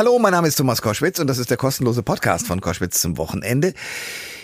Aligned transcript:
Hallo, 0.00 0.18
mein 0.18 0.32
Name 0.32 0.48
ist 0.48 0.56
Thomas 0.56 0.80
Koschwitz 0.80 1.18
und 1.18 1.26
das 1.26 1.36
ist 1.36 1.50
der 1.50 1.58
kostenlose 1.58 2.02
Podcast 2.02 2.46
von 2.46 2.62
Koschwitz 2.62 3.02
zum 3.02 3.18
Wochenende. 3.18 3.74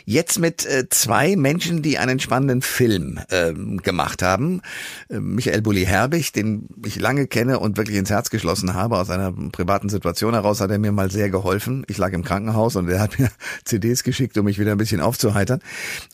Jetzt 0.09 0.39
mit 0.39 0.65
äh, 0.65 0.89
zwei 0.89 1.35
Menschen, 1.35 1.83
die 1.83 1.99
einen 1.99 2.21
spannenden 2.21 2.62
Film 2.62 3.19
äh, 3.29 3.53
gemacht 3.83 4.23
haben. 4.23 4.62
Äh, 5.09 5.19
Michael 5.19 5.62
Bulli 5.62 5.85
Herbig, 5.85 6.32
den 6.32 6.69
ich 6.85 7.01
lange 7.01 7.27
kenne 7.27 7.59
und 7.59 7.77
wirklich 7.77 7.96
ins 7.96 8.11
Herz 8.11 8.30
geschlossen 8.30 8.75
habe. 8.75 8.98
Aus 8.98 9.11
einer 9.11 9.32
privaten 9.32 9.89
Situation 9.89 10.34
heraus 10.34 10.61
hat 10.61 10.71
er 10.71 10.79
mir 10.79 10.93
mal 10.93 11.11
sehr 11.11 11.29
geholfen. 11.29 11.84
Ich 11.89 11.98
lag 11.98 12.12
im 12.12 12.23
Krankenhaus 12.23 12.77
und 12.77 12.89
er 12.89 13.00
hat 13.00 13.19
mir 13.19 13.30
CDs 13.64 14.05
geschickt, 14.05 14.39
um 14.39 14.45
mich 14.45 14.61
wieder 14.61 14.71
ein 14.71 14.79
bisschen 14.79 15.00
aufzuheitern. 15.00 15.59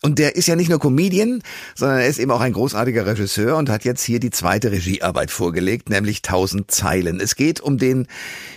Und 0.01 0.19
der 0.19 0.37
ist 0.37 0.49
ja 0.49 0.57
nicht 0.57 0.71
nur 0.71 0.81
Comedian, 0.81 1.43
sondern 1.75 1.99
er 1.99 2.07
ist 2.07 2.19
eben 2.19 2.31
auch 2.31 2.41
ein 2.41 2.55
großartiger 2.55 3.05
Regisseur 3.05 3.59
und 3.59 3.69
hat 3.69 3.85
jetzt 3.85 4.03
hier 4.03 4.21
die 4.21 4.31
zweite 4.31 4.73
Regiearbeit 4.73 5.31
vorgelegt, 5.31 5.91
nämlich 5.91 6.23
Tausend 6.23 6.71
Zeilen. 6.71 7.21
Es 7.21 7.37
geht 7.37 7.61
um 7.61 7.77
den 7.77 8.07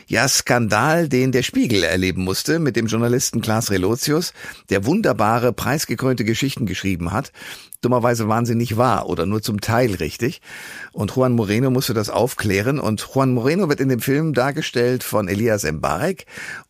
ja, 0.08 0.30
Skandal, 0.30 1.10
den 1.10 1.34
der 1.34 1.44
Spiegel 1.44 1.84
erleben 1.84 2.24
musste 2.24 2.60
mit 2.60 2.78
dem 2.78 2.88
Journalisten 2.88 3.42
Klaas 3.42 3.70
Relotius, 3.72 4.32
der 4.70 4.86
wunderbare, 5.26 5.54
preisgekrönte 5.54 6.24
Geschichten 6.24 6.66
geschrieben 6.66 7.12
hat. 7.12 7.32
Dummerweise 7.82 8.28
waren 8.28 8.46
sie 8.46 8.56
nicht 8.56 8.78
wahr 8.78 9.08
oder 9.10 9.26
nur 9.26 9.42
zum 9.42 9.62
Teil 9.62 9.96
richtig. 9.96 10.42
Und 10.92 11.16
Juan 11.16 11.34
Moreno 11.34 11.70
musste 11.70 11.94
das 11.94 12.10
aufklären. 12.10 12.80
Und 12.80 13.08
Juan 13.14 13.34
Moreno 13.34 13.70
wird 13.70 13.80
in 13.80 13.90
dem 13.90 14.00
Film 14.00 14.34
dargestellt 14.34 15.04
von 15.04 15.28
Elias 15.28 15.64
Mbarek 15.64 16.26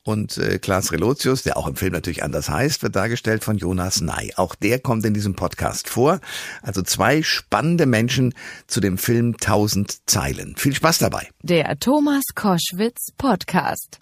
und 0.05 0.37
äh, 0.37 0.59
Klaas 0.59 0.91
Relotius, 0.91 1.41
der 1.41 1.57
auch 1.57 1.67
im 1.67 1.75
Film 1.75 1.91
natürlich 1.91 2.23
anders 2.23 2.47
heißt, 2.47 2.83
wird 2.83 2.95
dargestellt 2.95 3.43
von 3.43 3.57
Jonas 3.57 4.01
Ney. 4.01 4.33
Auch 4.35 4.53
der 4.53 4.79
kommt 4.79 5.03
in 5.03 5.15
diesem 5.15 5.33
Podcast 5.33 5.89
vor. 5.89 6.19
Also 6.61 6.83
zwei 6.83 7.23
spannende 7.23 7.87
Menschen 7.87 8.35
zu 8.67 8.81
dem 8.81 8.99
Film 8.99 9.37
Tausend 9.37 10.07
Zeilen. 10.07 10.55
Viel 10.57 10.75
Spaß 10.75 10.99
dabei. 10.99 11.27
Der 11.41 11.79
Thomas 11.79 12.21
Koschwitz 12.35 13.07
Podcast. 13.17 13.97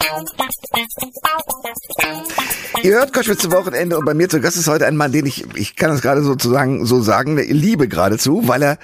Ihr 2.83 2.95
hört 2.95 3.13
Koschwitz 3.13 3.41
zum 3.41 3.53
Wochenende 3.53 3.97
und 3.97 4.03
bei 4.03 4.13
mir 4.13 4.27
zu 4.27 4.41
Gast 4.41 4.57
ist 4.57 4.67
heute 4.67 4.85
ein 4.85 4.97
Mann, 4.97 5.13
den 5.13 5.25
ich, 5.25 5.45
ich 5.55 5.77
kann 5.77 5.89
das 5.89 6.01
gerade 6.01 6.21
sozusagen 6.21 6.85
so 6.85 6.92
sagen, 7.01 7.37
liebe 7.37 7.87
geradezu, 7.87 8.47
weil 8.47 8.63
er 8.63 8.77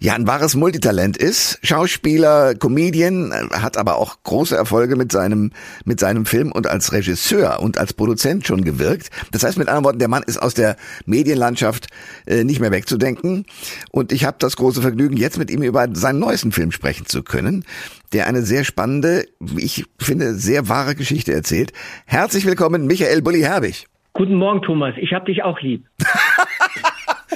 ja 0.00 0.14
ein 0.14 0.26
wahres 0.26 0.54
Multitalent 0.54 1.16
ist. 1.16 1.58
Schauspieler, 1.62 2.54
Comedian, 2.54 3.32
hat 3.50 3.76
aber 3.76 3.96
auch 3.96 4.16
große 4.24 4.56
Erfolge 4.56 4.96
mit 4.96 5.12
seinem, 5.12 5.52
mit 5.84 6.00
seinem 6.00 6.26
Film 6.26 6.52
und 6.52 6.66
als 6.66 6.92
Regisseur 6.92 7.60
und 7.60 7.78
als 7.78 7.94
Produzent 7.94 8.46
schon 8.46 8.64
gewirkt. 8.64 9.10
Das 9.32 9.44
heißt 9.44 9.58
mit 9.58 9.68
anderen 9.68 9.84
Worten, 9.84 9.98
der 9.98 10.08
Mann 10.08 10.22
ist 10.22 10.38
aus 10.38 10.54
der 10.54 10.76
Medienlandschaft 11.06 11.88
äh, 12.26 12.44
nicht 12.44 12.60
mehr 12.60 12.70
wegzudenken. 12.70 13.46
Und 13.90 14.12
ich 14.12 14.24
habe 14.24 14.36
das 14.38 14.56
große 14.56 14.82
Vergnügen, 14.82 15.16
jetzt 15.16 15.38
mit 15.38 15.50
ihm 15.50 15.62
über 15.62 15.86
seinen 15.92 16.18
neuesten 16.18 16.52
Film 16.52 16.72
sprechen 16.72 17.06
zu 17.06 17.22
können, 17.22 17.64
der 18.12 18.26
eine 18.26 18.42
sehr 18.42 18.64
spannende, 18.64 19.24
ich 19.56 19.84
finde, 19.98 20.34
sehr 20.34 20.68
wahre 20.68 20.94
Geschichte 20.94 21.32
erzählt. 21.32 21.72
Herzlich 22.06 22.46
willkommen, 22.46 22.86
Michael 22.86 23.22
Bulli-Herbig. 23.22 23.86
Guten 24.12 24.36
Morgen, 24.36 24.62
Thomas. 24.62 24.94
Ich 24.98 25.12
hab 25.12 25.26
dich 25.26 25.42
auch 25.42 25.60
lieb. 25.60 25.84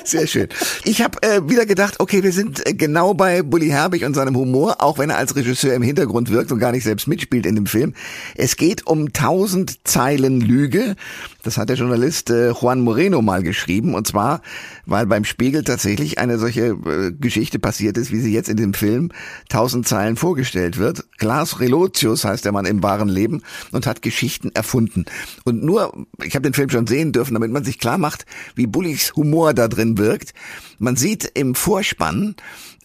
Sehr 0.04 0.26
schön. 0.26 0.48
Ich 0.84 1.02
habe 1.02 1.22
äh, 1.22 1.48
wieder 1.48 1.66
gedacht, 1.66 2.00
okay, 2.00 2.22
wir 2.22 2.32
sind 2.32 2.66
äh, 2.66 2.74
genau 2.74 3.14
bei 3.14 3.42
Bully 3.42 3.68
Herbig 3.68 4.04
und 4.04 4.14
seinem 4.14 4.36
Humor, 4.36 4.76
auch 4.80 4.98
wenn 4.98 5.10
er 5.10 5.18
als 5.18 5.36
Regisseur 5.36 5.74
im 5.74 5.82
Hintergrund 5.82 6.30
wirkt 6.30 6.52
und 6.52 6.58
gar 6.58 6.72
nicht 6.72 6.84
selbst 6.84 7.06
mitspielt 7.06 7.46
in 7.46 7.54
dem 7.54 7.66
Film. 7.66 7.94
Es 8.34 8.56
geht 8.56 8.86
um 8.86 9.12
tausend 9.12 9.78
Zeilen 9.84 10.40
Lüge. 10.40 10.96
Das 11.42 11.58
hat 11.58 11.68
der 11.68 11.76
Journalist 11.76 12.30
äh, 12.30 12.50
Juan 12.50 12.80
Moreno 12.80 13.22
mal 13.22 13.42
geschrieben. 13.42 13.94
Und 13.94 14.06
zwar, 14.06 14.42
weil 14.86 15.06
beim 15.06 15.24
Spiegel 15.24 15.64
tatsächlich 15.64 16.18
eine 16.18 16.38
solche 16.38 16.68
äh, 16.68 17.12
Geschichte 17.12 17.58
passiert 17.58 17.96
ist, 17.96 18.10
wie 18.10 18.20
sie 18.20 18.32
jetzt 18.32 18.48
in 18.48 18.56
dem 18.56 18.74
Film 18.74 19.10
tausend 19.48 19.86
Zeilen 19.86 20.16
vorgestellt 20.16 20.78
wird. 20.78 21.04
Klaas 21.18 21.60
Relotius 21.60 22.24
heißt 22.24 22.44
der 22.44 22.52
Mann 22.52 22.66
im 22.66 22.82
wahren 22.82 23.08
Leben 23.08 23.42
und 23.72 23.86
hat 23.86 24.02
Geschichten 24.02 24.50
erfunden. 24.54 25.04
Und 25.44 25.62
nur, 25.62 26.06
ich 26.22 26.34
habe 26.34 26.42
den 26.42 26.54
Film 26.54 26.70
schon 26.70 26.86
sehen 26.86 27.12
dürfen, 27.12 27.34
damit 27.34 27.50
man 27.50 27.64
sich 27.64 27.78
klar 27.78 27.98
macht, 27.98 28.26
wie 28.54 28.66
Bullys 28.66 29.12
Humor 29.16 29.54
da 29.54 29.68
drin 29.68 29.89
wirkt. 29.98 30.34
Man 30.78 30.96
sieht 30.96 31.24
im 31.34 31.54
Vorspann, 31.54 32.36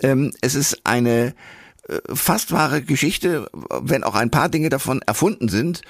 ähm, 0.02 0.32
es 0.42 0.56
ist 0.56 0.82
eine 0.86 1.34
äh, 1.88 2.00
fast 2.14 2.52
wahre 2.52 2.82
Geschichte, 2.82 3.50
wenn 3.82 4.04
auch 4.04 4.16
ein 4.16 4.32
paar 4.32 4.50
Dinge 4.50 4.70
davon 4.70 5.02
erfunden 5.02 5.50
sind. 5.50 5.82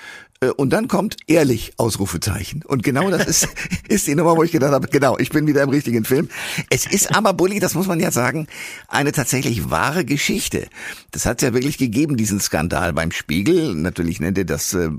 Äh, 0.45 0.51
und 0.51 0.71
dann 0.71 0.87
kommt 0.87 1.17
ehrlich 1.27 1.73
Ausrufezeichen. 1.77 2.63
Und 2.65 2.83
genau 2.83 3.09
das 3.09 3.25
ist, 3.27 3.47
ist 3.87 4.07
die 4.07 4.15
Nummer, 4.15 4.35
wo 4.37 4.43
ich 4.43 4.51
gedacht 4.51 4.71
habe, 4.71 4.87
genau, 4.87 5.17
ich 5.17 5.29
bin 5.29 5.47
wieder 5.47 5.63
im 5.63 5.69
richtigen 5.69 6.05
Film. 6.05 6.29
Es 6.69 6.85
ist 6.85 7.15
aber, 7.15 7.33
Bulli, 7.33 7.59
das 7.59 7.75
muss 7.75 7.87
man 7.87 7.99
ja 7.99 8.11
sagen, 8.11 8.47
eine 8.87 9.11
tatsächlich 9.11 9.69
wahre 9.69 10.05
Geschichte. 10.05 10.67
Das 11.11 11.25
hat 11.25 11.41
es 11.41 11.47
ja 11.47 11.53
wirklich 11.53 11.77
gegeben, 11.77 12.17
diesen 12.17 12.39
Skandal 12.39 12.93
beim 12.93 13.11
Spiegel. 13.11 13.75
Natürlich 13.75 14.19
nennt 14.19 14.37
ihr 14.37 14.45
das 14.45 14.73
äh, 14.73 14.89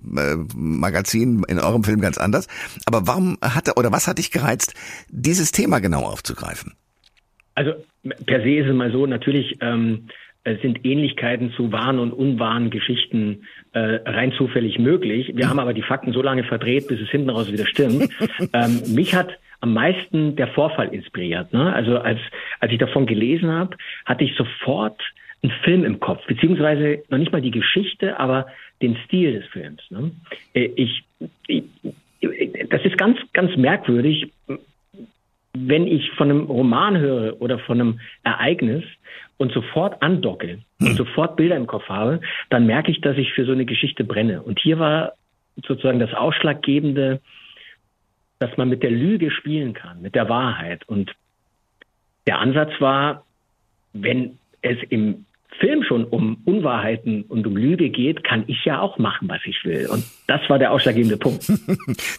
Magazin 0.54 1.44
in 1.48 1.58
eurem 1.58 1.84
Film 1.84 2.00
ganz 2.00 2.18
anders. 2.18 2.46
Aber 2.86 3.06
warum 3.06 3.38
hat 3.40 3.68
er, 3.68 3.76
oder 3.76 3.92
was 3.92 4.06
hat 4.06 4.18
dich 4.18 4.30
gereizt, 4.30 4.74
dieses 5.08 5.52
Thema 5.52 5.80
genau 5.80 6.02
aufzugreifen? 6.02 6.74
Also 7.54 7.72
per 8.26 8.42
se 8.42 8.56
ist 8.56 8.66
es 8.68 8.74
mal 8.74 8.92
so, 8.92 9.06
natürlich 9.06 9.56
ähm, 9.62 10.08
sind 10.62 10.84
Ähnlichkeiten 10.84 11.52
zu 11.52 11.72
wahren 11.72 11.98
und 11.98 12.12
unwahren 12.12 12.70
Geschichten 12.70 13.46
äh, 13.72 13.78
rein 14.04 14.32
zufällig 14.32 14.78
möglich. 14.78 15.32
Wir 15.34 15.48
haben 15.48 15.58
aber 15.58 15.74
die 15.74 15.82
Fakten 15.82 16.12
so 16.12 16.22
lange 16.22 16.44
verdreht, 16.44 16.86
bis 16.88 17.00
es 17.00 17.08
hinten 17.08 17.30
raus 17.30 17.50
wieder 17.50 17.66
stimmt. 17.66 18.08
ähm, 18.52 18.82
mich 18.94 19.14
hat 19.14 19.38
am 19.60 19.74
meisten 19.74 20.36
der 20.36 20.48
Vorfall 20.48 20.94
inspiriert. 20.94 21.52
Ne? 21.52 21.72
Also 21.72 21.98
als, 21.98 22.20
als 22.60 22.72
ich 22.72 22.78
davon 22.78 23.06
gelesen 23.06 23.50
habe, 23.50 23.76
hatte 24.04 24.24
ich 24.24 24.36
sofort 24.36 25.00
einen 25.42 25.52
Film 25.64 25.84
im 25.84 26.00
Kopf, 26.00 26.24
beziehungsweise 26.26 27.02
noch 27.08 27.18
nicht 27.18 27.32
mal 27.32 27.42
die 27.42 27.50
Geschichte, 27.50 28.18
aber 28.18 28.46
den 28.82 28.96
Stil 29.04 29.32
des 29.32 29.46
Films. 29.46 29.82
Ne? 29.90 30.10
Äh, 30.54 30.70
ich, 30.76 31.02
ich, 31.46 31.64
das 32.70 32.84
ist 32.84 32.98
ganz, 32.98 33.18
ganz 33.32 33.56
merkwürdig, 33.56 34.32
wenn 35.58 35.86
ich 35.86 36.10
von 36.12 36.30
einem 36.30 36.44
Roman 36.44 36.98
höre 36.98 37.40
oder 37.40 37.58
von 37.58 37.80
einem 37.80 38.00
Ereignis 38.24 38.84
und 39.38 39.52
sofort 39.52 40.02
andocke 40.02 40.60
und 40.80 40.88
hm. 40.88 40.96
sofort 40.96 41.36
Bilder 41.36 41.56
im 41.56 41.66
Kopf 41.66 41.88
habe, 41.88 42.20
dann 42.48 42.66
merke 42.66 42.90
ich, 42.90 43.00
dass 43.00 43.16
ich 43.16 43.32
für 43.32 43.44
so 43.44 43.52
eine 43.52 43.66
Geschichte 43.66 44.04
brenne. 44.04 44.42
Und 44.42 44.60
hier 44.60 44.78
war 44.78 45.12
sozusagen 45.56 45.98
das 45.98 46.14
Ausschlaggebende, 46.14 47.20
dass 48.38 48.56
man 48.56 48.68
mit 48.68 48.82
der 48.82 48.90
Lüge 48.90 49.30
spielen 49.30 49.74
kann, 49.74 50.02
mit 50.02 50.14
der 50.14 50.28
Wahrheit. 50.28 50.86
Und 50.88 51.14
der 52.26 52.38
Ansatz 52.38 52.70
war, 52.80 53.24
wenn 53.92 54.38
es 54.62 54.78
im 54.88 55.25
Film 55.58 55.82
schon 55.82 56.04
um 56.04 56.38
Unwahrheiten 56.44 57.22
und 57.22 57.46
um 57.46 57.56
Lüge 57.56 57.90
geht, 57.90 58.24
kann 58.24 58.44
ich 58.46 58.64
ja 58.64 58.80
auch 58.80 58.98
machen, 58.98 59.28
was 59.28 59.40
ich 59.44 59.56
will. 59.64 59.86
Und 59.88 60.04
das 60.26 60.40
war 60.48 60.58
der 60.58 60.72
ausschlaggebende 60.72 61.16
Punkt. 61.16 61.46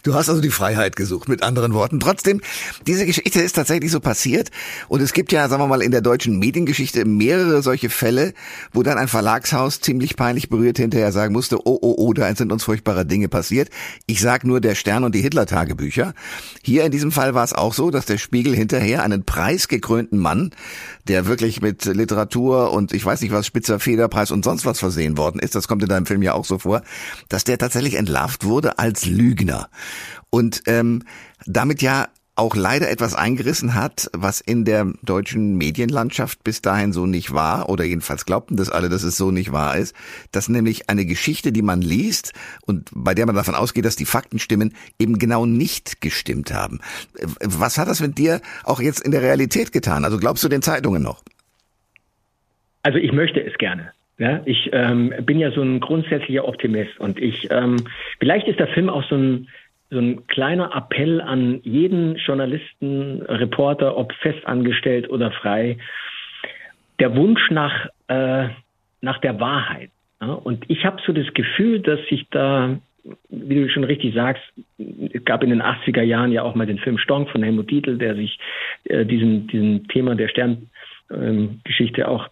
Du 0.02 0.14
hast 0.14 0.28
also 0.28 0.40
die 0.40 0.50
Freiheit 0.50 0.96
gesucht, 0.96 1.28
mit 1.28 1.42
anderen 1.42 1.74
Worten. 1.74 2.00
Trotzdem, 2.00 2.40
diese 2.86 3.04
Geschichte 3.04 3.40
ist 3.40 3.52
tatsächlich 3.54 3.90
so 3.90 4.00
passiert. 4.00 4.50
Und 4.88 5.02
es 5.02 5.12
gibt 5.12 5.32
ja, 5.32 5.48
sagen 5.48 5.62
wir 5.62 5.66
mal, 5.66 5.82
in 5.82 5.90
der 5.90 6.00
deutschen 6.00 6.38
Mediengeschichte 6.38 7.04
mehrere 7.04 7.62
solche 7.62 7.90
Fälle, 7.90 8.32
wo 8.72 8.82
dann 8.82 8.96
ein 8.96 9.08
Verlagshaus 9.08 9.80
ziemlich 9.80 10.16
peinlich 10.16 10.48
berührt 10.48 10.78
hinterher 10.78 11.12
sagen 11.12 11.34
musste, 11.34 11.58
oh, 11.66 11.78
oh, 11.82 11.94
oh, 11.98 12.12
da 12.12 12.34
sind 12.34 12.52
uns 12.52 12.64
furchtbare 12.64 13.04
Dinge 13.04 13.28
passiert. 13.28 13.70
Ich 14.06 14.20
sag 14.20 14.44
nur 14.44 14.60
der 14.60 14.74
Stern 14.74 15.04
und 15.04 15.14
die 15.14 15.20
Hitler-Tagebücher. 15.20 16.14
Hier 16.62 16.84
in 16.84 16.92
diesem 16.92 17.12
Fall 17.12 17.34
war 17.34 17.44
es 17.44 17.52
auch 17.52 17.74
so, 17.74 17.90
dass 17.90 18.06
der 18.06 18.18
Spiegel 18.18 18.54
hinterher 18.54 19.02
einen 19.02 19.24
preisgekrönten 19.24 20.18
Mann, 20.18 20.50
der 21.06 21.26
wirklich 21.26 21.60
mit 21.60 21.84
Literatur 21.84 22.72
und 22.72 22.92
ich 22.92 23.04
weiß 23.04 23.20
nicht 23.20 23.27
was, 23.30 23.46
Spitzer 23.46 23.80
Federpreis 23.80 24.30
und 24.30 24.44
sonst 24.44 24.64
was 24.64 24.78
versehen 24.78 25.16
worden 25.18 25.40
ist, 25.40 25.54
das 25.54 25.68
kommt 25.68 25.82
in 25.82 25.88
deinem 25.88 26.06
Film 26.06 26.22
ja 26.22 26.34
auch 26.34 26.44
so 26.44 26.58
vor, 26.58 26.82
dass 27.28 27.44
der 27.44 27.58
tatsächlich 27.58 27.94
entlarvt 27.94 28.44
wurde 28.44 28.78
als 28.78 29.06
Lügner. 29.06 29.68
Und 30.30 30.62
ähm, 30.66 31.04
damit 31.46 31.82
ja 31.82 32.08
auch 32.38 32.54
leider 32.54 32.88
etwas 32.88 33.14
eingerissen 33.14 33.74
hat, 33.74 34.08
was 34.16 34.40
in 34.40 34.64
der 34.64 34.92
deutschen 35.02 35.56
Medienlandschaft 35.56 36.44
bis 36.44 36.62
dahin 36.62 36.92
so 36.92 37.04
nicht 37.04 37.32
war, 37.32 37.68
oder 37.68 37.84
jedenfalls 37.84 38.26
glaubten 38.26 38.56
das 38.56 38.70
alle, 38.70 38.88
dass 38.88 39.02
es 39.02 39.16
so 39.16 39.32
nicht 39.32 39.50
wahr 39.50 39.76
ist, 39.76 39.94
dass 40.30 40.48
nämlich 40.48 40.88
eine 40.88 41.04
Geschichte, 41.04 41.50
die 41.50 41.62
man 41.62 41.82
liest 41.82 42.32
und 42.62 42.90
bei 42.94 43.14
der 43.14 43.26
man 43.26 43.34
davon 43.34 43.56
ausgeht, 43.56 43.84
dass 43.84 43.96
die 43.96 44.06
Fakten 44.06 44.38
stimmen, 44.38 44.74
eben 45.00 45.18
genau 45.18 45.46
nicht 45.46 46.00
gestimmt 46.00 46.54
haben. 46.54 46.78
Was 47.42 47.76
hat 47.76 47.88
das 47.88 48.00
mit 48.00 48.18
dir 48.18 48.40
auch 48.62 48.80
jetzt 48.80 49.00
in 49.00 49.10
der 49.10 49.22
Realität 49.22 49.72
getan? 49.72 50.04
Also 50.04 50.16
glaubst 50.16 50.44
du 50.44 50.48
den 50.48 50.62
Zeitungen 50.62 51.02
noch? 51.02 51.22
Also 52.88 53.00
ich 53.00 53.12
möchte 53.12 53.44
es 53.44 53.52
gerne. 53.58 53.90
Ja, 54.16 54.40
ich 54.46 54.70
ähm, 54.72 55.12
bin 55.20 55.38
ja 55.38 55.50
so 55.50 55.60
ein 55.60 55.78
grundsätzlicher 55.78 56.48
Optimist 56.48 56.98
und 56.98 57.20
ich 57.20 57.46
ähm, 57.50 57.76
vielleicht 58.18 58.48
ist 58.48 58.58
der 58.58 58.68
Film 58.68 58.88
auch 58.88 59.04
so 59.10 59.14
ein 59.14 59.48
so 59.90 59.98
ein 59.98 60.26
kleiner 60.26 60.74
Appell 60.74 61.20
an 61.20 61.60
jeden 61.64 62.16
Journalisten, 62.16 63.20
Reporter, 63.28 63.94
ob 63.94 64.14
festangestellt 64.14 65.10
oder 65.10 65.30
frei, 65.32 65.76
der 66.98 67.14
Wunsch 67.14 67.50
nach 67.50 67.88
äh, 68.06 68.48
nach 69.02 69.18
der 69.18 69.38
Wahrheit. 69.38 69.90
Ja? 70.22 70.32
Und 70.32 70.64
ich 70.68 70.86
habe 70.86 71.02
so 71.06 71.12
das 71.12 71.30
Gefühl, 71.34 71.80
dass 71.80 72.00
sich 72.08 72.26
da, 72.30 72.78
wie 73.28 73.54
du 73.54 73.68
schon 73.68 73.84
richtig 73.84 74.14
sagst, 74.14 74.42
es 74.78 75.26
gab 75.26 75.42
in 75.42 75.50
den 75.50 75.60
80er 75.60 76.02
Jahren 76.02 76.32
ja 76.32 76.42
auch 76.42 76.54
mal 76.54 76.66
den 76.66 76.78
Film 76.78 76.96
Stonk 76.96 77.28
von 77.28 77.42
Helmut 77.42 77.70
Dietl, 77.70 77.98
der 77.98 78.14
sich 78.14 78.38
äh, 78.84 79.04
diesem 79.04 79.46
diesem 79.46 79.86
Thema 79.88 80.14
der 80.14 80.28
Sterngeschichte 80.28 82.00
ähm, 82.00 82.06
auch 82.06 82.30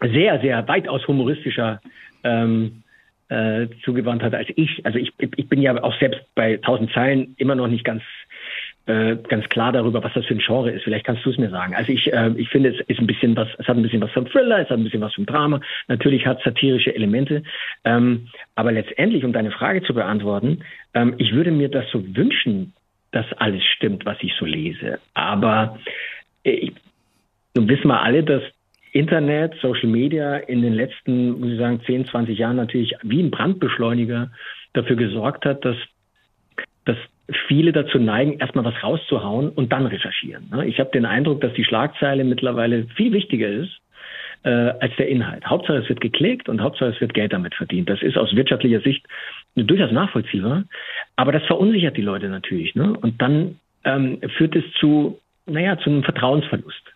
sehr, 0.00 0.40
sehr 0.40 0.66
weitaus 0.68 1.06
humoristischer 1.06 1.80
ähm, 2.24 2.82
äh, 3.28 3.66
zugewandt 3.84 4.22
hat 4.22 4.34
als 4.34 4.48
ich. 4.54 4.84
Also 4.84 4.98
ich, 4.98 5.12
ich 5.18 5.48
bin 5.48 5.62
ja 5.62 5.82
auch 5.82 5.98
selbst 5.98 6.20
bei 6.34 6.58
tausend 6.58 6.92
Zeilen 6.92 7.34
immer 7.38 7.54
noch 7.54 7.68
nicht 7.68 7.84
ganz 7.84 8.02
äh, 8.86 9.16
ganz 9.16 9.48
klar 9.48 9.72
darüber, 9.72 10.02
was 10.04 10.12
das 10.14 10.26
für 10.26 10.34
ein 10.34 10.42
Genre 10.44 10.70
ist. 10.70 10.84
Vielleicht 10.84 11.04
kannst 11.04 11.24
du 11.24 11.30
es 11.30 11.38
mir 11.38 11.50
sagen. 11.50 11.74
Also 11.74 11.90
ich, 11.92 12.12
äh, 12.12 12.30
ich 12.36 12.48
finde, 12.48 12.70
es 12.70 12.80
ist 12.86 13.00
ein 13.00 13.08
bisschen 13.08 13.34
was, 13.34 13.48
es 13.58 13.66
hat 13.66 13.76
ein 13.76 13.82
bisschen 13.82 14.00
was 14.00 14.12
vom 14.12 14.28
Thriller, 14.28 14.60
es 14.60 14.70
hat 14.70 14.78
ein 14.78 14.84
bisschen 14.84 15.00
was 15.00 15.14
vom 15.14 15.26
Drama. 15.26 15.60
Natürlich 15.88 16.24
hat 16.24 16.40
satirische 16.44 16.94
Elemente. 16.94 17.42
Ähm, 17.84 18.28
aber 18.54 18.70
letztendlich, 18.70 19.24
um 19.24 19.32
deine 19.32 19.50
Frage 19.50 19.82
zu 19.82 19.92
beantworten, 19.92 20.62
ähm, 20.94 21.14
ich 21.18 21.32
würde 21.32 21.50
mir 21.50 21.68
das 21.68 21.90
so 21.90 22.00
wünschen, 22.16 22.74
dass 23.10 23.26
alles 23.38 23.64
stimmt, 23.64 24.06
was 24.06 24.18
ich 24.20 24.32
so 24.38 24.44
lese. 24.44 25.00
Aber 25.14 25.80
äh, 26.44 26.50
ich, 26.52 26.72
nun 27.56 27.68
wissen 27.68 27.88
wir 27.88 28.02
alle, 28.02 28.22
dass 28.22 28.42
Internet, 28.96 29.54
Social 29.60 29.90
Media 29.90 30.36
in 30.36 30.62
den 30.62 30.72
letzten, 30.72 31.38
muss 31.38 31.50
ich 31.50 31.58
sagen, 31.58 31.82
10, 31.84 32.06
20 32.06 32.38
Jahren 32.38 32.56
natürlich 32.56 32.94
wie 33.02 33.22
ein 33.22 33.30
Brandbeschleuniger 33.30 34.30
dafür 34.72 34.96
gesorgt 34.96 35.44
hat, 35.44 35.64
dass, 35.66 35.76
dass 36.86 36.96
viele 37.46 37.72
dazu 37.72 37.98
neigen, 37.98 38.38
erstmal 38.38 38.64
was 38.64 38.82
rauszuhauen 38.82 39.50
und 39.50 39.70
dann 39.70 39.86
recherchieren. 39.86 40.48
Ne? 40.50 40.66
Ich 40.66 40.80
habe 40.80 40.90
den 40.92 41.04
Eindruck, 41.04 41.42
dass 41.42 41.52
die 41.52 41.64
Schlagzeile 41.64 42.24
mittlerweile 42.24 42.86
viel 42.96 43.12
wichtiger 43.12 43.48
ist 43.48 43.80
äh, 44.44 44.48
als 44.48 44.96
der 44.96 45.08
Inhalt. 45.08 45.44
Hauptsache 45.44 45.78
es 45.78 45.88
wird 45.90 46.00
geklickt 46.00 46.48
und 46.48 46.62
Hauptsache 46.62 46.90
es 46.90 47.00
wird 47.00 47.12
Geld 47.12 47.34
damit 47.34 47.54
verdient. 47.54 47.90
Das 47.90 48.00
ist 48.00 48.16
aus 48.16 48.34
wirtschaftlicher 48.34 48.80
Sicht 48.80 49.06
durchaus 49.56 49.92
nachvollziehbar, 49.92 50.64
aber 51.16 51.32
das 51.32 51.44
verunsichert 51.44 51.98
die 51.98 52.02
Leute 52.02 52.28
natürlich. 52.28 52.74
Ne? 52.74 52.96
Und 52.98 53.20
dann 53.20 53.60
ähm, 53.84 54.20
führt 54.38 54.56
es 54.56 54.64
zu, 54.80 55.20
naja, 55.44 55.76
zu 55.78 55.90
einem 55.90 56.02
Vertrauensverlust. 56.02 56.95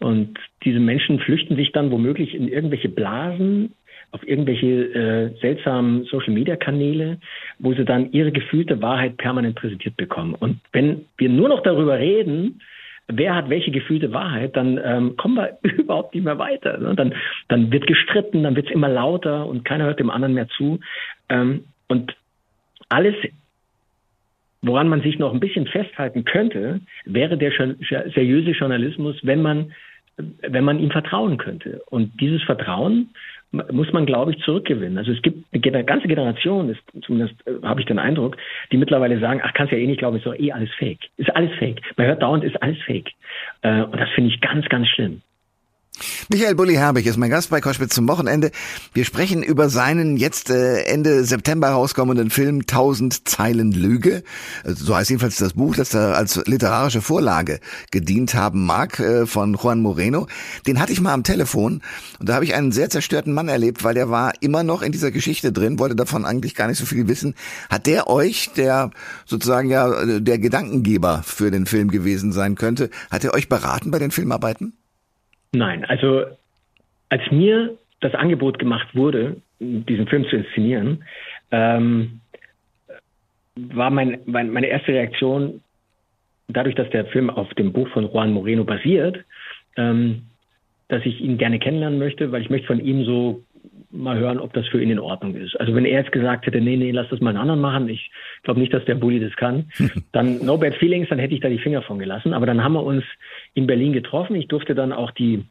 Und 0.00 0.38
diese 0.64 0.80
Menschen 0.80 1.20
flüchten 1.20 1.56
sich 1.56 1.72
dann 1.72 1.90
womöglich 1.90 2.34
in 2.34 2.48
irgendwelche 2.48 2.88
Blasen, 2.88 3.74
auf 4.10 4.26
irgendwelche 4.26 4.66
äh, 4.66 5.40
seltsamen 5.40 6.04
Social-Media-Kanäle, 6.04 7.18
wo 7.58 7.74
sie 7.74 7.84
dann 7.84 8.12
ihre 8.12 8.30
gefühlte 8.30 8.80
Wahrheit 8.80 9.16
permanent 9.16 9.56
präsentiert 9.56 9.96
bekommen. 9.96 10.34
Und 10.34 10.60
wenn 10.72 11.06
wir 11.16 11.28
nur 11.28 11.48
noch 11.48 11.62
darüber 11.64 11.98
reden, 11.98 12.60
wer 13.08 13.34
hat 13.34 13.50
welche 13.50 13.70
gefühlte 13.70 14.12
Wahrheit, 14.12 14.56
dann 14.56 14.80
ähm, 14.82 15.16
kommen 15.16 15.36
wir 15.36 15.58
überhaupt 15.78 16.14
nicht 16.14 16.24
mehr 16.24 16.38
weiter. 16.38 16.78
Ne? 16.78 16.94
Dann, 16.94 17.14
dann 17.48 17.72
wird 17.72 17.86
gestritten, 17.86 18.44
dann 18.44 18.56
wird 18.56 18.66
es 18.66 18.72
immer 18.72 18.88
lauter 18.88 19.46
und 19.46 19.64
keiner 19.64 19.84
hört 19.84 20.00
dem 20.00 20.10
anderen 20.10 20.34
mehr 20.34 20.48
zu. 20.48 20.78
Ähm, 21.28 21.64
und 21.88 22.14
alles, 22.88 23.14
woran 24.66 24.88
man 24.88 25.02
sich 25.02 25.18
noch 25.18 25.32
ein 25.32 25.40
bisschen 25.40 25.66
festhalten 25.66 26.24
könnte, 26.24 26.80
wäre 27.04 27.36
der 27.36 27.52
seriöse 28.14 28.50
Journalismus, 28.50 29.16
wenn 29.22 29.42
man 29.42 29.72
wenn 30.16 30.64
man 30.64 30.78
ihm 30.78 30.90
vertrauen 30.90 31.38
könnte. 31.38 31.82
Und 31.90 32.20
dieses 32.20 32.42
Vertrauen 32.44 33.10
muss 33.70 33.92
man, 33.92 34.06
glaube 34.06 34.32
ich, 34.32 34.42
zurückgewinnen. 34.42 34.98
Also 34.98 35.12
es 35.12 35.22
gibt 35.22 35.44
eine 35.52 35.84
ganze 35.84 36.08
Generation, 36.08 36.70
ist, 36.70 36.80
zumindest 37.02 37.34
äh, 37.46 37.62
habe 37.62 37.80
ich 37.80 37.86
den 37.86 37.98
Eindruck, 37.98 38.36
die 38.72 38.76
mittlerweile 38.76 39.18
sagen, 39.20 39.40
ach, 39.42 39.52
kannst 39.54 39.72
ja 39.72 39.78
eh 39.78 39.86
nicht 39.86 39.98
glauben, 39.98 40.16
ist 40.16 40.26
doch 40.26 40.38
eh 40.38 40.52
alles 40.52 40.70
fake. 40.74 41.00
Ist 41.16 41.34
alles 41.34 41.52
fake. 41.58 41.80
Man 41.96 42.06
hört 42.06 42.22
dauernd, 42.22 42.44
ist 42.44 42.60
alles 42.62 42.80
fake. 42.82 43.10
Äh, 43.62 43.82
und 43.82 43.96
das 43.98 44.08
finde 44.10 44.30
ich 44.30 44.40
ganz, 44.40 44.68
ganz 44.68 44.88
schlimm. 44.88 45.22
Michael 46.28 46.56
Bulli 46.56 46.74
Herbig 46.74 47.06
ist 47.06 47.18
mein 47.18 47.30
Gast 47.30 47.50
bei 47.50 47.60
Koschwitz 47.60 47.94
zum 47.94 48.08
Wochenende. 48.08 48.50
Wir 48.94 49.04
sprechen 49.04 49.44
über 49.44 49.68
seinen 49.68 50.16
jetzt 50.16 50.50
äh, 50.50 50.82
Ende 50.82 51.24
September 51.24 51.68
rauskommenden 51.68 52.30
Film 52.30 52.66
Tausend 52.66 53.28
Zeilen 53.28 53.70
Lüge. 53.70 54.24
Also, 54.64 54.86
so 54.86 54.96
heißt 54.96 55.10
jedenfalls 55.10 55.36
das 55.36 55.52
Buch, 55.52 55.76
das 55.76 55.90
da 55.90 56.14
als 56.14 56.44
literarische 56.46 57.00
Vorlage 57.00 57.60
gedient 57.92 58.34
haben 58.34 58.66
mag 58.66 58.98
äh, 58.98 59.26
von 59.26 59.54
Juan 59.54 59.80
Moreno. 59.80 60.26
Den 60.66 60.80
hatte 60.80 60.92
ich 60.92 61.00
mal 61.00 61.12
am 61.12 61.22
Telefon 61.22 61.80
und 62.18 62.28
da 62.28 62.34
habe 62.34 62.44
ich 62.44 62.54
einen 62.54 62.72
sehr 62.72 62.90
zerstörten 62.90 63.32
Mann 63.32 63.48
erlebt, 63.48 63.84
weil 63.84 63.94
der 63.94 64.10
war 64.10 64.32
immer 64.40 64.64
noch 64.64 64.82
in 64.82 64.90
dieser 64.90 65.12
Geschichte 65.12 65.52
drin, 65.52 65.78
wollte 65.78 65.94
davon 65.94 66.24
eigentlich 66.24 66.56
gar 66.56 66.66
nicht 66.66 66.78
so 66.78 66.86
viel 66.86 67.06
wissen. 67.06 67.34
Hat 67.70 67.86
der 67.86 68.08
euch, 68.08 68.50
der 68.56 68.90
sozusagen 69.26 69.70
ja 69.70 70.18
der 70.18 70.38
Gedankengeber 70.38 71.22
für 71.24 71.52
den 71.52 71.66
Film 71.66 71.90
gewesen 71.90 72.32
sein 72.32 72.56
könnte, 72.56 72.90
hat 73.10 73.22
er 73.22 73.34
euch 73.34 73.48
beraten 73.48 73.92
bei 73.92 74.00
den 74.00 74.10
Filmarbeiten? 74.10 74.72
Nein, 75.54 75.84
also 75.84 76.24
als 77.08 77.22
mir 77.30 77.78
das 78.00 78.14
Angebot 78.14 78.58
gemacht 78.58 78.94
wurde, 78.94 79.36
diesen 79.60 80.08
Film 80.08 80.26
zu 80.28 80.36
inszenieren, 80.36 81.04
ähm, 81.52 82.20
war 83.54 83.90
mein, 83.90 84.18
mein, 84.26 84.50
meine 84.50 84.66
erste 84.66 84.92
Reaktion, 84.92 85.62
dadurch, 86.48 86.74
dass 86.74 86.90
der 86.90 87.06
Film 87.06 87.30
auf 87.30 87.48
dem 87.54 87.72
Buch 87.72 87.88
von 87.88 88.10
Juan 88.10 88.32
Moreno 88.32 88.64
basiert, 88.64 89.24
ähm, 89.76 90.22
dass 90.88 91.06
ich 91.06 91.20
ihn 91.20 91.38
gerne 91.38 91.58
kennenlernen 91.58 91.98
möchte, 91.98 92.32
weil 92.32 92.42
ich 92.42 92.50
möchte 92.50 92.66
von 92.66 92.84
ihm 92.84 93.04
so 93.04 93.42
mal 93.94 94.18
hören, 94.18 94.38
ob 94.38 94.52
das 94.52 94.66
für 94.68 94.82
ihn 94.82 94.90
in 94.90 94.98
Ordnung 94.98 95.34
ist. 95.34 95.58
Also 95.60 95.74
wenn 95.74 95.84
er 95.84 96.00
jetzt 96.00 96.12
gesagt 96.12 96.46
hätte, 96.46 96.60
nee, 96.60 96.76
nee, 96.76 96.90
lass 96.90 97.08
das 97.08 97.20
mal 97.20 97.30
einen 97.30 97.38
anderen 97.38 97.60
machen, 97.60 97.88
ich 97.88 98.10
glaube 98.42 98.60
nicht, 98.60 98.74
dass 98.74 98.84
der 98.84 98.96
Bulli 98.96 99.20
das 99.20 99.34
kann, 99.36 99.70
dann 100.12 100.44
no 100.44 100.58
bad 100.58 100.74
feelings, 100.74 101.08
dann 101.08 101.18
hätte 101.18 101.34
ich 101.34 101.40
da 101.40 101.48
die 101.48 101.58
Finger 101.58 101.82
von 101.82 101.98
gelassen. 101.98 102.34
Aber 102.34 102.46
dann 102.46 102.62
haben 102.62 102.74
wir 102.74 102.82
uns 102.82 103.04
in 103.54 103.66
Berlin 103.66 103.92
getroffen. 103.92 104.36
Ich 104.36 104.48
durfte 104.48 104.74
dann 104.74 104.92
auch 104.92 105.10
die, 105.12 105.44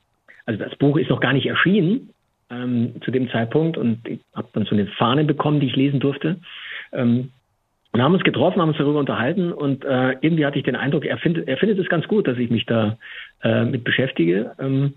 also 0.45 0.63
das 0.63 0.75
Buch 0.75 0.97
ist 0.97 1.09
noch 1.09 1.19
gar 1.19 1.33
nicht 1.33 1.45
erschienen 1.45 2.09
ähm, 2.49 2.95
zu 3.03 3.11
dem 3.11 3.29
Zeitpunkt 3.29 3.77
und 3.77 4.07
ich 4.07 4.19
habe 4.35 4.49
dann 4.53 4.65
so 4.65 4.75
eine 4.75 4.87
Fahne 4.87 5.23
bekommen, 5.23 5.59
die 5.59 5.67
ich 5.67 5.75
lesen 5.75 5.99
durfte. 5.99 6.37
Ähm, 6.91 7.31
und 7.93 8.01
haben 8.01 8.15
uns 8.15 8.23
getroffen, 8.23 8.59
haben 8.59 8.69
uns 8.69 8.79
darüber 8.79 8.99
unterhalten 8.99 9.53
und 9.53 9.85
äh, 9.85 10.15
irgendwie 10.21 10.47
hatte 10.47 10.57
ich 10.57 10.65
den 10.65 10.75
Eindruck, 10.75 11.05
er 11.05 11.19
findet, 11.19 11.47
er 11.47 11.57
findet 11.57 11.77
es 11.77 11.87
ganz 11.89 12.07
gut, 12.07 12.27
dass 12.27 12.39
ich 12.39 12.49
mich 12.49 12.65
da 12.65 12.97
äh, 13.43 13.65
mit 13.65 13.83
beschäftige. 13.83 14.51
Ähm, 14.59 14.95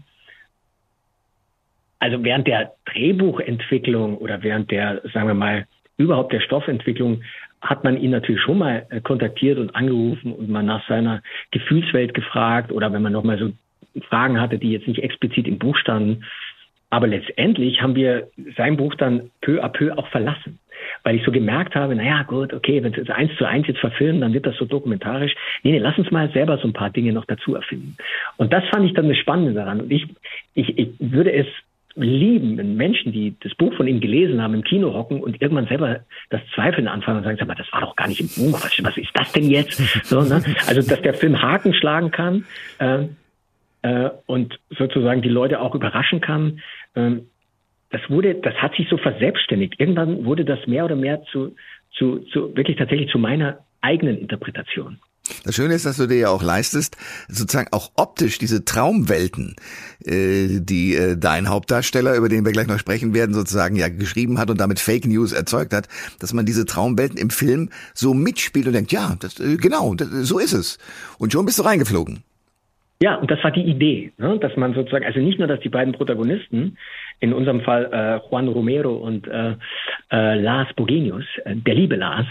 also 1.98 2.22
während 2.22 2.46
der 2.46 2.72
Drehbuchentwicklung 2.86 4.18
oder 4.18 4.42
während 4.42 4.70
der, 4.70 5.02
sagen 5.12 5.28
wir 5.28 5.34
mal, 5.34 5.66
überhaupt 5.96 6.32
der 6.32 6.40
Stoffentwicklung 6.40 7.22
hat 7.62 7.84
man 7.84 7.96
ihn 7.96 8.10
natürlich 8.10 8.42
schon 8.42 8.58
mal 8.58 8.86
äh, 8.90 9.00
kontaktiert 9.00 9.58
und 9.58 9.74
angerufen 9.74 10.32
und 10.32 10.48
mal 10.48 10.62
nach 10.62 10.86
seiner 10.88 11.22
Gefühlswelt 11.50 12.14
gefragt 12.14 12.70
oder 12.70 12.92
wenn 12.92 13.02
man 13.02 13.12
nochmal 13.12 13.38
so 13.38 13.52
Fragen 14.08 14.40
hatte, 14.40 14.58
die 14.58 14.72
jetzt 14.72 14.86
nicht 14.86 15.02
explizit 15.02 15.48
im 15.48 15.58
Buch 15.58 15.76
standen. 15.76 16.24
Aber 16.90 17.06
letztendlich 17.06 17.82
haben 17.82 17.96
wir 17.96 18.28
sein 18.56 18.76
Buch 18.76 18.94
dann 18.94 19.30
peu 19.40 19.62
à 19.62 19.68
peu 19.68 19.92
auch 19.96 20.06
verlassen, 20.08 20.60
weil 21.02 21.16
ich 21.16 21.24
so 21.24 21.32
gemerkt 21.32 21.74
habe, 21.74 21.96
naja, 21.96 22.22
gut, 22.22 22.52
okay, 22.52 22.82
wenn 22.82 22.94
es 22.94 23.10
eins 23.10 23.34
zu 23.36 23.44
eins 23.44 23.66
jetzt 23.66 23.80
verfilmen, 23.80 24.20
dann 24.20 24.32
wird 24.32 24.46
das 24.46 24.56
so 24.56 24.66
dokumentarisch. 24.66 25.34
Nee, 25.62 25.72
nee, 25.72 25.78
lass 25.78 25.98
uns 25.98 26.10
mal 26.10 26.30
selber 26.30 26.58
so 26.58 26.68
ein 26.68 26.72
paar 26.72 26.90
Dinge 26.90 27.12
noch 27.12 27.24
dazu 27.24 27.56
erfinden. 27.56 27.96
Und 28.36 28.52
das 28.52 28.64
fand 28.68 28.86
ich 28.86 28.94
dann 28.94 29.08
das 29.08 29.18
Spannende 29.18 29.54
daran. 29.54 29.80
Und 29.80 29.90
ich, 29.90 30.06
ich, 30.54 30.78
ich 30.78 30.90
würde 31.00 31.32
es 31.32 31.46
lieben, 31.96 32.76
Menschen, 32.76 33.12
die 33.12 33.34
das 33.40 33.54
Buch 33.54 33.74
von 33.74 33.88
ihm 33.88 34.00
gelesen 34.00 34.42
haben, 34.42 34.54
im 34.54 34.62
Kino 34.62 34.92
hocken 34.92 35.20
und 35.20 35.40
irgendwann 35.40 35.66
selber 35.66 36.00
das 36.28 36.42
Zweifeln 36.54 36.88
anfangen 36.88 37.18
und 37.18 37.24
sagen, 37.24 37.38
sag 37.38 37.48
mal, 37.48 37.54
das 37.54 37.72
war 37.72 37.80
doch 37.80 37.96
gar 37.96 38.06
nicht 38.06 38.20
im 38.20 38.28
Buch, 38.28 38.52
was, 38.62 38.84
was 38.84 38.96
ist 38.96 39.10
das 39.14 39.32
denn 39.32 39.50
jetzt? 39.50 39.82
So, 40.04 40.22
ne? 40.22 40.42
Also, 40.68 40.88
dass 40.88 41.02
der 41.02 41.14
Film 41.14 41.40
Haken 41.40 41.74
schlagen 41.74 42.10
kann 42.10 42.44
äh, 42.78 43.06
äh, 43.82 44.10
und 44.26 44.58
sozusagen 44.70 45.22
die 45.22 45.28
Leute 45.28 45.60
auch 45.60 45.74
überraschen 45.74 46.20
kann, 46.20 46.60
äh, 46.94 47.12
das 47.90 48.00
wurde, 48.10 48.34
das 48.34 48.54
hat 48.56 48.74
sich 48.74 48.88
so 48.88 48.98
verselbstständigt. 48.98 49.74
Irgendwann 49.78 50.24
wurde 50.24 50.44
das 50.44 50.66
mehr 50.66 50.84
oder 50.84 50.96
mehr 50.96 51.22
zu, 51.32 51.54
zu, 51.92 52.18
zu 52.32 52.54
wirklich 52.56 52.76
tatsächlich 52.76 53.10
zu 53.10 53.18
meiner 53.18 53.60
eigenen 53.80 54.18
Interpretation. 54.18 54.98
Das 55.44 55.54
Schöne 55.54 55.74
ist, 55.74 55.86
dass 55.86 55.96
du 55.96 56.06
dir 56.06 56.18
ja 56.18 56.28
auch 56.28 56.42
leistest, 56.42 56.96
sozusagen 57.28 57.68
auch 57.72 57.90
optisch 57.96 58.38
diese 58.38 58.64
Traumwelten, 58.64 59.56
äh, 60.04 60.60
die 60.60 60.94
äh, 60.94 61.16
dein 61.16 61.48
Hauptdarsteller, 61.48 62.16
über 62.16 62.28
den 62.28 62.44
wir 62.44 62.52
gleich 62.52 62.66
noch 62.66 62.78
sprechen 62.78 63.14
werden, 63.14 63.34
sozusagen 63.34 63.76
ja 63.76 63.88
geschrieben 63.88 64.38
hat 64.38 64.50
und 64.50 64.60
damit 64.60 64.80
Fake 64.80 65.06
News 65.06 65.32
erzeugt 65.32 65.72
hat, 65.72 65.88
dass 66.20 66.32
man 66.32 66.46
diese 66.46 66.64
Traumwelten 66.64 67.18
im 67.18 67.30
Film 67.30 67.70
so 67.94 68.14
mitspielt 68.14 68.66
und 68.66 68.72
denkt, 68.72 68.92
ja, 68.92 69.16
das, 69.20 69.40
äh, 69.40 69.56
genau, 69.56 69.94
das, 69.94 70.08
so 70.08 70.38
ist 70.38 70.52
es. 70.52 70.78
Und 71.18 71.32
schon 71.32 71.46
bist 71.46 71.58
du 71.58 71.62
reingeflogen. 71.62 72.22
Ja, 73.00 73.16
und 73.16 73.30
das 73.30 73.42
war 73.44 73.50
die 73.50 73.62
Idee, 73.62 74.12
ne? 74.16 74.38
dass 74.38 74.56
man 74.56 74.72
sozusagen, 74.72 75.04
also 75.04 75.20
nicht 75.20 75.38
nur, 75.38 75.48
dass 75.48 75.60
die 75.60 75.68
beiden 75.68 75.92
Protagonisten, 75.92 76.78
in 77.20 77.32
unserem 77.32 77.60
Fall 77.62 77.90
äh, 77.92 78.28
Juan 78.30 78.48
Romero 78.48 78.94
und 78.94 79.26
äh, 79.26 79.54
äh, 80.10 80.40
Lars 80.40 80.72
Bogenius, 80.74 81.24
äh, 81.44 81.56
der 81.56 81.74
liebe 81.74 81.96
Lars, 81.96 82.26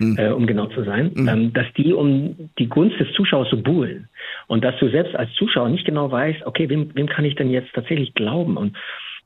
mhm. 0.00 0.16
äh, 0.18 0.30
um 0.30 0.46
genau 0.46 0.66
zu 0.66 0.82
sein, 0.82 1.12
mhm. 1.14 1.28
ähm, 1.28 1.52
dass 1.52 1.66
die 1.76 1.92
um 1.92 2.50
die 2.58 2.68
Gunst 2.68 2.98
des 2.98 3.12
Zuschauers 3.12 3.48
so 3.50 3.56
buhlen 3.56 4.08
und 4.46 4.64
dass 4.64 4.76
du 4.78 4.88
selbst 4.88 5.14
als 5.14 5.32
Zuschauer 5.34 5.68
nicht 5.68 5.84
genau 5.84 6.10
weißt, 6.10 6.46
okay, 6.46 6.68
wem, 6.68 6.90
wem 6.94 7.06
kann 7.06 7.24
ich 7.24 7.36
denn 7.36 7.50
jetzt 7.50 7.72
tatsächlich 7.74 8.14
glauben? 8.14 8.56
Und 8.56 8.76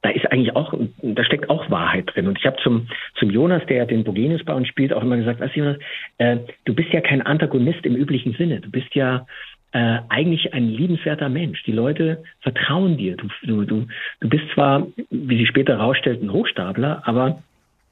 da 0.02 0.11
ist 0.11 0.31
eigentlich 0.31 0.54
auch, 0.54 0.75
da 1.02 1.25
steckt 1.25 1.49
auch 1.49 1.71
Wahrheit 1.71 2.11
drin. 2.14 2.26
Und 2.26 2.38
ich 2.38 2.45
habe 2.45 2.59
zum, 2.62 2.88
zum 3.19 3.31
Jonas, 3.31 3.64
der 3.66 3.87
den 3.87 4.04
Bogenius 4.04 4.45
bei 4.45 4.52
uns 4.52 4.69
spielt, 4.69 4.93
auch 4.93 5.02
immer 5.02 5.16
gesagt, 5.16 5.40
weißt 5.40 5.57
du, 5.57 5.61
Jonas, 5.61 5.78
äh, 6.19 6.37
du 6.66 6.75
bist 6.75 6.93
ja 6.93 7.00
kein 7.00 7.23
Antagonist 7.23 7.87
im 7.87 7.97
üblichen 7.97 8.35
Sinne. 8.35 8.61
Du 8.61 8.71
bist 8.71 8.95
ja 8.95 9.26
äh, 9.73 10.00
eigentlich 10.11 10.52
ein 10.52 10.69
liebenswerter 10.69 11.31
Mensch. 11.31 11.62
Die 11.64 11.73
Leute 11.73 12.23
vertrauen 12.40 12.99
dir. 12.99 13.16
Du, 13.16 13.28
du, 13.45 13.64
du, 13.64 13.87
du 14.21 14.28
bist 14.28 14.45
zwar, 14.52 14.87
wie 15.11 15.38
sie 15.38 15.47
später 15.47 15.78
herausstellt, 15.78 16.23
ein 16.23 16.33
Hochstapler, 16.33 17.02
aber 17.07 17.43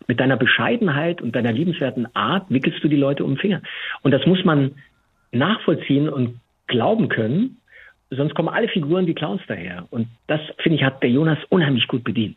mit 0.08 0.20
deiner 0.20 0.36
Bescheidenheit 0.36 1.22
und 1.22 1.34
deiner 1.34 1.52
liebenswerten 1.52 2.14
Art 2.14 2.50
wickelst 2.50 2.82
du 2.82 2.88
die 2.88 2.96
Leute 2.96 3.24
um 3.24 3.34
den 3.34 3.38
Finger. 3.38 3.62
Und 4.02 4.12
das 4.12 4.26
muss 4.26 4.44
man 4.44 4.72
nachvollziehen 5.32 6.08
und 6.08 6.40
glauben 6.66 7.08
können, 7.08 7.58
sonst 8.10 8.34
kommen 8.34 8.48
alle 8.48 8.68
Figuren 8.68 9.06
wie 9.06 9.14
Clowns 9.14 9.42
daher. 9.48 9.86
Und 9.90 10.08
das, 10.26 10.40
finde 10.62 10.78
ich, 10.78 10.84
hat 10.84 11.02
der 11.02 11.10
Jonas 11.10 11.38
unheimlich 11.48 11.88
gut 11.88 12.04
bedient. 12.04 12.36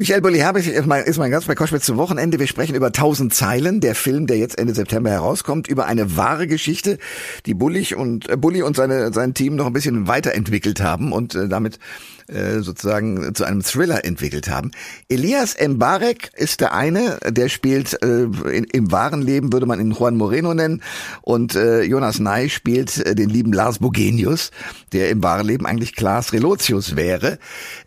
Michael 0.00 0.20
Bulli-Herbig 0.20 0.68
ist 0.68 0.86
mein, 0.86 1.02
ist 1.04 1.18
mein 1.18 1.30
Gast 1.32 1.48
bei 1.48 1.56
Koschwitz 1.56 1.84
zum 1.84 1.96
Wochenende. 1.96 2.38
Wir 2.38 2.46
sprechen 2.46 2.76
über 2.76 2.86
1000 2.86 3.34
Zeilen, 3.34 3.80
der 3.80 3.96
Film, 3.96 4.28
der 4.28 4.38
jetzt 4.38 4.56
Ende 4.56 4.72
September 4.72 5.10
herauskommt, 5.10 5.66
über 5.66 5.86
eine 5.86 6.16
wahre 6.16 6.46
Geschichte, 6.46 6.98
die 7.46 7.54
Bullig 7.54 7.96
und, 7.96 8.28
äh, 8.28 8.36
Bulli 8.36 8.62
und 8.62 8.76
seine, 8.76 9.12
sein 9.12 9.34
Team 9.34 9.56
noch 9.56 9.66
ein 9.66 9.72
bisschen 9.72 10.06
weiterentwickelt 10.06 10.80
haben 10.80 11.10
und 11.10 11.34
äh, 11.34 11.48
damit 11.48 11.80
äh, 12.28 12.60
sozusagen 12.60 13.34
zu 13.34 13.44
einem 13.44 13.62
Thriller 13.62 14.04
entwickelt 14.04 14.48
haben. 14.48 14.70
Elias 15.08 15.56
Mbarek 15.60 16.30
ist 16.34 16.60
der 16.60 16.74
eine, 16.74 17.18
der 17.26 17.48
spielt 17.48 18.02
äh, 18.02 18.24
in, 18.24 18.64
im 18.64 18.92
wahren 18.92 19.22
Leben 19.22 19.52
würde 19.52 19.66
man 19.66 19.80
ihn 19.80 19.92
Juan 19.92 20.16
Moreno 20.16 20.54
nennen 20.54 20.82
und 21.22 21.54
äh, 21.54 21.82
Jonas 21.82 22.18
Ney 22.18 22.50
spielt 22.50 22.98
äh, 22.98 23.14
den 23.14 23.30
lieben 23.30 23.52
Lars 23.52 23.78
Bogenius, 23.78 24.50
der 24.92 25.10
im 25.10 25.22
wahren 25.22 25.46
Leben 25.46 25.66
eigentlich 25.66 25.94
Klaas 25.94 26.32
Relotius 26.32 26.96
wäre. 26.96 27.38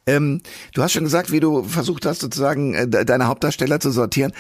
Ähm, 0.06 0.42
du 0.74 0.82
hast 0.82 0.94
schon 0.94 1.04
gesagt, 1.04 1.32
wie 1.32 1.40
du 1.40 1.64
versucht 1.64 2.06
hast, 2.06 2.22
sozusagen 2.22 2.74
äh, 2.74 2.88
deine 2.88 3.28
Hauptdarsteller 3.28 3.80
zu 3.80 3.92
sortieren. 3.92 4.34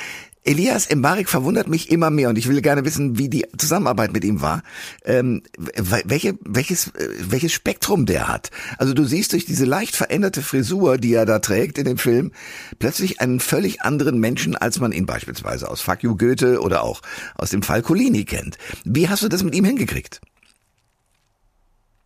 Elias 0.44 0.94
Mbarek 0.94 1.30
verwundert 1.30 1.68
mich 1.68 1.92
immer 1.92 2.10
mehr 2.10 2.30
und 2.30 2.38
ich 2.38 2.50
will 2.50 2.62
gerne 2.62 2.84
wissen, 2.84 3.20
wie 3.20 3.30
die 3.30 3.46
Zusammenarbeit 3.58 4.12
mit 4.12 4.24
ihm 4.24 4.42
war. 4.42 4.64
Ähm, 5.06 5.44
welche, 5.78 6.34
welches, 6.42 6.88
äh, 6.96 7.10
welches 7.30 7.54
Spektrum 7.54 8.08
der 8.08 8.28
hat. 8.28 8.50
Also 8.80 8.94
du 8.94 9.04
siehst 9.04 9.34
durch 9.34 9.46
diese 9.46 9.66
leicht 9.66 9.96
veränderte 9.96 10.42
Frisur, 10.42 10.98
die 10.98 11.14
er 11.14 11.28
da 11.28 11.40
trägt 11.40 11.78
in 11.78 11.86
dem 11.86 11.98
Film, 11.98 12.32
plötzlich 12.80 13.22
einen 13.22 13.40
völlig 13.40 13.84
anderen 13.84 14.20
Menschen, 14.20 14.56
als 14.56 14.80
man 14.80 14.92
ihn 14.92 15.06
beispielsweise 15.06 15.70
aus 15.70 15.82
Fuck 15.82 16.02
You 16.02 16.18
Goethe 16.18 16.60
oder 16.60 16.84
auch 16.84 17.02
aus 17.36 17.52
dem 17.52 17.62
Fall 17.62 17.84
Colini 17.84 18.26
kennt. 18.26 18.58
Wie 18.84 19.10
hast 19.10 19.24
du 19.24 19.30
das 19.30 19.44
mit 19.44 19.54
ihm 19.54 19.66
hingekriegt? 19.66 20.22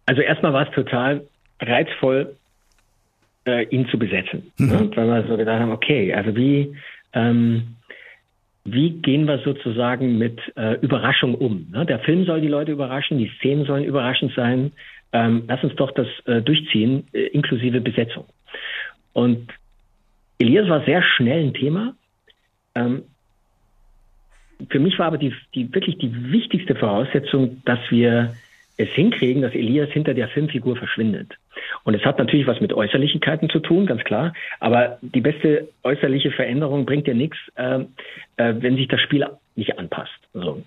Also 0.07 0.21
erstmal 0.21 0.51
war 0.51 0.67
es 0.67 0.75
total 0.75 1.25
reizvoll, 1.61 2.35
äh, 3.45 3.63
ihn 3.69 3.87
zu 3.87 3.97
besetzen. 3.97 4.51
Mhm. 4.57 4.67
Ne? 4.67 4.91
Weil 4.95 5.07
wir 5.07 5.27
so 5.27 5.37
gedacht 5.37 5.59
haben, 5.59 5.71
okay, 5.71 6.13
also 6.13 6.35
wie, 6.35 6.75
ähm, 7.13 7.75
wie 8.65 8.89
gehen 8.89 9.27
wir 9.27 9.37
sozusagen 9.39 10.17
mit 10.17 10.41
äh, 10.57 10.73
Überraschung 10.81 11.35
um? 11.35 11.67
Ne? 11.71 11.85
Der 11.85 11.99
Film 11.99 12.25
soll 12.25 12.41
die 12.41 12.47
Leute 12.47 12.71
überraschen, 12.71 13.19
die 13.19 13.31
Szenen 13.37 13.65
sollen 13.65 13.83
überraschend 13.83 14.33
sein. 14.35 14.71
Ähm, 15.13 15.43
lass 15.47 15.63
uns 15.63 15.75
doch 15.75 15.91
das 15.91 16.07
äh, 16.25 16.41
durchziehen, 16.41 17.07
äh, 17.13 17.27
inklusive 17.27 17.79
Besetzung. 17.79 18.25
Und 19.13 19.53
Elias 20.39 20.67
war 20.67 20.83
sehr 20.83 21.03
schnell 21.03 21.45
ein 21.45 21.53
Thema. 21.53 21.95
Ähm, 22.73 23.03
für 24.69 24.79
mich 24.79 24.97
war 24.97 25.07
aber 25.07 25.19
die, 25.19 25.33
die 25.53 25.71
wirklich 25.73 25.97
die 25.99 26.31
wichtigste 26.31 26.75
Voraussetzung, 26.75 27.61
dass 27.65 27.79
wir 27.89 28.33
es 28.77 28.89
hinkriegen, 28.89 29.41
dass 29.41 29.53
Elias 29.53 29.89
hinter 29.91 30.13
der 30.13 30.27
Filmfigur 30.29 30.75
verschwindet. 30.75 31.33
Und 31.83 31.93
es 31.93 32.03
hat 32.03 32.17
natürlich 32.17 32.47
was 32.47 32.59
mit 32.59 32.73
Äußerlichkeiten 32.73 33.49
zu 33.49 33.59
tun, 33.59 33.85
ganz 33.85 34.03
klar. 34.03 34.33
Aber 34.59 34.97
die 35.01 35.21
beste 35.21 35.69
äußerliche 35.83 36.31
Veränderung 36.31 36.85
bringt 36.85 37.07
ja 37.07 37.13
nichts, 37.13 37.37
äh, 37.55 37.79
äh, 38.37 38.55
wenn 38.59 38.75
sich 38.75 38.87
das 38.87 39.01
Spiel 39.01 39.25
nicht 39.55 39.79
anpasst. 39.79 40.19
So. 40.33 40.61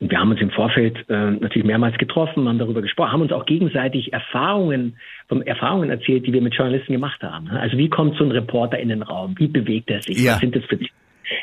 Und 0.00 0.10
wir 0.10 0.18
haben 0.18 0.30
uns 0.30 0.40
im 0.40 0.50
Vorfeld 0.50 0.98
äh, 1.08 1.30
natürlich 1.30 1.64
mehrmals 1.64 1.96
getroffen, 1.98 2.48
haben 2.48 2.58
darüber 2.58 2.82
gesprochen, 2.82 3.12
haben 3.12 3.22
uns 3.22 3.32
auch 3.32 3.46
gegenseitig 3.46 4.12
Erfahrungen, 4.12 4.96
von 5.28 5.42
Erfahrungen 5.42 5.90
erzählt, 5.90 6.26
die 6.26 6.32
wir 6.32 6.42
mit 6.42 6.54
Journalisten 6.54 6.92
gemacht 6.92 7.22
haben. 7.22 7.48
Also 7.48 7.78
wie 7.78 7.88
kommt 7.88 8.16
so 8.16 8.24
ein 8.24 8.30
Reporter 8.30 8.78
in 8.78 8.88
den 8.88 9.02
Raum? 9.02 9.34
Wie 9.38 9.48
bewegt 9.48 9.90
er 9.90 10.02
sich? 10.02 10.22
Ja. 10.22 10.32
Was 10.32 10.40
sind 10.40 10.56
das 10.56 10.64
für 10.64 10.78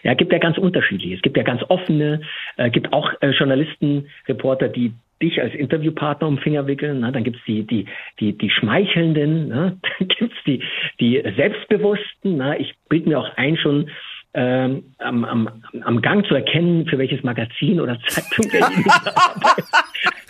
ja, 0.03 0.13
gibt 0.13 0.31
ja 0.31 0.37
ganz 0.37 0.59
unterschiedliche. 0.59 1.15
Es 1.15 1.21
gibt 1.21 1.37
ja 1.37 1.43
ganz 1.43 1.63
offene, 1.67 2.21
äh, 2.57 2.69
gibt 2.69 2.93
auch 2.93 3.11
äh, 3.21 3.31
Journalisten, 3.31 4.07
Reporter, 4.27 4.69
die 4.69 4.93
dich 5.21 5.41
als 5.41 5.53
Interviewpartner 5.53 6.27
um 6.27 6.37
Finger 6.37 6.67
wickeln. 6.67 6.99
Ne? 7.01 7.11
Dann 7.11 7.23
gibt's 7.23 7.41
die, 7.47 7.63
die, 7.63 7.85
die, 8.19 8.37
die 8.37 8.49
Schmeichelnden, 8.49 9.47
ne? 9.47 9.77
dann 9.99 10.07
gibt's 10.07 10.37
die, 10.45 10.63
die 10.99 11.21
Selbstbewussten. 11.35 12.37
Ne? 12.37 12.57
Ich 12.59 12.75
bilde 12.89 13.09
mir 13.09 13.19
auch 13.19 13.37
ein, 13.37 13.57
schon 13.57 13.89
ähm, 14.33 14.93
am, 14.99 15.25
am, 15.25 15.63
am 15.83 16.01
Gang 16.01 16.25
zu 16.25 16.35
erkennen, 16.35 16.85
für 16.87 16.97
welches 16.97 17.21
Magazin 17.23 17.81
oder 17.81 17.99
Zeitung 18.07 18.49
derjenige 18.49 18.89
arbeitet. 19.15 19.65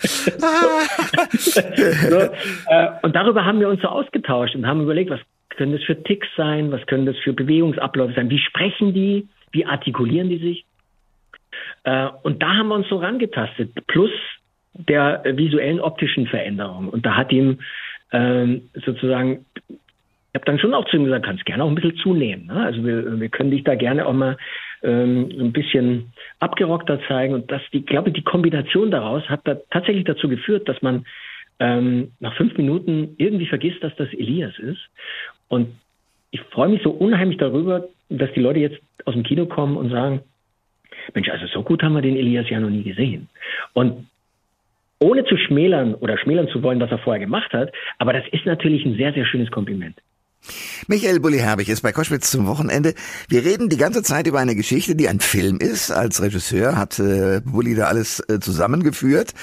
so, 1.38 2.18
äh, 2.68 2.88
und 3.02 3.14
darüber 3.14 3.44
haben 3.44 3.60
wir 3.60 3.68
uns 3.68 3.80
so 3.80 3.88
ausgetauscht 3.88 4.56
und 4.56 4.66
haben 4.66 4.82
überlegt, 4.82 5.10
was 5.10 5.20
können 5.50 5.72
das 5.72 5.82
für 5.84 6.02
Ticks 6.02 6.26
sein, 6.36 6.72
was 6.72 6.84
können 6.86 7.06
das 7.06 7.16
für 7.18 7.32
Bewegungsabläufe 7.32 8.14
sein, 8.14 8.30
wie 8.30 8.38
sprechen 8.38 8.92
die, 8.92 9.28
wie 9.52 9.66
artikulieren 9.66 10.28
die 10.28 10.38
sich. 10.38 10.64
Äh, 11.84 12.08
und 12.22 12.42
da 12.42 12.56
haben 12.56 12.68
wir 12.68 12.74
uns 12.74 12.88
so 12.88 12.96
rangetastet. 12.96 13.70
Plus 13.86 14.10
der 14.74 15.22
visuellen 15.24 15.80
optischen 15.80 16.26
Veränderung. 16.26 16.88
Und 16.88 17.04
da 17.04 17.16
hat 17.16 17.32
ihm 17.32 17.58
ähm, 18.12 18.68
sozusagen, 18.74 19.44
ich 19.68 20.34
habe 20.34 20.44
dann 20.46 20.58
schon 20.58 20.74
auch 20.74 20.86
zu 20.86 20.96
ihm 20.96 21.04
gesagt, 21.04 21.26
kannst 21.26 21.44
gerne 21.44 21.64
auch 21.64 21.68
ein 21.68 21.74
bisschen 21.74 21.96
zunehmen. 21.96 22.46
Ne? 22.46 22.64
Also 22.64 22.84
wir, 22.84 23.20
wir 23.20 23.28
können 23.28 23.50
dich 23.50 23.64
da 23.64 23.74
gerne 23.74 24.06
auch 24.06 24.12
mal 24.12 24.36
ähm, 24.82 25.28
ein 25.38 25.52
bisschen 25.52 26.12
abgerockter 26.40 27.00
zeigen. 27.06 27.34
Und 27.34 27.50
das, 27.50 27.62
die, 27.72 27.84
glaube 27.84 28.12
die 28.12 28.22
Kombination 28.22 28.90
daraus 28.90 29.28
hat 29.28 29.40
da 29.44 29.56
tatsächlich 29.70 30.04
dazu 30.04 30.28
geführt, 30.28 30.68
dass 30.68 30.80
man 30.82 31.04
ähm, 31.60 32.12
nach 32.20 32.34
fünf 32.36 32.56
Minuten 32.56 33.14
irgendwie 33.18 33.46
vergisst, 33.46 33.82
dass 33.82 33.94
das 33.96 34.12
Elias 34.12 34.58
ist. 34.58 34.80
Und 35.48 35.68
ich 36.30 36.40
freue 36.40 36.70
mich 36.70 36.82
so 36.82 36.90
unheimlich 36.90 37.38
darüber, 37.38 37.86
dass 38.08 38.32
die 38.32 38.40
Leute 38.40 38.60
jetzt 38.60 38.80
aus 39.04 39.14
dem 39.14 39.22
Kino 39.22 39.46
kommen 39.46 39.76
und 39.76 39.90
sagen, 39.90 40.22
Mensch, 41.14 41.28
also 41.28 41.46
so 41.46 41.62
gut 41.62 41.82
haben 41.82 41.94
wir 41.94 42.02
den 42.02 42.16
Elias 42.16 42.48
ja 42.48 42.60
noch 42.60 42.70
nie 42.70 42.82
gesehen. 42.82 43.28
Und 43.72 44.06
ohne 45.02 45.24
zu 45.24 45.36
schmälern 45.36 45.94
oder 45.94 46.16
schmälern 46.16 46.48
zu 46.48 46.62
wollen, 46.62 46.80
was 46.80 46.90
er 46.90 46.98
vorher 46.98 47.20
gemacht 47.20 47.52
hat. 47.52 47.72
Aber 47.98 48.12
das 48.12 48.24
ist 48.30 48.46
natürlich 48.46 48.84
ein 48.84 48.96
sehr, 48.96 49.12
sehr 49.12 49.26
schönes 49.26 49.50
Kompliment. 49.50 49.96
Michael 50.88 51.20
Bulli-Herbig 51.20 51.68
ist 51.68 51.82
bei 51.82 51.92
Koschwitz 51.92 52.30
zum 52.30 52.46
Wochenende. 52.46 52.94
Wir 53.28 53.44
reden 53.44 53.68
die 53.68 53.76
ganze 53.76 54.02
Zeit 54.02 54.26
über 54.26 54.40
eine 54.40 54.56
Geschichte, 54.56 54.96
die 54.96 55.08
ein 55.08 55.20
Film 55.20 55.58
ist. 55.58 55.92
Als 55.92 56.20
Regisseur 56.20 56.76
hat 56.76 56.98
äh, 56.98 57.40
Bulli 57.44 57.76
da 57.76 57.86
alles 57.86 58.20
äh, 58.28 58.40
zusammengeführt. 58.40 59.34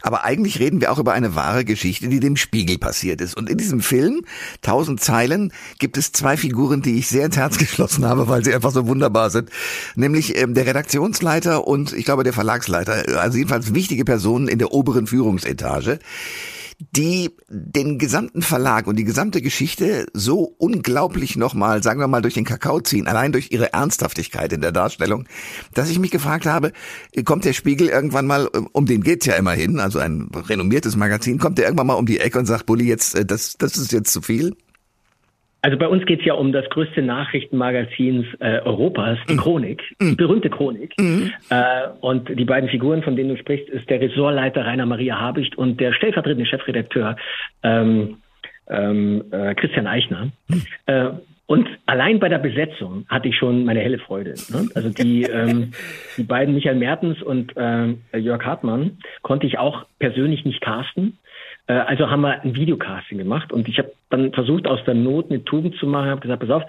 Aber 0.00 0.24
eigentlich 0.24 0.58
reden 0.58 0.80
wir 0.80 0.90
auch 0.92 0.98
über 0.98 1.12
eine 1.12 1.34
wahre 1.34 1.66
Geschichte, 1.66 2.08
die 2.08 2.20
dem 2.20 2.36
Spiegel 2.36 2.78
passiert 2.78 3.20
ist. 3.20 3.36
Und 3.36 3.50
in 3.50 3.58
diesem 3.58 3.80
Film, 3.80 4.22
tausend 4.62 5.00
Zeilen, 5.00 5.52
gibt 5.78 5.98
es 5.98 6.12
zwei 6.12 6.38
Figuren, 6.38 6.80
die 6.80 6.98
ich 6.98 7.08
sehr 7.08 7.26
ins 7.26 7.36
Herz 7.36 7.58
geschlossen 7.58 8.06
habe, 8.06 8.28
weil 8.28 8.42
sie 8.42 8.54
einfach 8.54 8.72
so 8.72 8.86
wunderbar 8.86 9.28
sind. 9.28 9.50
Nämlich 9.94 10.40
ähm, 10.40 10.54
der 10.54 10.66
Redaktionsleiter 10.66 11.66
und 11.66 11.92
ich 11.92 12.06
glaube 12.06 12.24
der 12.24 12.32
Verlagsleiter. 12.32 13.20
Also 13.20 13.36
jedenfalls 13.36 13.74
wichtige 13.74 14.06
Personen 14.06 14.48
in 14.48 14.58
der 14.58 14.72
oberen 14.72 15.06
Führungsetage 15.06 15.98
die 16.78 17.30
den 17.48 17.98
gesamten 17.98 18.42
Verlag 18.42 18.86
und 18.86 18.96
die 18.96 19.04
gesamte 19.04 19.40
Geschichte 19.40 20.06
so 20.12 20.54
unglaublich 20.58 21.36
nochmal, 21.36 21.82
sagen 21.82 22.00
wir 22.00 22.08
mal, 22.08 22.20
durch 22.20 22.34
den 22.34 22.44
Kakao 22.44 22.80
ziehen, 22.80 23.06
allein 23.06 23.32
durch 23.32 23.50
ihre 23.50 23.72
Ernsthaftigkeit 23.72 24.52
in 24.52 24.60
der 24.60 24.72
Darstellung, 24.72 25.26
dass 25.72 25.88
ich 25.88 25.98
mich 25.98 26.10
gefragt 26.10 26.44
habe, 26.44 26.72
kommt 27.24 27.44
der 27.44 27.54
Spiegel 27.54 27.88
irgendwann 27.88 28.26
mal, 28.26 28.46
um 28.72 28.84
den 28.84 29.02
geht's 29.02 29.26
ja 29.26 29.34
immerhin, 29.34 29.80
also 29.80 29.98
ein 29.98 30.28
renommiertes 30.34 30.96
Magazin, 30.96 31.38
kommt 31.38 31.58
der 31.58 31.64
irgendwann 31.64 31.86
mal 31.86 31.94
um 31.94 32.06
die 32.06 32.20
Ecke 32.20 32.38
und 32.38 32.46
sagt, 32.46 32.66
Bulli, 32.66 32.84
jetzt, 32.84 33.14
äh, 33.14 33.24
das, 33.24 33.56
das 33.58 33.76
ist 33.76 33.92
jetzt 33.92 34.12
zu 34.12 34.20
viel? 34.20 34.54
Also 35.62 35.78
bei 35.78 35.88
uns 35.88 36.04
geht 36.06 36.20
es 36.20 36.26
ja 36.26 36.34
um 36.34 36.52
das 36.52 36.68
größte 36.70 37.02
Nachrichtenmagazins 37.02 38.26
äh, 38.38 38.60
Europas, 38.60 39.18
die 39.28 39.34
mm. 39.34 39.38
Chronik, 39.38 39.82
die 40.00 40.14
berühmte 40.14 40.48
Chronik. 40.48 40.94
Mm. 40.98 41.24
Äh, 41.50 41.88
und 42.00 42.28
die 42.38 42.44
beiden 42.44 42.68
Figuren, 42.68 43.02
von 43.02 43.16
denen 43.16 43.30
du 43.30 43.36
sprichst, 43.36 43.68
ist 43.70 43.88
der 43.90 44.00
Ressortleiter 44.00 44.64
Rainer 44.64 44.86
Maria 44.86 45.18
Habicht 45.18 45.58
und 45.58 45.80
der 45.80 45.92
stellvertretende 45.92 46.46
Chefredakteur 46.46 47.16
ähm, 47.64 48.18
ähm, 48.68 49.24
äh, 49.32 49.54
Christian 49.54 49.86
Eichner. 49.86 50.30
Mm. 50.48 50.54
Äh, 50.86 51.10
und 51.46 51.68
allein 51.86 52.18
bei 52.18 52.28
der 52.28 52.38
Besetzung 52.38 53.06
hatte 53.08 53.28
ich 53.28 53.36
schon 53.36 53.64
meine 53.64 53.80
helle 53.80 53.98
Freude. 53.98 54.34
Ne? 54.48 54.68
Also 54.74 54.90
die, 54.90 55.22
ähm, 55.22 55.72
die 56.16 56.24
beiden 56.24 56.54
Michael 56.54 56.74
Mertens 56.74 57.22
und 57.22 57.52
ähm, 57.56 58.02
Jörg 58.12 58.44
Hartmann 58.44 58.98
konnte 59.22 59.46
ich 59.46 59.56
auch 59.56 59.86
persönlich 60.00 60.44
nicht 60.44 60.60
casten. 60.60 61.18
Äh, 61.66 61.74
also 61.74 62.10
haben 62.10 62.22
wir 62.22 62.42
ein 62.42 62.54
Videocasting 62.54 63.18
gemacht 63.18 63.52
und 63.52 63.68
ich 63.68 63.78
habe 63.78 63.92
dann 64.10 64.32
versucht, 64.32 64.66
aus 64.66 64.80
der 64.84 64.94
Not 64.94 65.30
eine 65.30 65.44
Tugend 65.44 65.76
zu 65.76 65.86
machen, 65.86 66.10
habe 66.10 66.20
gesagt, 66.20 66.40
pass 66.40 66.50
auf, 66.50 66.62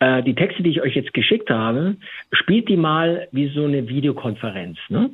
äh, 0.00 0.22
die 0.22 0.34
Texte, 0.34 0.62
die 0.62 0.70
ich 0.70 0.82
euch 0.82 0.94
jetzt 0.94 1.14
geschickt 1.14 1.50
habe, 1.50 1.96
spielt 2.32 2.68
die 2.68 2.76
mal 2.76 3.28
wie 3.32 3.48
so 3.48 3.64
eine 3.64 3.88
Videokonferenz. 3.88 4.78
Ne? 4.88 5.10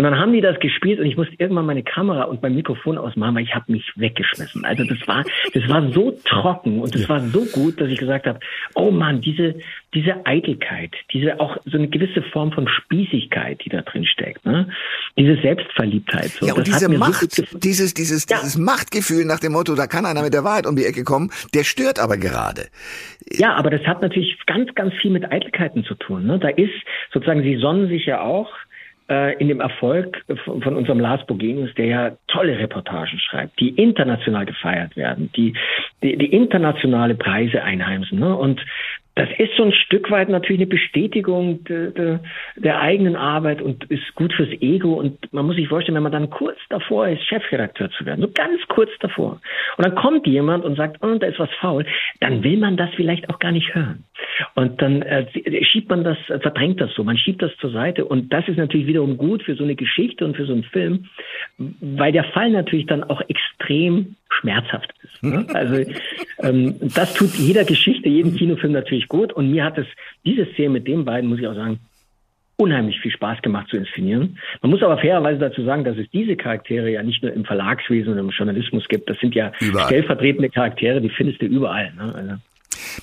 Und 0.00 0.04
dann 0.04 0.18
haben 0.18 0.32
die 0.32 0.40
das 0.40 0.58
gespielt 0.60 0.98
und 0.98 1.04
ich 1.04 1.18
musste 1.18 1.34
irgendwann 1.36 1.66
meine 1.66 1.82
Kamera 1.82 2.22
und 2.22 2.40
mein 2.40 2.54
Mikrofon 2.54 2.96
ausmachen, 2.96 3.34
weil 3.34 3.42
ich 3.42 3.54
habe 3.54 3.70
mich 3.70 3.84
weggeschmissen. 3.96 4.64
Also 4.64 4.82
das 4.84 5.06
war, 5.06 5.26
das 5.52 5.68
war 5.68 5.92
so 5.92 6.18
trocken 6.24 6.80
und 6.80 6.94
das 6.94 7.06
war 7.10 7.20
so 7.20 7.44
gut, 7.44 7.78
dass 7.78 7.90
ich 7.90 7.98
gesagt 7.98 8.26
habe, 8.26 8.40
oh 8.74 8.90
Mann, 8.90 9.20
diese, 9.20 9.56
diese 9.92 10.24
Eitelkeit, 10.24 10.94
diese 11.12 11.38
auch 11.38 11.58
so 11.66 11.76
eine 11.76 11.88
gewisse 11.88 12.22
Form 12.22 12.50
von 12.50 12.66
Spießigkeit, 12.66 13.62
die 13.62 13.68
da 13.68 13.82
drin 13.82 14.06
steckt, 14.06 14.46
ne? 14.46 14.70
diese 15.18 15.36
Selbstverliebtheit. 15.42 16.30
So, 16.30 16.46
ja, 16.46 16.54
und 16.54 16.66
diese 16.66 16.88
Macht, 16.88 17.32
so 17.32 17.58
dieses, 17.58 17.92
dieses, 17.92 18.26
ja. 18.26 18.38
dieses 18.38 18.56
Machtgefühl 18.56 19.26
nach 19.26 19.40
dem 19.40 19.52
Motto, 19.52 19.74
da 19.74 19.86
kann 19.86 20.06
einer 20.06 20.22
mit 20.22 20.32
der 20.32 20.44
Wahrheit 20.44 20.66
um 20.66 20.76
die 20.76 20.86
Ecke 20.86 21.04
kommen, 21.04 21.30
der 21.52 21.64
stört 21.64 21.98
aber 21.98 22.16
gerade. 22.16 22.68
Ja, 23.30 23.52
aber 23.52 23.68
das 23.68 23.82
hat 23.86 24.00
natürlich 24.00 24.38
ganz, 24.46 24.74
ganz 24.74 24.94
viel 24.94 25.10
mit 25.10 25.30
Eitelkeiten 25.30 25.84
zu 25.84 25.94
tun. 25.94 26.24
Ne? 26.24 26.38
Da 26.38 26.48
ist 26.48 26.72
sozusagen, 27.12 27.42
sie 27.42 27.56
sonnen 27.56 27.88
sich 27.88 28.06
ja 28.06 28.22
auch 28.22 28.50
äh, 29.10 29.34
in 29.38 29.48
dem 29.48 29.60
Erfolg 29.60 30.24
von, 30.44 30.62
von 30.62 30.76
unserem 30.76 31.00
Lars 31.00 31.26
Bogenius, 31.26 31.74
der 31.74 31.86
ja 31.86 32.12
tolle 32.28 32.58
Reportagen 32.58 33.18
schreibt, 33.18 33.58
die 33.60 33.70
international 33.70 34.46
gefeiert 34.46 34.96
werden, 34.96 35.30
die, 35.36 35.54
die, 36.02 36.16
die 36.16 36.32
internationale 36.32 37.16
Preise 37.16 37.62
einheimsen. 37.62 38.20
Ne? 38.20 38.34
Und 38.34 38.64
das 39.16 39.28
ist 39.38 39.54
so 39.56 39.64
ein 39.64 39.72
Stück 39.72 40.10
weit 40.10 40.28
natürlich 40.28 40.60
eine 40.60 40.68
Bestätigung 40.68 41.64
de, 41.64 41.92
de, 41.92 42.18
der 42.56 42.80
eigenen 42.80 43.16
Arbeit 43.16 43.60
und 43.60 43.84
ist 43.90 44.14
gut 44.14 44.32
fürs 44.32 44.50
Ego. 44.60 44.94
Und 44.94 45.32
man 45.32 45.44
muss 45.44 45.56
sich 45.56 45.68
vorstellen, 45.68 45.96
wenn 45.96 46.04
man 46.04 46.12
dann 46.12 46.30
kurz 46.30 46.56
davor 46.68 47.08
ist, 47.08 47.24
Chefredakteur 47.26 47.90
zu 47.90 48.06
werden, 48.06 48.20
so 48.20 48.30
ganz 48.32 48.60
kurz 48.68 48.90
davor, 49.00 49.40
und 49.76 49.84
dann 49.84 49.94
kommt 49.94 50.26
jemand 50.26 50.64
und 50.64 50.76
sagt, 50.76 51.02
oh, 51.02 51.18
da 51.18 51.26
ist 51.26 51.38
was 51.38 51.50
faul, 51.60 51.84
dann 52.20 52.44
will 52.44 52.56
man 52.56 52.76
das 52.76 52.90
vielleicht 52.94 53.28
auch 53.28 53.38
gar 53.40 53.52
nicht 53.52 53.74
hören. 53.74 54.04
Und 54.54 54.80
dann 54.80 55.02
äh, 55.02 55.26
schiebt 55.64 55.88
man 55.88 56.04
das, 56.04 56.16
verdrängt 56.26 56.80
das 56.80 56.92
so, 56.94 57.04
man 57.04 57.16
schiebt 57.16 57.42
das 57.42 57.56
zur 57.58 57.70
Seite. 57.70 58.04
Und 58.04 58.32
das 58.32 58.46
ist 58.48 58.56
natürlich 58.56 58.86
wiederum 58.86 59.16
gut 59.16 59.42
für 59.42 59.54
so 59.54 59.64
eine 59.64 59.74
Geschichte 59.74 60.24
und 60.24 60.36
für 60.36 60.46
so 60.46 60.52
einen 60.52 60.64
Film, 60.64 61.06
weil 61.58 62.12
der 62.12 62.24
Fall 62.24 62.50
natürlich 62.50 62.86
dann 62.86 63.04
auch 63.04 63.22
extrem 63.28 64.16
schmerzhaft 64.30 64.92
ist. 65.02 65.22
Ne? 65.22 65.46
Also 65.54 65.84
ähm, 66.38 66.76
das 66.94 67.14
tut 67.14 67.34
jeder 67.34 67.64
Geschichte, 67.64 68.08
jedem 68.08 68.34
Kinofilm 68.34 68.72
natürlich 68.72 69.08
gut. 69.08 69.32
Und 69.32 69.50
mir 69.50 69.64
hat 69.64 69.78
es 69.78 69.86
diese 70.24 70.46
Szene 70.52 70.70
mit 70.70 70.88
den 70.88 71.04
beiden, 71.04 71.28
muss 71.28 71.38
ich 71.38 71.46
auch 71.46 71.54
sagen, 71.54 71.80
unheimlich 72.60 73.00
viel 73.00 73.10
Spaß 73.10 73.40
gemacht 73.42 73.68
zu 73.68 73.78
inszenieren. 73.78 74.38
Man 74.60 74.70
muss 74.70 74.82
aber 74.82 74.98
fairerweise 74.98 75.40
dazu 75.40 75.64
sagen, 75.64 75.82
dass 75.84 75.96
es 75.96 76.08
diese 76.10 76.36
Charaktere 76.36 76.90
ja 76.90 77.02
nicht 77.02 77.22
nur 77.22 77.32
im 77.32 77.44
Verlagswesen 77.44 78.12
und 78.12 78.18
im 78.18 78.28
Journalismus 78.30 78.86
gibt. 78.88 79.08
Das 79.08 79.18
sind 79.18 79.34
ja 79.34 79.52
überall. 79.60 79.86
stellvertretende 79.86 80.50
Charaktere, 80.50 81.00
die 81.00 81.08
findest 81.08 81.40
du 81.40 81.46
überall. 81.46 81.92
Ne? 81.94 82.14
Also. 82.14 82.32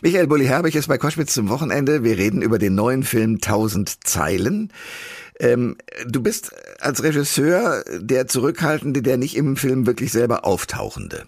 Michael 0.01 0.27
Bulli-Herbig 0.27 0.75
ist 0.75 0.87
bei 0.87 0.97
Koschwitz 0.97 1.33
zum 1.33 1.49
Wochenende. 1.49 2.03
Wir 2.03 2.17
reden 2.17 2.41
über 2.41 2.59
den 2.59 2.75
neuen 2.75 3.03
Film 3.03 3.39
Tausend 3.41 4.05
Zeilen. 4.05 4.71
Ähm, 5.39 5.77
du 6.07 6.21
bist 6.21 6.51
als 6.79 7.03
Regisseur 7.03 7.83
der 7.99 8.27
Zurückhaltende, 8.27 9.01
der 9.01 9.17
nicht 9.17 9.35
im 9.35 9.55
Film 9.55 9.85
wirklich 9.85 10.11
selber 10.11 10.45
auftauchende. 10.45 11.25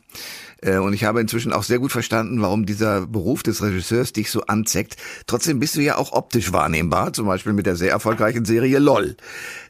Äh, 0.61 0.77
und 0.77 0.93
ich 0.93 1.03
habe 1.03 1.21
inzwischen 1.21 1.53
auch 1.53 1.63
sehr 1.63 1.79
gut 1.79 1.91
verstanden, 1.91 2.41
warum 2.41 2.65
dieser 2.65 3.05
Beruf 3.05 3.43
des 3.43 3.61
Regisseurs 3.61 4.13
dich 4.13 4.31
so 4.31 4.41
anzeckt. 4.41 4.97
Trotzdem 5.27 5.59
bist 5.59 5.75
du 5.75 5.81
ja 5.81 5.97
auch 5.97 6.11
optisch 6.11 6.51
wahrnehmbar, 6.51 7.13
zum 7.13 7.27
Beispiel 7.27 7.53
mit 7.53 7.65
der 7.65 7.75
sehr 7.75 7.91
erfolgreichen 7.91 8.45
Serie 8.45 8.79
LOL. 8.79 9.15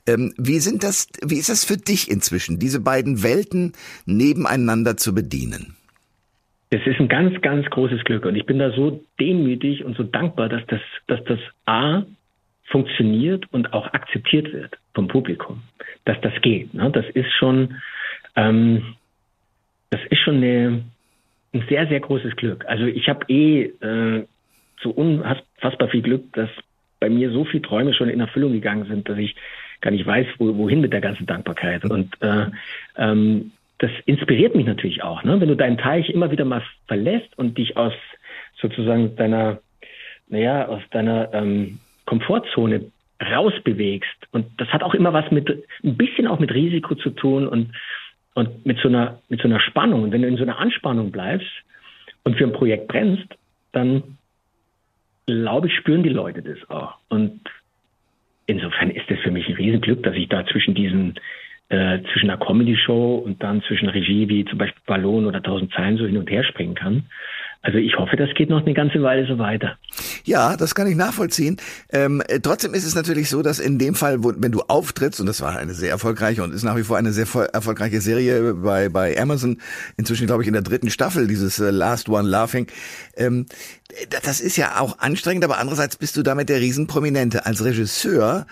Ähm, 0.05 0.33
wie 0.37 0.59
sind 0.59 0.83
das, 0.83 1.07
wie 1.23 1.37
ist 1.37 1.49
das 1.49 1.65
für 1.65 1.77
dich 1.77 2.09
inzwischen, 2.09 2.59
diese 2.59 2.79
beiden 2.79 3.23
Welten 3.23 3.73
nebeneinander 4.05 4.97
zu 4.97 5.13
bedienen? 5.13 5.75
Das 6.71 6.85
ist 6.85 6.99
ein 6.99 7.07
ganz, 7.07 7.41
ganz 7.41 7.65
großes 7.67 8.03
Glück 8.03 8.25
und 8.25 8.35
ich 8.35 8.45
bin 8.45 8.59
da 8.59 8.71
so 8.71 9.03
demütig 9.19 9.83
und 9.83 9.97
so 9.97 10.03
dankbar, 10.03 10.49
dass 10.49 10.65
das, 10.67 10.81
dass 11.07 11.23
das 11.23 11.39
A 11.65 12.03
funktioniert 12.65 13.45
und 13.51 13.73
auch 13.73 13.87
akzeptiert 13.93 14.53
wird 14.53 14.77
vom 14.93 15.07
Publikum, 15.07 15.63
dass 16.05 16.19
das 16.21 16.33
geht. 16.41 16.73
Ne? 16.73 16.91
Das 16.91 17.05
ist 17.13 17.31
schon, 17.33 17.75
ähm, 18.35 18.95
das 19.89 20.01
ist 20.09 20.19
schon 20.19 20.37
eine, 20.37 20.83
ein 21.53 21.63
sehr, 21.67 21.87
sehr 21.87 21.99
großes 21.99 22.35
Glück. 22.35 22.65
Also 22.67 22.85
ich 22.85 23.09
habe 23.09 23.25
eh 23.27 23.63
äh, 23.63 24.25
so 24.81 24.91
unfassbar 24.91 25.89
viel 25.89 26.03
Glück, 26.03 26.31
dass 26.33 26.49
bei 26.99 27.09
mir 27.09 27.31
so 27.31 27.45
viele 27.45 27.63
Träume 27.63 27.93
schon 27.93 28.09
in 28.09 28.19
Erfüllung 28.19 28.51
gegangen 28.51 28.85
sind, 28.85 29.09
dass 29.09 29.17
ich 29.17 29.35
gar 29.81 29.91
nicht 29.91 30.05
weiß, 30.05 30.27
wo, 30.37 30.55
wohin 30.57 30.81
mit 30.81 30.93
der 30.93 31.01
ganzen 31.01 31.25
Dankbarkeit. 31.25 31.85
Und 31.85 32.21
äh, 32.21 32.47
ähm, 32.97 33.51
das 33.79 33.91
inspiriert 34.05 34.55
mich 34.55 34.65
natürlich 34.65 35.03
auch. 35.03 35.23
Ne? 35.23 35.39
Wenn 35.39 35.49
du 35.49 35.55
deinen 35.55 35.77
Teich 35.77 36.09
immer 36.09 36.31
wieder 36.31 36.45
mal 36.45 36.63
verlässt 36.87 37.37
und 37.37 37.57
dich 37.57 37.77
aus 37.77 37.93
sozusagen 38.61 39.15
deiner, 39.15 39.59
naja, 40.27 40.67
aus 40.67 40.81
deiner 40.91 41.33
ähm, 41.33 41.79
Komfortzone 42.05 42.91
rausbewegst. 43.21 44.27
Und 44.31 44.47
das 44.57 44.69
hat 44.69 44.83
auch 44.83 44.93
immer 44.93 45.13
was 45.13 45.29
mit, 45.31 45.49
ein 45.83 45.97
bisschen 45.97 46.27
auch 46.27 46.39
mit 46.39 46.53
Risiko 46.53 46.95
zu 46.95 47.09
tun 47.09 47.47
und 47.47 47.73
und 48.39 48.65
mit 48.65 48.79
so 48.79 48.87
einer, 48.87 49.21
mit 49.27 49.41
so 49.41 49.47
einer 49.47 49.59
Spannung, 49.59 50.03
und 50.03 50.11
wenn 50.11 50.21
du 50.21 50.27
in 50.27 50.37
so 50.37 50.43
einer 50.43 50.59
Anspannung 50.59 51.11
bleibst 51.11 51.51
und 52.23 52.37
für 52.37 52.45
ein 52.45 52.53
Projekt 52.53 52.87
brennst, 52.87 53.27
dann 53.73 54.17
glaube 55.25 55.67
ich, 55.67 55.75
spüren 55.75 56.03
die 56.03 56.09
Leute 56.09 56.41
das 56.41 56.57
auch. 56.69 56.95
Und 57.09 57.41
insofern 58.45 58.91
ist 58.91 59.09
das 59.09 59.19
für 59.19 59.31
mich 59.31 59.47
ein 59.47 59.55
Riesenglück, 59.55 60.03
dass 60.03 60.15
ich 60.15 60.29
da 60.29 60.45
zwischen 60.45 60.73
diesen, 60.73 61.15
äh, 61.69 61.99
zwischen 62.11 62.29
einer 62.29 62.43
Comedy-Show 62.43 63.15
und 63.17 63.41
dann 63.41 63.61
zwischen 63.67 63.89
Regie 63.89 64.27
wie 64.27 64.45
zum 64.45 64.57
Beispiel 64.57 64.81
Ballon 64.85 65.25
oder 65.25 65.41
Tausend 65.41 65.71
Zeilen 65.73 65.97
so 65.97 66.05
hin 66.05 66.17
und 66.17 66.29
her 66.29 66.43
springen 66.43 66.75
kann. 66.75 67.05
Also 67.61 67.77
ich 67.77 67.97
hoffe, 67.97 68.15
das 68.15 68.29
geht 68.35 68.49
noch 68.49 68.61
eine 68.61 68.73
ganze 68.73 69.03
Weile 69.03 69.27
so 69.27 69.37
weiter. 69.37 69.77
Ja, 70.23 70.55
das 70.55 70.75
kann 70.75 70.87
ich 70.87 70.95
nachvollziehen. 70.95 71.57
Ähm, 71.91 72.23
trotzdem 72.41 72.73
ist 72.73 72.85
es 72.85 72.95
natürlich 72.95 73.29
so, 73.29 73.41
dass 73.41 73.59
in 73.59 73.77
dem 73.77 73.95
Fall, 73.95 74.23
wo, 74.23 74.31
wenn 74.37 74.53
du 74.53 74.61
auftrittst, 74.61 75.19
und 75.19 75.25
das 75.25 75.41
war 75.41 75.57
eine 75.57 75.73
sehr 75.73 75.89
erfolgreiche 75.89 76.41
und 76.41 76.53
ist 76.53 76.63
nach 76.63 76.77
wie 76.77 76.83
vor 76.83 76.97
eine 76.97 77.11
sehr 77.11 77.27
erfolgreiche 77.51 77.99
Serie 77.99 78.53
bei, 78.53 78.87
bei 78.87 79.19
Amazon, 79.19 79.57
inzwischen 79.97 80.25
glaube 80.25 80.43
ich 80.43 80.47
in 80.47 80.53
der 80.53 80.61
dritten 80.61 80.89
Staffel, 80.89 81.27
dieses 81.27 81.59
äh, 81.59 81.69
Last 81.69 82.07
One 82.07 82.29
Laughing, 82.29 82.67
ähm, 83.17 83.45
das 84.09 84.39
ist 84.39 84.55
ja 84.57 84.79
auch 84.79 84.99
anstrengend, 84.99 85.43
aber 85.43 85.57
andererseits 85.57 85.97
bist 85.97 86.15
du 86.15 86.21
damit 86.21 86.49
der 86.49 86.59
Riesenprominente. 86.61 87.45
Als 87.45 87.63
Regisseur 87.63 88.45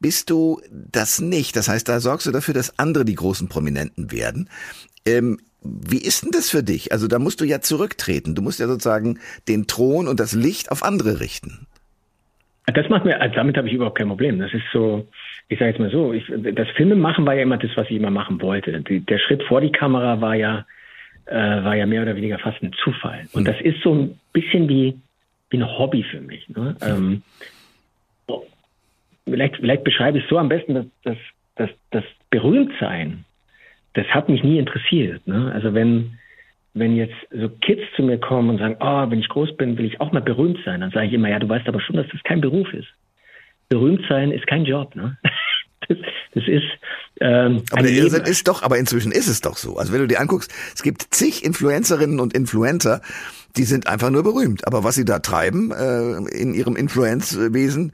bist 0.00 0.30
du 0.30 0.60
das 0.70 1.20
nicht. 1.20 1.56
Das 1.56 1.68
heißt, 1.68 1.88
da 1.88 2.00
sorgst 2.00 2.26
du 2.26 2.32
dafür, 2.32 2.54
dass 2.54 2.78
andere 2.78 3.04
die 3.04 3.14
großen 3.14 3.48
Prominenten 3.48 4.10
werden. 4.10 4.48
Ähm, 5.06 5.38
wie 5.62 6.00
ist 6.00 6.24
denn 6.24 6.30
das 6.32 6.50
für 6.50 6.62
dich? 6.62 6.92
Also 6.92 7.08
da 7.08 7.18
musst 7.18 7.40
du 7.40 7.44
ja 7.44 7.60
zurücktreten. 7.60 8.34
Du 8.34 8.42
musst 8.42 8.60
ja 8.60 8.66
sozusagen 8.66 9.18
den 9.46 9.66
Thron 9.66 10.08
und 10.08 10.20
das 10.20 10.32
Licht 10.32 10.70
auf 10.70 10.82
andere 10.82 11.20
richten. 11.20 11.66
Das 12.66 12.88
macht 12.88 13.04
mir, 13.04 13.20
also 13.20 13.34
damit 13.34 13.56
habe 13.56 13.68
ich 13.68 13.74
überhaupt 13.74 13.98
kein 13.98 14.08
Problem. 14.08 14.38
Das 14.38 14.52
ist 14.52 14.64
so, 14.72 15.06
ich 15.48 15.58
sage 15.58 15.70
jetzt 15.70 15.80
mal 15.80 15.90
so, 15.90 16.12
ich, 16.12 16.24
das 16.54 16.68
Filmemachen 16.76 17.26
war 17.26 17.34
ja 17.34 17.42
immer 17.42 17.56
das, 17.56 17.70
was 17.76 17.86
ich 17.90 17.96
immer 17.96 18.10
machen 18.10 18.40
wollte. 18.40 18.80
Die, 18.82 19.00
der 19.00 19.18
Schritt 19.18 19.42
vor 19.44 19.60
die 19.60 19.72
Kamera 19.72 20.20
war 20.20 20.34
ja, 20.34 20.66
äh, 21.28 21.64
war 21.64 21.76
ja 21.76 21.86
mehr 21.86 22.02
oder 22.02 22.16
weniger 22.16 22.38
fast 22.38 22.62
ein 22.62 22.72
Zufall. 22.84 23.26
Und 23.32 23.46
das 23.46 23.60
ist 23.60 23.80
so 23.82 23.94
ein 23.94 24.18
bisschen 24.32 24.68
wie, 24.68 24.98
wie 25.50 25.58
ein 25.58 25.78
Hobby 25.78 26.02
für 26.02 26.20
mich. 26.20 26.48
Ne? 26.48 26.76
Ähm, 26.82 27.22
vielleicht, 29.24 29.56
vielleicht 29.56 29.84
beschreibe 29.84 30.18
ich 30.18 30.24
es 30.24 30.30
so 30.30 30.38
am 30.38 30.48
besten, 30.48 30.74
dass, 30.74 30.86
dass, 31.04 31.18
dass 31.56 31.70
das 31.90 32.04
Berühmtsein 32.30 33.24
das 33.98 34.06
hat 34.08 34.28
mich 34.28 34.42
nie 34.44 34.58
interessiert. 34.58 35.26
Ne? 35.26 35.50
Also 35.52 35.74
wenn, 35.74 36.18
wenn 36.74 36.96
jetzt 36.96 37.16
so 37.30 37.48
Kids 37.48 37.82
zu 37.96 38.02
mir 38.02 38.18
kommen 38.18 38.50
und 38.50 38.58
sagen, 38.58 38.76
oh, 38.80 39.10
wenn 39.10 39.18
ich 39.18 39.28
groß 39.28 39.56
bin, 39.56 39.76
will 39.76 39.86
ich 39.86 40.00
auch 40.00 40.12
mal 40.12 40.22
berühmt 40.22 40.58
sein, 40.64 40.80
dann 40.80 40.90
sage 40.90 41.06
ich 41.06 41.12
immer, 41.12 41.28
ja, 41.28 41.38
du 41.38 41.48
weißt 41.48 41.66
aber 41.66 41.80
schon, 41.80 41.96
dass 41.96 42.06
das 42.08 42.22
kein 42.22 42.40
Beruf 42.40 42.72
ist. 42.72 42.88
Berühmt 43.68 44.04
sein 44.08 44.30
ist 44.30 44.46
kein 44.46 44.64
Job, 44.64 44.94
ne? 44.94 45.18
Das, 45.88 46.46
ist. 46.46 46.64
Ähm, 47.20 47.62
aber 47.70 47.82
der 47.82 47.92
Irrsinn 47.92 48.24
ist 48.24 48.46
doch, 48.46 48.62
aber 48.62 48.78
inzwischen 48.78 49.10
ist 49.10 49.26
es 49.26 49.40
doch 49.40 49.56
so. 49.56 49.76
Also 49.76 49.92
wenn 49.92 50.00
du 50.00 50.06
dir 50.06 50.20
anguckst, 50.20 50.52
es 50.74 50.82
gibt 50.82 51.02
zig 51.14 51.44
Influencerinnen 51.44 52.20
und 52.20 52.34
Influencer, 52.34 53.00
die 53.56 53.64
sind 53.64 53.86
einfach 53.86 54.10
nur 54.10 54.22
berühmt. 54.22 54.66
Aber 54.66 54.84
was 54.84 54.94
sie 54.94 55.04
da 55.04 55.18
treiben 55.18 55.72
äh, 55.72 56.36
in 56.36 56.54
ihrem 56.54 56.76
Influenzwesen, 56.76 57.92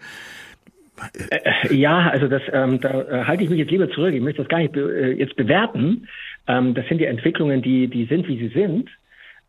äh, 1.30 1.74
ja, 1.74 2.10
also 2.10 2.28
das, 2.28 2.42
ähm, 2.52 2.80
da 2.80 3.02
äh, 3.02 3.24
halte 3.24 3.44
ich 3.44 3.50
mich 3.50 3.58
jetzt 3.58 3.70
lieber 3.70 3.90
zurück. 3.90 4.14
Ich 4.14 4.20
möchte 4.20 4.42
das 4.42 4.48
gar 4.48 4.58
nicht 4.58 4.72
be 4.72 4.80
äh, 4.80 5.12
jetzt 5.12 5.36
bewerten. 5.36 6.08
Ähm, 6.46 6.74
das 6.74 6.86
sind 6.88 6.98
die 6.98 7.06
Entwicklungen, 7.06 7.62
die, 7.62 7.88
die 7.88 8.06
sind, 8.06 8.28
wie 8.28 8.38
sie 8.38 8.48
sind. 8.48 8.90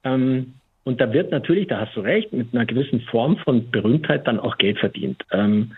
Ähm, 0.03 0.53
und 0.84 1.01
da 1.01 1.12
wird 1.13 1.31
natürlich, 1.31 1.67
da 1.67 1.81
hast 1.81 1.95
du 1.95 2.01
recht, 2.01 2.31
mit 2.31 2.53
einer 2.53 2.65
gewissen 2.65 3.01
Form 3.01 3.38
von 3.38 3.71
Berühmtheit 3.71 4.27
dann 4.27 4.39
auch 4.39 4.58
Geld 4.58 4.79
verdient. 4.79 5.23
Ähm, 5.31 5.71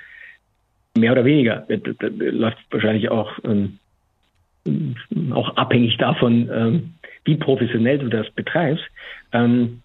mehr 0.97 1.12
oder 1.13 1.25
weniger. 1.25 1.65
Das, 1.67 1.79
das 1.99 2.12
läuft 2.17 2.57
wahrscheinlich 2.71 3.10
auch, 3.10 3.31
ähm, 3.43 3.79
auch 5.31 5.55
abhängig 5.55 5.97
davon, 5.97 6.49
ähm, 6.51 6.93
wie 7.25 7.36
professionell 7.36 7.99
du 7.99 8.10
das 8.10 8.29
betreibst. 8.31 8.83
Ähm, 9.33 9.81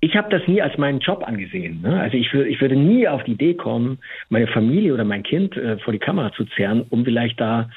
ich 0.00 0.16
habe 0.16 0.30
das 0.30 0.46
nie 0.46 0.62
als 0.62 0.76
meinen 0.78 1.00
Job 1.00 1.22
angesehen. 1.26 1.80
Ne? 1.82 2.00
Also 2.00 2.16
ich, 2.16 2.32
ich 2.32 2.60
würde 2.60 2.76
nie 2.76 3.06
auf 3.08 3.24
die 3.24 3.32
Idee 3.32 3.54
kommen, 3.54 3.98
meine 4.28 4.46
Familie 4.46 4.94
oder 4.94 5.04
mein 5.04 5.22
Kind 5.22 5.56
äh, 5.56 5.78
vor 5.78 5.92
die 5.92 5.98
Kamera 5.98 6.32
zu 6.32 6.44
zerren, 6.44 6.84
um 6.90 7.04
vielleicht 7.04 7.40
da 7.40 7.70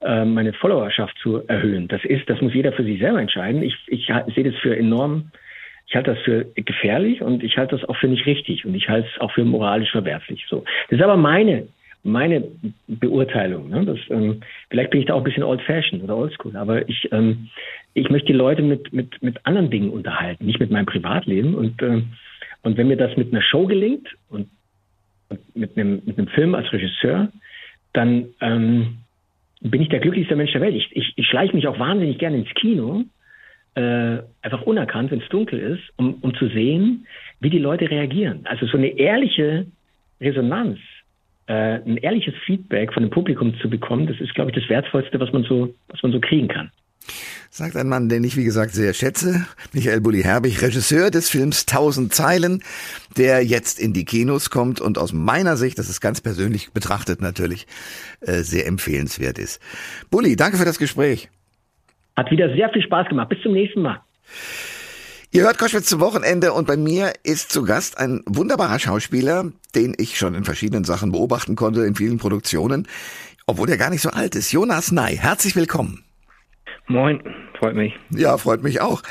äh, 0.00 0.24
meine 0.24 0.52
Followerschaft 0.52 1.16
zu 1.22 1.46
erhöhen. 1.48 1.88
Das 1.88 2.04
ist, 2.04 2.28
das 2.28 2.40
muss 2.40 2.54
jeder 2.54 2.72
für 2.72 2.84
sich 2.84 3.00
selber 3.00 3.20
entscheiden. 3.20 3.62
Ich, 3.62 3.76
ich 3.86 4.06
sehe 4.34 4.44
das 4.44 4.56
für 4.60 4.76
enorm, 4.76 5.30
ich 5.86 5.96
halte 5.96 6.14
das 6.14 6.22
für 6.22 6.44
gefährlich 6.54 7.22
und 7.22 7.42
ich 7.42 7.56
halte 7.56 7.76
das 7.76 7.88
auch 7.88 7.96
für 7.96 8.08
nicht 8.08 8.26
richtig 8.26 8.64
und 8.66 8.74
ich 8.74 8.88
halte 8.88 9.08
es 9.12 9.20
auch 9.20 9.32
für 9.32 9.44
moralisch 9.44 9.90
verwerflich. 9.90 10.44
So, 10.48 10.64
das 10.90 10.98
ist 10.98 11.04
aber 11.04 11.16
meine 11.16 11.68
meine 12.02 12.44
Beurteilung. 12.86 13.68
Ne? 13.70 13.84
Das, 13.84 13.98
ähm, 14.10 14.40
vielleicht 14.70 14.90
bin 14.90 15.00
ich 15.00 15.06
da 15.06 15.14
auch 15.14 15.18
ein 15.18 15.24
bisschen 15.24 15.42
old-fashioned 15.42 16.02
oder 16.04 16.16
oldschool, 16.16 16.56
aber 16.56 16.88
ich, 16.88 17.08
ähm, 17.12 17.48
ich 17.94 18.08
möchte 18.10 18.28
die 18.28 18.38
Leute 18.38 18.62
mit, 18.62 18.92
mit, 18.92 19.22
mit 19.22 19.44
anderen 19.44 19.70
Dingen 19.70 19.90
unterhalten, 19.90 20.46
nicht 20.46 20.60
mit 20.60 20.70
meinem 20.70 20.86
Privatleben. 20.86 21.54
Und, 21.54 21.80
äh, 21.82 22.02
und 22.62 22.76
wenn 22.76 22.88
mir 22.88 22.96
das 22.96 23.16
mit 23.16 23.32
einer 23.32 23.42
Show 23.42 23.66
gelingt 23.66 24.08
und, 24.30 24.48
und 25.28 25.56
mit, 25.56 25.76
einem, 25.76 26.02
mit 26.04 26.18
einem 26.18 26.28
Film 26.28 26.54
als 26.54 26.72
Regisseur, 26.72 27.28
dann 27.92 28.26
ähm, 28.40 28.98
bin 29.60 29.82
ich 29.82 29.88
der 29.88 30.00
glücklichste 30.00 30.36
Mensch 30.36 30.52
der 30.52 30.60
Welt. 30.60 30.76
Ich, 30.76 30.88
ich, 30.92 31.12
ich 31.16 31.26
schleiche 31.26 31.54
mich 31.54 31.66
auch 31.66 31.78
wahnsinnig 31.78 32.18
gerne 32.18 32.38
ins 32.38 32.54
Kino, 32.54 33.04
äh, 33.74 34.18
einfach 34.42 34.62
unerkannt, 34.62 35.10
wenn 35.10 35.20
es 35.20 35.28
dunkel 35.28 35.58
ist, 35.58 35.82
um, 35.96 36.14
um 36.20 36.34
zu 36.34 36.48
sehen, 36.48 37.06
wie 37.40 37.50
die 37.50 37.58
Leute 37.58 37.90
reagieren. 37.90 38.40
Also 38.44 38.66
so 38.66 38.76
eine 38.76 38.98
ehrliche 38.98 39.66
Resonanz 40.20 40.78
äh, 41.48 41.80
ein 41.84 41.96
ehrliches 41.96 42.34
Feedback 42.44 42.92
von 42.92 43.02
dem 43.02 43.10
Publikum 43.10 43.58
zu 43.60 43.68
bekommen, 43.68 44.06
das 44.06 44.20
ist, 44.20 44.34
glaube 44.34 44.50
ich, 44.50 44.56
das 44.56 44.68
Wertvollste, 44.68 45.18
was 45.18 45.32
man 45.32 45.44
so, 45.44 45.74
was 45.88 46.02
man 46.02 46.12
so 46.12 46.20
kriegen 46.20 46.48
kann. 46.48 46.70
Sagt 47.50 47.76
ein 47.76 47.88
Mann, 47.88 48.10
den 48.10 48.22
ich 48.22 48.36
wie 48.36 48.44
gesagt 48.44 48.72
sehr 48.72 48.92
schätze, 48.92 49.46
Michael 49.72 50.02
Bulli 50.02 50.22
Herbig, 50.22 50.60
Regisseur 50.60 51.10
des 51.10 51.30
Films 51.30 51.64
Tausend 51.64 52.12
Zeilen, 52.12 52.62
der 53.16 53.42
jetzt 53.42 53.80
in 53.80 53.94
die 53.94 54.04
Kinos 54.04 54.50
kommt 54.50 54.82
und 54.82 54.98
aus 54.98 55.14
meiner 55.14 55.56
Sicht, 55.56 55.78
das 55.78 55.88
ist 55.88 56.02
ganz 56.02 56.20
persönlich 56.20 56.70
betrachtet 56.72 57.22
natürlich, 57.22 57.66
äh, 58.20 58.42
sehr 58.42 58.66
empfehlenswert 58.66 59.38
ist. 59.38 59.62
Bulli, 60.10 60.36
danke 60.36 60.58
für 60.58 60.66
das 60.66 60.78
Gespräch. 60.78 61.30
Hat 62.16 62.30
wieder 62.30 62.54
sehr 62.54 62.68
viel 62.70 62.82
Spaß 62.82 63.08
gemacht. 63.08 63.30
Bis 63.30 63.40
zum 63.40 63.52
nächsten 63.52 63.80
Mal. 63.80 64.02
Ihr 65.30 65.42
hört 65.42 65.58
Koschwitz 65.58 65.90
zum 65.90 66.00
Wochenende 66.00 66.54
und 66.54 66.66
bei 66.66 66.78
mir 66.78 67.12
ist 67.22 67.52
zu 67.52 67.62
Gast 67.62 67.98
ein 67.98 68.22
wunderbarer 68.24 68.78
Schauspieler, 68.78 69.52
den 69.74 69.94
ich 69.98 70.16
schon 70.16 70.34
in 70.34 70.44
verschiedenen 70.44 70.84
Sachen 70.84 71.12
beobachten 71.12 71.54
konnte, 71.54 71.84
in 71.84 71.94
vielen 71.94 72.16
Produktionen, 72.16 72.88
obwohl 73.46 73.68
er 73.68 73.76
gar 73.76 73.90
nicht 73.90 74.00
so 74.00 74.08
alt 74.08 74.34
ist. 74.36 74.52
Jonas 74.52 74.90
Ney, 74.90 75.18
herzlich 75.18 75.54
willkommen. 75.54 76.02
Moin, 76.86 77.22
freut 77.58 77.74
mich. 77.74 77.92
Ja, 78.08 78.38
freut 78.38 78.62
mich 78.62 78.80
auch. 78.80 79.02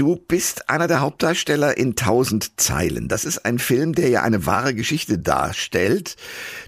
Du 0.00 0.16
bist 0.16 0.70
einer 0.70 0.88
der 0.88 1.02
Hauptdarsteller 1.02 1.76
in 1.76 1.94
Tausend 1.94 2.58
Zeilen. 2.58 3.08
Das 3.08 3.26
ist 3.26 3.44
ein 3.44 3.58
Film, 3.58 3.94
der 3.94 4.08
ja 4.08 4.22
eine 4.22 4.46
wahre 4.46 4.74
Geschichte 4.74 5.18
darstellt. 5.18 6.16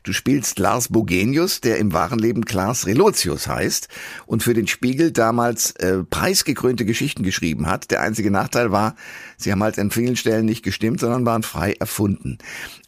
Du 0.03 0.13
spielst 0.13 0.59
Lars 0.59 0.89
Bogenius, 0.89 1.63
der 1.63 1.79
im 1.79 1.95
wahren 1.95 2.19
Leben 2.19 2.45
Klaas 2.45 2.85
Relotius 2.85 3.47
heißt 3.47 3.89
und 4.27 4.43
für 4.43 4.53
den 4.53 4.67
Spiegel 4.67 5.13
damals 5.13 5.71
äh, 5.77 6.05
preisgekrönte 6.05 6.85
Geschichten 6.85 7.23
geschrieben 7.23 7.69
hat. 7.69 7.91
Der 7.91 8.03
einzige 8.03 8.31
Nachteil 8.31 8.71
war, 8.71 8.97
sie 9.39 9.51
haben 9.51 9.63
halt 9.63 9.79
an 9.79 9.91
vielen 9.91 10.17
Stellen 10.17 10.45
nicht 10.45 10.63
gestimmt, 10.63 11.01
sondern 11.01 11.25
waren 11.25 11.43
frei 11.43 11.73
erfunden. 11.73 12.37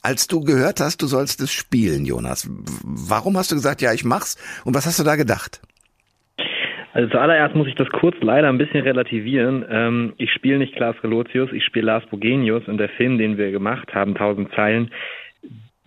Als 0.02 0.26
du 0.26 0.42
gehört 0.42 0.78
hast, 0.78 1.00
du 1.00 1.06
sollst 1.06 1.40
es 1.40 1.52
spielen, 1.52 2.04
Jonas, 2.04 2.46
warum 2.82 3.38
hast 3.38 3.50
du 3.50 3.54
gesagt, 3.54 3.80
ja, 3.80 3.94
ich 3.94 4.04
mach's 4.04 4.36
und 4.66 4.74
was 4.74 4.84
hast 4.84 4.98
du 4.98 5.04
da 5.04 5.16
gedacht? 5.16 5.62
Also 6.94 7.10
zuallererst 7.10 7.56
muss 7.56 7.66
ich 7.66 7.74
das 7.74 7.88
kurz 7.90 8.16
leider 8.20 8.48
ein 8.48 8.56
bisschen 8.56 8.82
relativieren. 8.82 9.64
Ähm, 9.68 10.12
ich 10.16 10.30
spiele 10.32 10.58
nicht 10.58 10.76
Klaas 10.76 10.94
Relotius, 11.02 11.52
ich 11.52 11.64
spiele 11.64 11.86
Lars 11.86 12.06
Bogenius 12.06 12.68
und 12.68 12.78
der 12.78 12.88
Film, 12.88 13.18
den 13.18 13.36
wir 13.36 13.50
gemacht 13.50 13.92
haben, 13.92 14.14
Tausend 14.14 14.52
Zeilen, 14.54 14.92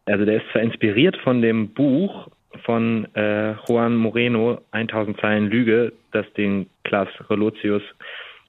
also 0.05 0.25
der 0.25 0.37
ist 0.37 0.51
zwar 0.51 0.61
inspiriert 0.61 1.15
von 1.17 1.41
dem 1.41 1.69
Buch 1.73 2.27
von 2.63 3.07
äh, 3.15 3.53
Juan 3.67 3.95
Moreno, 3.95 4.59
1000 4.71 5.19
Zeilen 5.21 5.49
Lüge, 5.49 5.93
das 6.11 6.25
den 6.33 6.69
Klaas 6.83 7.09
Relotius 7.29 7.83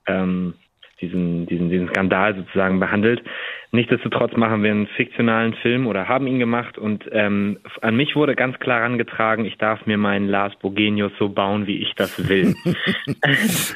ähm, 0.07 0.55
diesen, 1.01 1.47
diesen, 1.47 1.71
diesen 1.71 1.88
Skandal 1.88 2.35
sozusagen 2.35 2.81
behandelt. 2.81 3.23
Nichtsdestotrotz 3.70 4.35
machen 4.37 4.62
wir 4.62 4.70
einen 4.70 4.87
fiktionalen 4.87 5.52
Film 5.54 5.87
oder 5.87 6.09
haben 6.09 6.26
ihn 6.26 6.38
gemacht 6.38 6.78
und 6.78 7.04
ähm, 7.12 7.59
an 7.83 7.96
mich 7.96 8.16
wurde 8.16 8.35
ganz 8.35 8.59
klar 8.59 8.78
herangetragen, 8.78 9.44
ich 9.44 9.59
darf 9.59 9.85
mir 9.85 9.98
meinen 9.98 10.26
Lars 10.26 10.54
Bogenius 10.57 11.12
so 11.18 11.28
bauen, 11.28 11.66
wie 11.66 11.83
ich 11.83 11.94
das 11.94 12.28
will. 12.28 12.54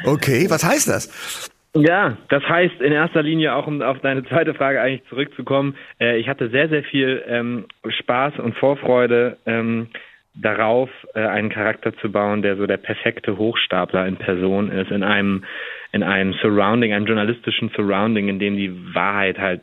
okay, 0.07 0.47
was 0.49 0.65
heißt 0.65 0.89
das? 0.89 1.51
Ja, 1.75 2.19
das 2.29 2.43
heißt 2.43 2.81
in 2.81 2.93
erster 2.93 3.23
Linie 3.23 3.55
auch, 3.55 3.67
um 3.67 3.81
auf 3.83 3.99
deine 4.01 4.25
zweite 4.25 4.55
Frage 4.55 4.81
eigentlich 4.81 5.09
zurückzukommen, 5.09 5.77
äh, 6.01 6.19
ich 6.19 6.29
hatte 6.29 6.49
sehr, 6.51 6.69
sehr 6.69 6.85
viel 6.85 7.23
ähm, 7.27 7.67
Spaß 7.87 8.39
und 8.39 8.57
Vorfreude 8.57 9.39
ähm, 9.47 9.89
darauf, 10.35 10.91
äh, 11.15 11.21
einen 11.21 11.51
Charakter 11.51 11.95
zu 11.97 12.11
bauen, 12.11 12.43
der 12.43 12.57
so 12.57 12.67
der 12.67 12.77
perfekte 12.79 13.37
Hochstapler 13.39 14.07
in 14.07 14.17
Person 14.17 14.71
ist, 14.71 14.91
in 14.91 15.03
einem 15.03 15.45
in 15.93 16.03
einem 16.03 16.33
Surrounding, 16.41 16.93
einem 16.93 17.07
journalistischen 17.07 17.71
Surrounding, 17.77 18.29
in 18.29 18.39
dem 18.39 18.57
die 18.57 18.95
Wahrheit 18.95 19.39
halt 19.39 19.63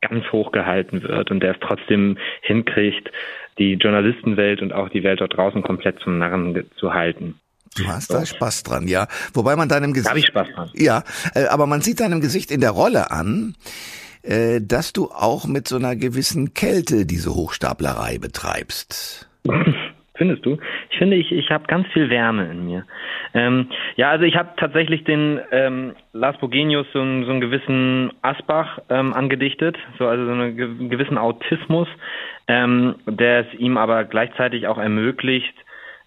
ganz 0.00 0.24
hoch 0.32 0.52
gehalten 0.52 1.02
wird 1.02 1.30
und 1.30 1.40
der 1.40 1.52
es 1.52 1.60
trotzdem 1.60 2.18
hinkriegt, 2.42 3.10
die 3.58 3.74
Journalistenwelt 3.74 4.62
und 4.62 4.72
auch 4.72 4.88
die 4.88 5.02
Welt 5.02 5.20
dort 5.20 5.36
draußen 5.36 5.62
komplett 5.62 6.00
zum 6.00 6.18
Narren 6.18 6.64
zu 6.76 6.92
halten. 6.92 7.38
Du 7.76 7.86
hast 7.86 8.12
da 8.12 8.26
Spaß 8.26 8.64
dran, 8.64 8.88
ja. 8.88 9.06
Wobei 9.32 9.54
man 9.54 9.68
deinem 9.68 9.92
Gesicht. 9.92 10.06
Da 10.06 10.10
habe 10.10 10.18
ich 10.18 10.26
Spaß 10.26 10.48
dran. 10.54 10.70
Ja, 10.74 11.04
äh, 11.34 11.44
aber 11.44 11.66
man 11.66 11.82
sieht 11.82 12.00
deinem 12.00 12.20
Gesicht 12.20 12.50
in 12.50 12.60
der 12.60 12.70
Rolle 12.70 13.12
an, 13.12 13.54
äh, 14.22 14.60
dass 14.60 14.92
du 14.92 15.10
auch 15.10 15.46
mit 15.46 15.68
so 15.68 15.76
einer 15.76 15.94
gewissen 15.94 16.52
Kälte 16.52 17.06
diese 17.06 17.32
Hochstaplerei 17.34 18.18
betreibst. 18.18 19.28
Findest 20.20 20.44
du? 20.44 20.58
Ich 20.90 20.98
finde, 20.98 21.16
ich, 21.16 21.32
ich 21.32 21.50
habe 21.50 21.64
ganz 21.66 21.86
viel 21.94 22.10
Wärme 22.10 22.44
in 22.50 22.66
mir. 22.66 22.84
Ähm, 23.32 23.68
ja, 23.96 24.10
also 24.10 24.26
ich 24.26 24.36
habe 24.36 24.50
tatsächlich 24.58 25.02
den 25.04 25.40
ähm, 25.50 25.94
Lars 26.12 26.36
Bogenius 26.36 26.86
so, 26.92 27.00
einen, 27.00 27.24
so 27.24 27.30
einen 27.30 27.40
gewissen 27.40 28.12
Asbach 28.20 28.80
ähm, 28.90 29.14
angedichtet, 29.14 29.78
so 29.98 30.06
also 30.06 30.26
so 30.26 30.32
einen 30.32 30.90
gewissen 30.90 31.16
Autismus, 31.16 31.88
ähm, 32.48 32.96
der 33.06 33.46
es 33.46 33.58
ihm 33.58 33.78
aber 33.78 34.04
gleichzeitig 34.04 34.66
auch 34.66 34.76
ermöglicht, 34.76 35.54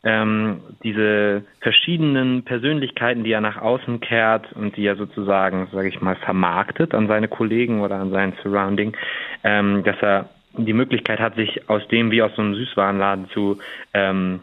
ähm, 0.04 0.62
diese 0.84 1.44
verschiedenen 1.62 2.44
Persönlichkeiten, 2.44 3.24
die 3.24 3.32
er 3.32 3.42
nach 3.42 3.60
außen 3.60 4.00
kehrt 4.00 4.54
und 4.54 4.78
die 4.78 4.86
er 4.86 4.96
sozusagen, 4.96 5.70
sage 5.72 5.88
ich 5.88 6.02
mal, 6.02 6.18
vermarktet 6.18 6.94
an 6.94 7.08
seine 7.08 7.30
Kollegen 7.30 7.82
oder 7.82 7.96
an 7.96 8.12
sein 8.12 8.34
Surrounding, 8.44 8.96
ähm, 9.44 9.84
dass 9.84 9.96
er 10.02 10.30
die 10.58 10.74
Möglichkeit 10.74 11.20
hat, 11.20 11.36
sich 11.36 11.70
aus 11.70 11.88
dem 11.88 12.12
wie 12.12 12.22
aus 12.22 12.32
so 12.36 12.42
einem 12.42 12.56
Süßwarenladen 12.56 13.30
zu 13.30 13.60
ähm, 13.94 14.42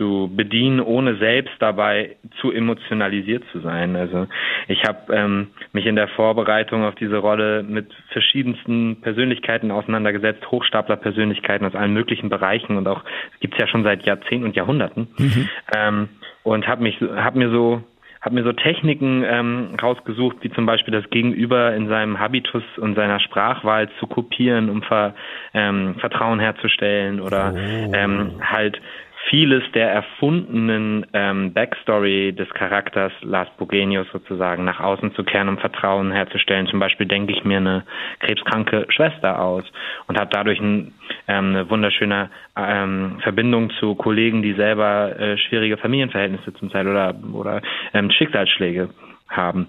zu 0.00 0.30
bedienen, 0.34 0.80
ohne 0.80 1.16
selbst 1.16 1.52
dabei 1.58 2.16
zu 2.40 2.52
emotionalisiert 2.52 3.44
zu 3.52 3.60
sein. 3.60 3.96
Also 3.96 4.28
ich 4.66 4.84
habe 4.84 5.14
ähm, 5.14 5.48
mich 5.72 5.84
in 5.84 5.94
der 5.94 6.08
Vorbereitung 6.08 6.84
auf 6.84 6.94
diese 6.94 7.18
Rolle 7.18 7.62
mit 7.62 7.92
verschiedensten 8.08 9.02
Persönlichkeiten 9.02 9.70
auseinandergesetzt, 9.70 10.50
Hochstapler-Persönlichkeiten 10.50 11.66
aus 11.66 11.74
allen 11.74 11.92
möglichen 11.92 12.30
Bereichen 12.30 12.78
und 12.78 12.88
auch 12.88 13.04
gibt's 13.40 13.58
ja 13.58 13.66
schon 13.66 13.84
seit 13.84 14.06
Jahrzehnten 14.06 14.46
und 14.46 14.56
Jahrhunderten 14.56 15.08
mhm. 15.18 15.48
ähm, 15.76 16.08
und 16.44 16.66
habe 16.66 16.82
mich 16.82 16.98
habe 17.00 17.38
mir 17.38 17.50
so 17.50 17.82
habe 18.20 18.34
mir 18.34 18.44
so 18.44 18.52
Techniken 18.52 19.24
ähm, 19.24 19.76
rausgesucht, 19.80 20.38
wie 20.42 20.50
zum 20.50 20.66
Beispiel 20.66 20.92
das 20.92 21.08
Gegenüber 21.10 21.74
in 21.74 21.88
seinem 21.88 22.20
Habitus 22.20 22.62
und 22.76 22.94
seiner 22.94 23.18
Sprachwahl 23.20 23.88
zu 23.98 24.06
kopieren, 24.06 24.68
um 24.68 24.82
Ver, 24.82 25.14
ähm, 25.54 25.94
Vertrauen 25.98 26.38
herzustellen 26.38 27.20
oder 27.20 27.54
oh. 27.54 27.92
ähm, 27.94 28.32
halt 28.42 28.80
vieles 29.28 29.62
der 29.72 29.90
erfundenen 29.90 31.06
ähm, 31.12 31.52
Backstory 31.52 32.32
des 32.32 32.48
Charakters 32.50 33.12
Lars 33.22 33.48
Bogenius 33.58 34.06
sozusagen 34.12 34.64
nach 34.64 34.80
außen 34.80 35.14
zu 35.14 35.24
kehren, 35.24 35.48
um 35.48 35.58
Vertrauen 35.58 36.10
herzustellen. 36.10 36.66
Zum 36.66 36.80
Beispiel 36.80 37.06
denke 37.06 37.32
ich 37.32 37.44
mir 37.44 37.58
eine 37.58 37.84
krebskranke 38.20 38.86
Schwester 38.88 39.40
aus 39.40 39.64
und 40.06 40.18
habe 40.18 40.30
dadurch 40.32 40.60
ein, 40.60 40.94
ähm, 41.28 41.50
eine 41.50 41.70
wunderschöne 41.70 42.30
ähm, 42.56 43.18
Verbindung 43.22 43.70
zu 43.78 43.94
Kollegen, 43.94 44.42
die 44.42 44.54
selber 44.54 45.18
äh, 45.18 45.36
schwierige 45.36 45.76
Familienverhältnisse 45.76 46.54
zum 46.54 46.70
Teil 46.70 46.88
oder, 46.88 47.14
oder 47.32 47.60
ähm, 47.92 48.10
Schicksalsschläge 48.10 48.90
haben 49.28 49.68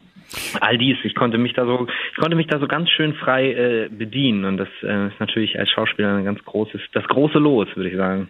all 0.59 0.77
dies. 0.77 0.97
Ich 1.03 1.15
konnte 1.15 1.37
mich 1.37 1.53
da 1.53 1.65
so, 1.65 1.87
ich 2.11 2.17
konnte 2.17 2.35
mich 2.35 2.47
da 2.47 2.59
so 2.59 2.67
ganz 2.67 2.89
schön 2.89 3.13
frei 3.13 3.51
äh, 3.51 3.89
bedienen 3.89 4.45
und 4.45 4.57
das 4.57 4.69
äh, 4.83 5.07
ist 5.07 5.19
natürlich 5.19 5.57
als 5.59 5.69
Schauspieler 5.69 6.15
ein 6.15 6.25
ganz 6.25 6.43
großes, 6.45 6.81
das 6.93 7.07
große 7.07 7.37
Los, 7.37 7.67
würde 7.75 7.89
ich 7.89 7.97
sagen. 7.97 8.29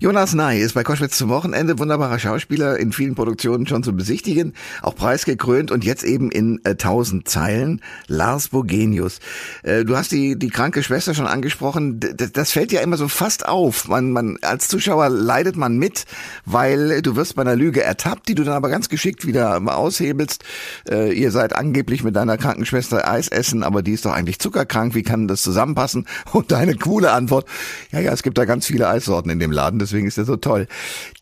Jonas 0.00 0.34
Ney 0.34 0.60
ist 0.60 0.74
bei 0.74 0.82
Koschwitz 0.82 1.16
zum 1.16 1.28
Wochenende 1.30 1.78
wunderbarer 1.78 2.18
Schauspieler 2.18 2.78
in 2.78 2.92
vielen 2.92 3.14
Produktionen 3.14 3.66
schon 3.66 3.82
zu 3.82 3.94
besichtigen, 3.94 4.54
auch 4.82 4.96
preisgekrönt 4.96 5.70
und 5.70 5.84
jetzt 5.84 6.04
eben 6.04 6.30
in 6.30 6.60
äh, 6.64 6.74
tausend 6.74 7.28
Zeilen. 7.28 7.80
Lars 8.08 8.48
Bogenius. 8.48 9.20
Äh, 9.62 9.84
du 9.84 9.96
hast 9.96 10.10
die 10.12 10.38
die 10.38 10.48
kranke 10.48 10.82
Schwester 10.82 11.14
schon 11.14 11.26
angesprochen. 11.26 12.00
D 12.00 12.14
das 12.32 12.52
fällt 12.52 12.72
ja 12.72 12.80
immer 12.80 12.96
so 12.96 13.08
fast 13.08 13.46
auf. 13.46 13.88
Man 13.88 14.10
man 14.10 14.38
als 14.42 14.68
Zuschauer 14.68 15.08
leidet 15.08 15.56
man 15.56 15.76
mit, 15.76 16.04
weil 16.44 17.00
du 17.02 17.16
wirst 17.16 17.36
bei 17.36 17.42
einer 17.42 17.56
Lüge 17.56 17.82
ertappt, 17.82 18.28
die 18.28 18.34
du 18.34 18.42
dann 18.42 18.54
aber 18.54 18.68
ganz 18.68 18.88
geschickt 18.88 19.26
wieder 19.26 19.60
aushebelst. 19.64 20.44
Äh, 20.88 21.12
ihr 21.12 21.30
seid 21.30 21.54
angeblich 21.54 22.02
mit 22.02 22.16
deiner 22.16 22.36
Krankenschwester 22.36 23.08
Eis 23.08 23.28
essen, 23.28 23.62
aber 23.62 23.82
die 23.82 23.92
ist 23.92 24.04
doch 24.04 24.12
eigentlich 24.12 24.38
zuckerkrank. 24.38 24.94
Wie 24.94 25.02
kann 25.02 25.28
das 25.28 25.42
zusammenpassen? 25.42 26.06
Und 26.32 26.50
deine 26.50 26.74
coole 26.74 27.12
Antwort, 27.12 27.46
ja, 27.92 28.00
ja, 28.00 28.12
es 28.12 28.22
gibt 28.22 28.38
da 28.38 28.44
ganz 28.44 28.66
viele 28.66 28.88
Eissorten 28.88 29.30
in 29.30 29.38
dem 29.38 29.52
Laden, 29.52 29.78
deswegen 29.84 30.06
ist 30.06 30.18
er 30.18 30.24
so 30.24 30.36
toll. 30.36 30.66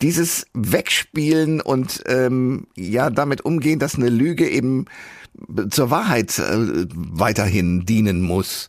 Dieses 0.01 0.47
Wegspielen 0.55 1.61
und 1.61 2.03
ähm, 2.07 2.67
ja, 2.77 3.11
damit 3.11 3.43
umgehen, 3.43 3.79
dass 3.79 3.97
eine 3.97 4.09
Lüge 4.09 4.49
eben 4.49 4.87
zur 5.71 5.91
Wahrheit 5.91 6.39
äh, 6.39 6.87
weiterhin 6.95 7.87
dienen 7.87 8.23
muss. 8.23 8.69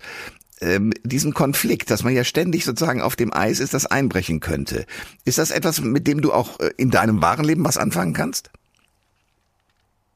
Ähm, 0.61 0.93
diesen 1.03 1.33
Konflikt, 1.33 1.91
dass 1.91 2.03
man 2.03 2.13
ja 2.13 2.23
ständig 2.23 2.63
sozusagen 2.63 3.01
auf 3.01 3.15
dem 3.15 3.33
Eis 3.33 3.59
ist, 3.59 3.73
das 3.73 3.85
einbrechen 3.85 4.39
könnte. 4.39 4.85
Ist 5.25 5.37
das 5.37 5.51
etwas, 5.51 5.81
mit 5.81 6.07
dem 6.07 6.21
du 6.21 6.31
auch 6.31 6.59
äh, 6.59 6.71
in 6.77 6.89
deinem 6.89 7.21
wahren 7.21 7.45
Leben 7.45 7.65
was 7.65 7.77
anfangen 7.77 8.13
kannst? 8.13 8.49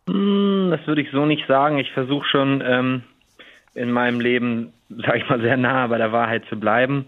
Hm, 0.07 0.69
das 0.71 0.85
würde 0.87 1.01
ich 1.01 1.11
so 1.11 1.25
nicht 1.25 1.45
sagen. 1.47 1.79
Ich 1.79 1.91
versuche 1.91 2.25
schon 2.27 2.63
ähm, 2.65 3.03
in 3.73 3.91
meinem 3.91 4.19
Leben, 4.19 4.73
sage 4.89 5.17
ich 5.17 5.29
mal, 5.29 5.41
sehr 5.41 5.57
nah 5.57 5.87
bei 5.87 5.97
der 5.97 6.11
Wahrheit 6.11 6.43
zu 6.49 6.57
bleiben. 6.57 7.05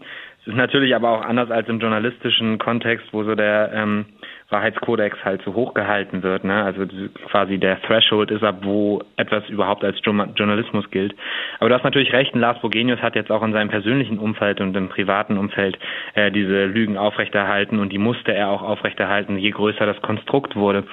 Ist 0.49 0.55
natürlich 0.55 0.95
aber 0.95 1.11
auch 1.11 1.21
anders 1.21 1.51
als 1.51 1.69
im 1.69 1.79
journalistischen 1.79 2.57
Kontext, 2.57 3.07
wo 3.11 3.23
so 3.23 3.35
der, 3.35 3.71
ähm, 3.73 4.05
Wahrheitskodex 4.49 5.23
halt 5.23 5.41
so 5.43 5.53
hoch 5.53 5.73
gehalten 5.73 6.23
wird. 6.23 6.43
Ne? 6.43 6.63
Also 6.63 6.85
quasi 7.27 7.57
der 7.59 7.81
Threshold 7.83 8.31
ist 8.31 8.43
ab, 8.43 8.59
wo 8.63 9.03
etwas 9.15 9.47
überhaupt 9.49 9.83
als 9.83 9.97
Journalismus 10.03 10.89
gilt. 10.89 11.15
Aber 11.59 11.69
du 11.69 11.75
hast 11.75 11.83
natürlich 11.83 12.13
recht, 12.13 12.35
Lars 12.35 12.59
Bogenius 12.59 12.99
hat 13.01 13.15
jetzt 13.15 13.31
auch 13.31 13.43
in 13.43 13.53
seinem 13.53 13.69
persönlichen 13.69 14.17
Umfeld 14.17 14.59
und 14.59 14.75
im 14.75 14.89
privaten 14.89 15.37
Umfeld 15.37 15.77
äh, 16.15 16.31
diese 16.31 16.65
Lügen 16.65 16.97
aufrechterhalten 16.97 17.79
und 17.79 17.93
die 17.93 17.99
musste 17.99 18.33
er 18.33 18.49
auch 18.49 18.63
aufrechterhalten, 18.63 19.37
je 19.37 19.51
größer 19.51 19.85
das 19.85 20.01
Konstrukt 20.01 20.55
wurde. 20.55 20.83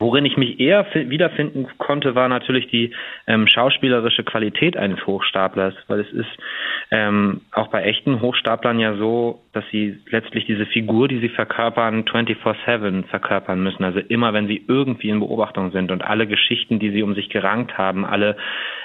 Worin 0.00 0.24
ich 0.24 0.36
mich 0.36 0.58
eher 0.58 0.84
wiederfinden 0.92 1.68
konnte, 1.78 2.16
war 2.16 2.28
natürlich 2.28 2.66
die 2.66 2.90
ähm, 3.28 3.46
schauspielerische 3.46 4.24
Qualität 4.24 4.76
eines 4.76 5.06
Hochstaplers, 5.06 5.74
weil 5.86 6.00
es 6.00 6.12
ist 6.12 6.30
ähm, 6.90 7.42
auch 7.52 7.68
bei 7.68 7.84
echten 7.84 8.20
Hochstaplern 8.20 8.80
ja 8.80 8.96
so, 8.96 9.42
dass 9.52 9.64
sie 9.70 10.00
letztlich 10.10 10.46
diese 10.46 10.66
Figur, 10.66 11.06
die 11.06 11.20
sie 11.20 11.28
verkörpern, 11.28 12.04
24-7 12.04 13.06
verkörpern 13.06 13.62
müssen. 13.62 13.84
Also 13.84 14.00
immer, 14.00 14.32
wenn 14.32 14.48
sie 14.48 14.64
irgendwie 14.66 15.10
in 15.10 15.20
Beobachtung 15.20 15.70
sind 15.70 15.92
und 15.92 16.02
alle 16.02 16.26
Geschichten, 16.26 16.80
die 16.80 16.90
sie 16.90 17.04
um 17.04 17.14
sich 17.14 17.28
gerankt 17.28 17.78
haben, 17.78 18.04
alle, 18.04 18.36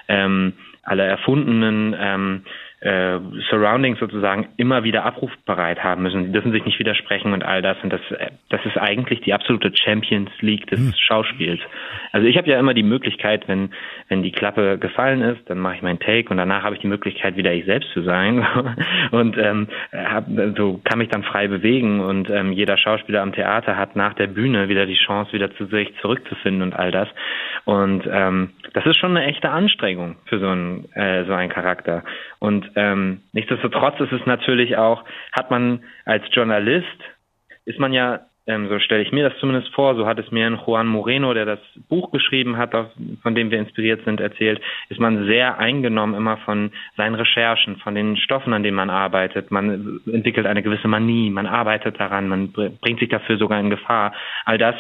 ähm, 0.07 0.53
alle 0.83 1.03
erfundenen 1.03 1.95
ähm, 1.99 2.43
äh, 2.81 3.19
Surroundings 3.49 3.99
sozusagen 3.99 4.47
immer 4.55 4.83
wieder 4.83 5.03
abrufbereit 5.03 5.83
haben 5.83 6.03
müssen. 6.03 6.25
Die 6.25 6.31
dürfen 6.31 6.53
sich 6.53 6.63
nicht 6.63 6.79
widersprechen 6.79 7.33
und 7.33 7.43
all 7.43 7.61
das. 7.61 7.77
Und 7.83 7.91
das, 7.91 8.01
äh, 8.11 8.29
das 8.49 8.65
ist 8.65 8.77
eigentlich 8.77 9.19
die 9.21 9.33
absolute 9.33 9.71
Champions 9.75 10.29
League 10.39 10.67
des 10.67 10.79
hm. 10.79 10.93
Schauspiels. 10.97 11.59
Also 12.13 12.27
ich 12.27 12.37
habe 12.37 12.49
ja 12.49 12.57
immer 12.57 12.73
die 12.73 12.83
Möglichkeit, 12.83 13.47
wenn, 13.47 13.71
wenn 14.07 14.23
die 14.23 14.31
Klappe 14.31 14.77
gefallen 14.77 15.21
ist, 15.21 15.49
dann 15.49 15.59
mache 15.59 15.75
ich 15.75 15.81
meinen 15.81 15.99
Take 15.99 16.29
und 16.29 16.37
danach 16.37 16.63
habe 16.63 16.75
ich 16.75 16.81
die 16.81 16.87
Möglichkeit, 16.87 17.35
wieder 17.35 17.51
ich 17.51 17.65
selbst 17.65 17.91
zu 17.91 18.01
sein. 18.01 18.45
und 19.11 19.37
ähm, 19.37 19.67
hab, 19.91 20.27
so 20.55 20.79
kann 20.83 20.99
mich 20.99 21.09
dann 21.09 21.23
frei 21.23 21.49
bewegen. 21.49 21.99
Und 21.99 22.29
ähm, 22.29 22.53
jeder 22.53 22.77
Schauspieler 22.77 23.21
am 23.21 23.33
Theater 23.33 23.75
hat 23.75 23.97
nach 23.97 24.13
der 24.13 24.27
Bühne 24.27 24.69
wieder 24.69 24.85
die 24.85 24.95
Chance, 24.95 25.33
wieder 25.33 25.53
zu 25.55 25.65
sich 25.65 25.93
zurückzufinden 26.01 26.61
und 26.61 26.75
all 26.75 26.91
das. 26.91 27.09
Und 27.65 28.07
ähm, 28.09 28.51
das 28.73 28.85
ist 28.85 28.97
schon 28.97 29.17
eine 29.17 29.25
echte 29.25 29.49
Anstrengung 29.49 30.15
für 30.25 30.39
so 30.39 30.47
einen, 30.47 30.85
äh, 30.93 31.25
so 31.25 31.33
einen 31.33 31.49
Charakter. 31.49 32.03
Und 32.39 32.68
ähm, 32.75 33.21
nichtsdestotrotz 33.33 33.99
ist 33.99 34.11
es 34.11 34.25
natürlich 34.25 34.77
auch, 34.77 35.03
hat 35.33 35.51
man 35.51 35.83
als 36.05 36.23
Journalist, 36.31 36.87
ist 37.65 37.79
man 37.79 37.93
ja, 37.93 38.21
ähm, 38.47 38.67
so 38.67 38.79
stelle 38.79 39.03
ich 39.03 39.11
mir 39.11 39.29
das 39.29 39.37
zumindest 39.39 39.73
vor, 39.73 39.95
so 39.95 40.07
hat 40.07 40.17
es 40.19 40.31
mir 40.31 40.47
ein 40.47 40.59
Juan 40.65 40.87
Moreno, 40.87 41.33
der 41.33 41.45
das 41.45 41.59
Buch 41.87 42.11
geschrieben 42.11 42.57
hat, 42.57 42.71
von 43.21 43.35
dem 43.35 43.51
wir 43.51 43.59
inspiriert 43.59 44.03
sind, 44.05 44.19
erzählt, 44.19 44.59
ist 44.89 44.99
man 44.99 45.25
sehr 45.25 45.59
eingenommen 45.59 46.15
immer 46.15 46.37
von 46.37 46.71
seinen 46.97 47.15
Recherchen, 47.15 47.77
von 47.77 47.95
den 47.95 48.17
Stoffen, 48.17 48.53
an 48.53 48.63
denen 48.63 48.77
man 48.77 48.89
arbeitet. 48.89 49.51
Man 49.51 50.01
entwickelt 50.11 50.47
eine 50.47 50.63
gewisse 50.63 50.87
Manie, 50.87 51.29
man 51.29 51.45
arbeitet 51.45 51.99
daran, 51.99 52.27
man 52.27 52.51
bringt 52.51 52.99
sich 52.99 53.09
dafür 53.09 53.37
sogar 53.37 53.59
in 53.59 53.69
Gefahr. 53.69 54.13
All 54.45 54.57
das 54.57 54.75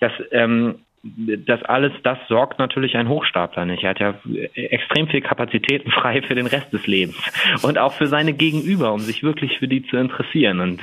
das 0.00 0.12
ähm, 0.30 0.80
das 1.02 1.62
alles, 1.62 1.92
das 2.02 2.18
sorgt 2.28 2.58
natürlich 2.58 2.96
ein 2.96 3.08
Hochstapler 3.08 3.64
nicht. 3.64 3.84
Er 3.84 3.90
hat 3.90 4.00
ja 4.00 4.14
extrem 4.54 5.08
viel 5.08 5.20
Kapazitäten 5.20 5.90
frei 5.92 6.22
für 6.22 6.34
den 6.34 6.46
Rest 6.46 6.72
des 6.72 6.86
Lebens 6.86 7.16
und 7.62 7.78
auch 7.78 7.92
für 7.92 8.06
seine 8.06 8.32
Gegenüber, 8.32 8.92
um 8.92 9.00
sich 9.00 9.22
wirklich 9.22 9.58
für 9.58 9.68
die 9.68 9.84
zu 9.84 9.96
interessieren. 9.96 10.60
Und 10.60 10.80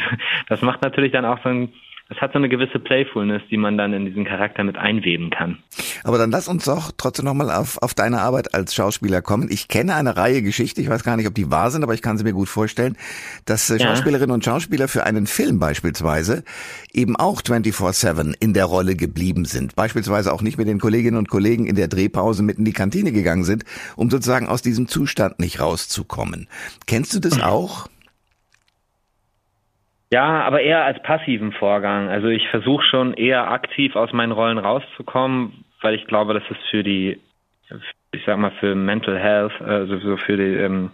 das 0.48 0.62
macht 0.62 0.82
natürlich 0.82 1.12
dann 1.12 1.26
auch 1.26 1.42
so 1.44 1.50
ein 1.50 1.74
es 2.08 2.18
hat 2.18 2.34
so 2.34 2.38
eine 2.38 2.50
gewisse 2.50 2.78
Playfulness, 2.78 3.42
die 3.50 3.58
man 3.58 3.80
dann 3.80 3.92
in 3.92 4.06
diesen 4.06 4.26
Charakter 4.26 4.64
mit 4.64 4.78
einweben 4.78 5.32
kann. 5.32 5.58
Aber 6.04 6.20
dann 6.20 6.30
lass 6.30 6.48
uns 6.48 6.66
doch 6.66 6.92
trotzdem 6.96 7.26
nochmal 7.26 7.50
auf, 7.50 7.82
auf 7.82 7.96
deine 7.96 8.22
Arbeit 8.22 8.54
als 8.54 8.76
Schauspieler 8.76 9.24
kommen. 9.24 9.48
Ich 9.50 9.70
kenne 9.70 9.96
eine 9.96 10.16
Reihe 10.16 10.44
Geschichte, 10.44 10.82
ich 10.82 10.90
weiß 10.90 11.04
gar 11.04 11.18
nicht, 11.18 11.28
ob 11.28 11.34
die 11.34 11.50
wahr 11.50 11.72
sind, 11.72 11.82
aber 11.82 11.96
ich 11.96 12.04
kann 12.04 12.20
sie 12.20 12.24
mir 12.24 12.34
gut 12.34 12.48
vorstellen, 12.48 12.96
dass 13.46 13.72
äh, 13.72 13.78
ja. 13.78 13.88
Schauspielerinnen 13.88 14.30
und 14.30 14.46
Schauspieler 14.46 14.88
für 14.88 15.04
einen 15.04 15.26
Film 15.26 15.58
beispielsweise 15.58 16.44
eben 16.94 17.16
auch 17.16 17.42
24-7 17.42 18.36
in 18.40 18.54
der 18.54 18.66
Rolle 18.66 18.96
geblieben 18.96 19.46
sind. 19.46 19.76
Beispielsweise 19.76 20.32
auch 20.32 20.44
nicht 20.44 20.60
mit 20.60 20.68
den 20.68 20.80
Kolleginnen 20.80 21.18
und 21.18 21.30
Kollegen 21.30 21.66
in 21.66 21.76
der 21.76 21.88
Drehpause 21.88 22.44
mit 22.44 22.60
in 22.60 22.66
die 22.66 22.74
Kantine 22.74 23.14
gegangen 23.14 23.46
sind, 23.46 23.66
um 23.96 24.12
sozusagen 24.12 24.48
aus 24.48 24.62
diesem 24.62 24.88
Zustand 24.88 25.40
nicht 25.40 25.60
rauszukommen. 25.60 26.48
Kennst 26.86 27.16
du 27.16 27.20
das 27.20 27.42
auch? 27.42 27.90
Ja, 30.12 30.44
aber 30.44 30.62
eher 30.62 30.86
als 30.86 31.02
passiven 31.02 31.52
Vorgang. 31.52 32.10
Also 32.10 32.28
ich 32.28 32.48
versuche 32.50 32.84
schon 32.84 33.14
eher 33.14 33.50
aktiv 33.52 33.96
aus 33.96 34.14
meinen 34.14 34.32
Rollen 34.32 34.58
rauszukommen, 34.58 35.66
weil 35.82 35.96
ich 35.96 36.06
glaube, 36.06 36.34
dass 36.34 36.44
es 36.50 36.58
für 36.70 36.84
die, 36.84 37.20
ich 38.12 38.22
sag 38.26 38.38
mal, 38.38 38.52
für 38.60 38.76
Mental 38.76 39.18
Health, 39.18 39.60
also 39.62 40.18
für 40.18 40.38
die 40.38 40.56
ähm, 40.56 40.92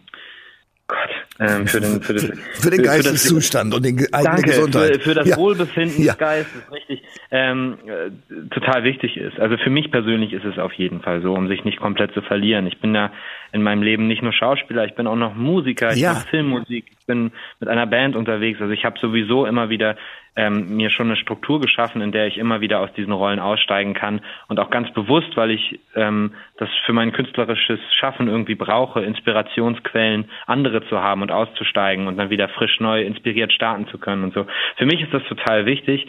Gott, 0.91 1.09
ähm, 1.39 1.67
für 1.67 1.79
den, 1.79 2.01
für, 2.01 2.13
das, 2.13 2.25
für 2.25 2.69
den 2.69 2.83
Geisteszustand 2.83 3.73
und 3.73 3.85
den 3.85 3.97
eigene 4.11 4.23
danke, 4.23 4.41
Gesundheit. 4.41 4.97
Für, 4.97 4.99
für 4.99 5.13
das 5.15 5.27
ja. 5.29 5.37
Wohlbefinden 5.37 6.03
ja. 6.03 6.11
des 6.11 6.17
Geistes, 6.17 6.71
richtig, 6.71 7.03
ähm, 7.31 7.77
äh, 7.85 8.49
total 8.49 8.83
wichtig 8.83 9.15
ist. 9.15 9.39
Also 9.39 9.55
für 9.57 9.69
mich 9.69 9.89
persönlich 9.89 10.33
ist 10.33 10.43
es 10.43 10.59
auf 10.59 10.73
jeden 10.73 11.01
Fall 11.01 11.21
so, 11.21 11.33
um 11.33 11.47
sich 11.47 11.63
nicht 11.63 11.79
komplett 11.79 12.13
zu 12.13 12.21
verlieren. 12.21 12.67
Ich 12.67 12.79
bin 12.81 12.93
ja 12.93 13.11
in 13.53 13.63
meinem 13.63 13.83
Leben 13.83 14.07
nicht 14.07 14.21
nur 14.21 14.33
Schauspieler, 14.33 14.85
ich 14.85 14.95
bin 14.95 15.07
auch 15.07 15.15
noch 15.15 15.33
Musiker, 15.33 15.93
ich 15.93 16.01
ja. 16.01 16.13
mache 16.13 16.27
Filmmusik, 16.27 16.85
ich 16.91 17.05
bin 17.05 17.31
mit 17.61 17.69
einer 17.69 17.87
Band 17.87 18.17
unterwegs. 18.17 18.59
Also 18.59 18.73
ich 18.73 18.83
habe 18.83 18.99
sowieso 18.99 19.45
immer 19.45 19.69
wieder 19.69 19.95
ähm, 20.35 20.75
mir 20.77 20.89
schon 20.89 21.07
eine 21.07 21.17
Struktur 21.17 21.59
geschaffen, 21.59 22.01
in 22.01 22.11
der 22.11 22.27
ich 22.27 22.37
immer 22.37 22.61
wieder 22.61 22.79
aus 22.79 22.91
diesen 22.93 23.11
Rollen 23.11 23.39
aussteigen 23.39 23.93
kann 23.93 24.21
und 24.47 24.59
auch 24.59 24.69
ganz 24.69 24.91
bewusst, 24.93 25.35
weil 25.35 25.51
ich 25.51 25.79
ähm, 25.95 26.33
das 26.57 26.69
für 26.85 26.93
mein 26.93 27.11
künstlerisches 27.11 27.79
Schaffen 27.99 28.27
irgendwie 28.27 28.55
brauche, 28.55 29.01
Inspirationsquellen 29.01 30.29
andere 30.45 30.85
zu 30.87 31.01
haben 31.01 31.21
und 31.21 31.31
auszusteigen 31.31 32.07
und 32.07 32.17
dann 32.17 32.29
wieder 32.29 32.47
frisch 32.49 32.79
neu 32.79 33.01
inspiriert 33.01 33.51
starten 33.51 33.87
zu 33.87 33.97
können 33.97 34.23
und 34.23 34.33
so. 34.33 34.45
Für 34.77 34.85
mich 34.85 35.01
ist 35.01 35.13
das 35.13 35.23
total 35.23 35.65
wichtig. 35.65 36.07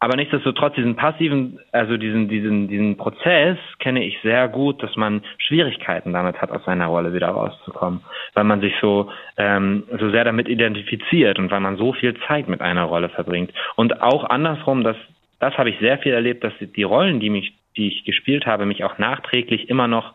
Aber 0.00 0.16
nichtsdestotrotz 0.16 0.74
diesen 0.74 0.94
passiven, 0.94 1.58
also 1.72 1.96
diesen, 1.96 2.28
diesen, 2.28 2.68
diesen 2.68 2.96
Prozess 2.96 3.58
kenne 3.80 4.04
ich 4.04 4.18
sehr 4.22 4.48
gut, 4.48 4.82
dass 4.82 4.94
man 4.96 5.22
Schwierigkeiten 5.38 6.12
damit 6.12 6.40
hat, 6.40 6.52
aus 6.52 6.64
seiner 6.64 6.86
Rolle 6.86 7.12
wieder 7.12 7.28
rauszukommen, 7.28 8.00
weil 8.34 8.44
man 8.44 8.60
sich 8.60 8.74
so, 8.80 9.10
ähm, 9.36 9.84
so 9.98 10.10
sehr 10.10 10.24
damit 10.24 10.48
identifiziert 10.48 11.38
und 11.38 11.50
weil 11.50 11.60
man 11.60 11.76
so 11.76 11.92
viel 11.92 12.14
Zeit 12.28 12.48
mit 12.48 12.60
einer 12.60 12.84
Rolle 12.84 13.08
verbringt. 13.08 13.52
Und 13.74 14.00
auch 14.00 14.24
andersrum, 14.24 14.84
das, 14.84 14.96
das 15.40 15.58
habe 15.58 15.70
ich 15.70 15.78
sehr 15.80 15.98
viel 15.98 16.12
erlebt, 16.12 16.44
dass 16.44 16.52
die 16.60 16.82
Rollen, 16.84 17.18
die 17.18 17.30
mich, 17.30 17.54
die 17.76 17.88
ich 17.88 18.04
gespielt 18.04 18.46
habe, 18.46 18.66
mich 18.66 18.84
auch 18.84 18.98
nachträglich 18.98 19.68
immer 19.68 19.88
noch 19.88 20.14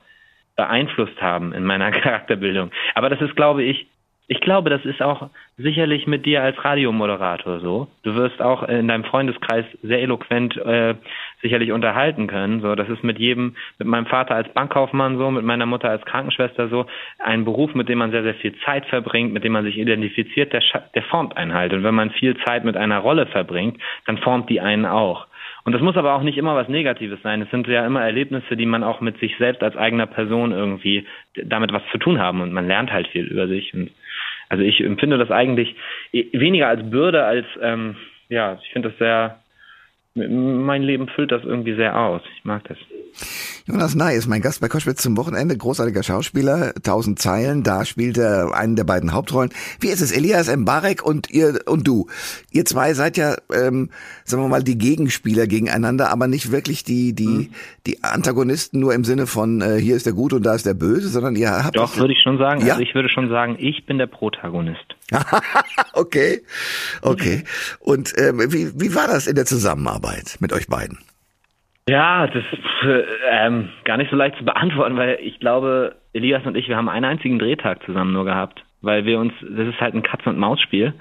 beeinflusst 0.55 1.21
haben 1.21 1.51
in 1.51 1.65
meiner 1.65 1.91
Charakterbildung. 1.91 2.71
Aber 2.95 3.09
das 3.09 3.19
ist, 3.19 3.35
glaube 3.35 3.63
ich, 3.63 3.87
ich 4.27 4.39
glaube, 4.39 4.69
das 4.69 4.85
ist 4.85 5.01
auch 5.01 5.29
sicherlich 5.57 6.07
mit 6.07 6.25
dir 6.25 6.41
als 6.41 6.63
Radiomoderator 6.63 7.59
so. 7.59 7.87
Du 8.03 8.15
wirst 8.15 8.41
auch 8.41 8.63
in 8.63 8.87
deinem 8.87 9.03
Freundeskreis 9.03 9.65
sehr 9.81 10.01
eloquent 10.01 10.55
äh, 10.57 10.95
sicherlich 11.41 11.73
unterhalten 11.73 12.27
können. 12.27 12.61
So, 12.61 12.73
das 12.75 12.87
ist 12.87 13.03
mit 13.03 13.19
jedem, 13.19 13.55
mit 13.79 13.87
meinem 13.87 14.05
Vater 14.05 14.35
als 14.35 14.47
Bankkaufmann 14.53 15.17
so, 15.17 15.29
mit 15.29 15.43
meiner 15.43 15.65
Mutter 15.65 15.89
als 15.89 16.05
Krankenschwester 16.05 16.69
so, 16.69 16.85
ein 17.19 17.43
Beruf, 17.43 17.75
mit 17.75 17.89
dem 17.89 17.97
man 17.97 18.11
sehr, 18.11 18.23
sehr 18.23 18.35
viel 18.35 18.55
Zeit 18.65 18.85
verbringt, 18.85 19.33
mit 19.33 19.43
dem 19.43 19.51
man 19.51 19.65
sich 19.65 19.77
identifiziert, 19.77 20.53
der, 20.53 20.63
der 20.95 21.03
formt 21.03 21.35
einen 21.35 21.53
halt. 21.53 21.73
Und 21.73 21.83
wenn 21.83 21.95
man 21.95 22.11
viel 22.11 22.37
Zeit 22.45 22.63
mit 22.63 22.77
einer 22.77 22.99
Rolle 22.99 23.25
verbringt, 23.25 23.77
dann 24.05 24.17
formt 24.19 24.49
die 24.49 24.61
einen 24.61 24.85
auch. 24.85 25.27
Und 25.65 25.71
das 25.71 25.81
muss 25.81 25.95
aber 25.95 26.13
auch 26.13 26.23
nicht 26.23 26.37
immer 26.37 26.55
was 26.55 26.67
Negatives 26.67 27.21
sein. 27.21 27.41
Es 27.41 27.49
sind 27.49 27.67
ja 27.67 27.85
immer 27.85 28.01
Erlebnisse, 28.01 28.57
die 28.57 28.65
man 28.65 28.83
auch 28.83 28.99
mit 28.99 29.17
sich 29.19 29.37
selbst 29.37 29.63
als 29.63 29.77
eigener 29.77 30.07
Person 30.07 30.51
irgendwie 30.51 31.05
damit 31.35 31.71
was 31.71 31.83
zu 31.91 31.97
tun 31.97 32.19
haben 32.19 32.41
und 32.41 32.51
man 32.51 32.67
lernt 32.67 32.91
halt 32.91 33.07
viel 33.07 33.25
über 33.25 33.47
sich. 33.47 33.73
Und 33.73 33.91
also 34.53 34.63
ich 34.63 34.81
empfinde 34.81 35.17
das 35.17 35.31
eigentlich 35.31 35.75
weniger 36.11 36.67
als 36.67 36.87
Bürde 36.87 37.25
als 37.25 37.47
ähm, 37.59 37.95
ja, 38.29 38.59
ich 38.61 38.69
finde 38.71 38.89
das 38.89 38.97
sehr 38.99 39.39
mein 40.15 40.83
Leben 40.83 41.07
füllt 41.07 41.31
das 41.31 41.43
irgendwie 41.43 41.75
sehr 41.75 41.97
aus. 41.97 42.21
Ich 42.37 42.45
mag 42.45 42.63
das. 42.67 42.77
Jonas 43.65 43.95
Ney 43.95 44.17
ist 44.17 44.27
mein 44.27 44.41
Gast 44.41 44.61
bei 44.61 44.67
Koschwitz 44.67 45.01
zum 45.01 45.17
Wochenende. 45.17 45.55
Großartiger 45.55 46.03
Schauspieler, 46.03 46.73
tausend 46.83 47.19
Zeilen. 47.19 47.63
Da 47.63 47.85
spielt 47.85 48.17
er 48.17 48.53
einen 48.53 48.75
der 48.75 48.83
beiden 48.83 49.13
Hauptrollen. 49.13 49.51
Wie 49.79 49.87
ist 49.87 50.01
es? 50.01 50.11
Elias 50.11 50.53
Mbarek 50.53 51.03
und 51.03 51.31
ihr 51.31 51.61
und 51.65 51.87
du. 51.87 52.07
Ihr 52.51 52.65
zwei 52.65 52.93
seid 52.93 53.17
ja, 53.17 53.35
ähm, 53.53 53.89
sagen 54.23 54.43
wir 54.43 54.49
mal, 54.49 54.63
die 54.63 54.77
Gegenspieler 54.77 55.47
gegeneinander, 55.47 56.11
aber 56.11 56.27
nicht 56.27 56.51
wirklich 56.51 56.83
die 56.83 57.13
die 57.13 57.25
mhm. 57.25 57.49
die 57.87 58.03
Antagonisten 58.03 58.79
nur 58.79 58.93
im 58.93 59.03
Sinne 59.03 59.27
von 59.27 59.61
äh, 59.61 59.79
hier 59.79 59.95
ist 59.95 60.05
der 60.05 60.13
Gute 60.13 60.35
und 60.35 60.45
da 60.45 60.53
ist 60.55 60.65
der 60.65 60.73
Böse, 60.73 61.07
sondern 61.07 61.35
ihr 61.35 61.51
habt. 61.51 61.77
Doch 61.77 61.97
würde 61.97 62.13
ich 62.13 62.21
schon 62.21 62.37
sagen. 62.37 62.61
Ja? 62.61 62.73
Also 62.73 62.83
ich 62.83 62.93
würde 62.93 63.09
schon 63.09 63.29
sagen, 63.29 63.55
ich 63.59 63.85
bin 63.85 63.97
der 63.97 64.07
Protagonist. 64.07 64.95
okay, 65.93 66.41
okay. 67.01 67.43
Und 67.79 68.13
ähm, 68.17 68.39
wie 68.51 68.71
wie 68.79 68.95
war 68.95 69.07
das 69.07 69.27
in 69.27 69.35
der 69.35 69.45
Zusammenarbeit 69.45 70.37
mit 70.39 70.53
euch 70.53 70.67
beiden? 70.67 70.99
Ja, 71.87 72.27
das 72.27 72.43
ist 72.51 72.87
äh, 72.87 73.03
ähm, 73.29 73.69
gar 73.83 73.97
nicht 73.97 74.09
so 74.09 74.15
leicht 74.15 74.37
zu 74.37 74.45
beantworten, 74.45 74.95
weil 74.95 75.19
ich 75.21 75.39
glaube, 75.39 75.95
Elias 76.13 76.45
und 76.45 76.55
ich, 76.55 76.69
wir 76.69 76.77
haben 76.77 76.89
einen 76.89 77.05
einzigen 77.05 77.39
Drehtag 77.39 77.83
zusammen 77.85 78.13
nur 78.13 78.23
gehabt, 78.23 78.63
weil 78.81 79.05
wir 79.05 79.19
uns, 79.19 79.33
das 79.41 79.67
ist 79.67 79.81
halt 79.81 79.93
ein 79.93 80.03
Katz- 80.03 80.25
und 80.25 80.37
Maus-Spiel, 80.37 80.93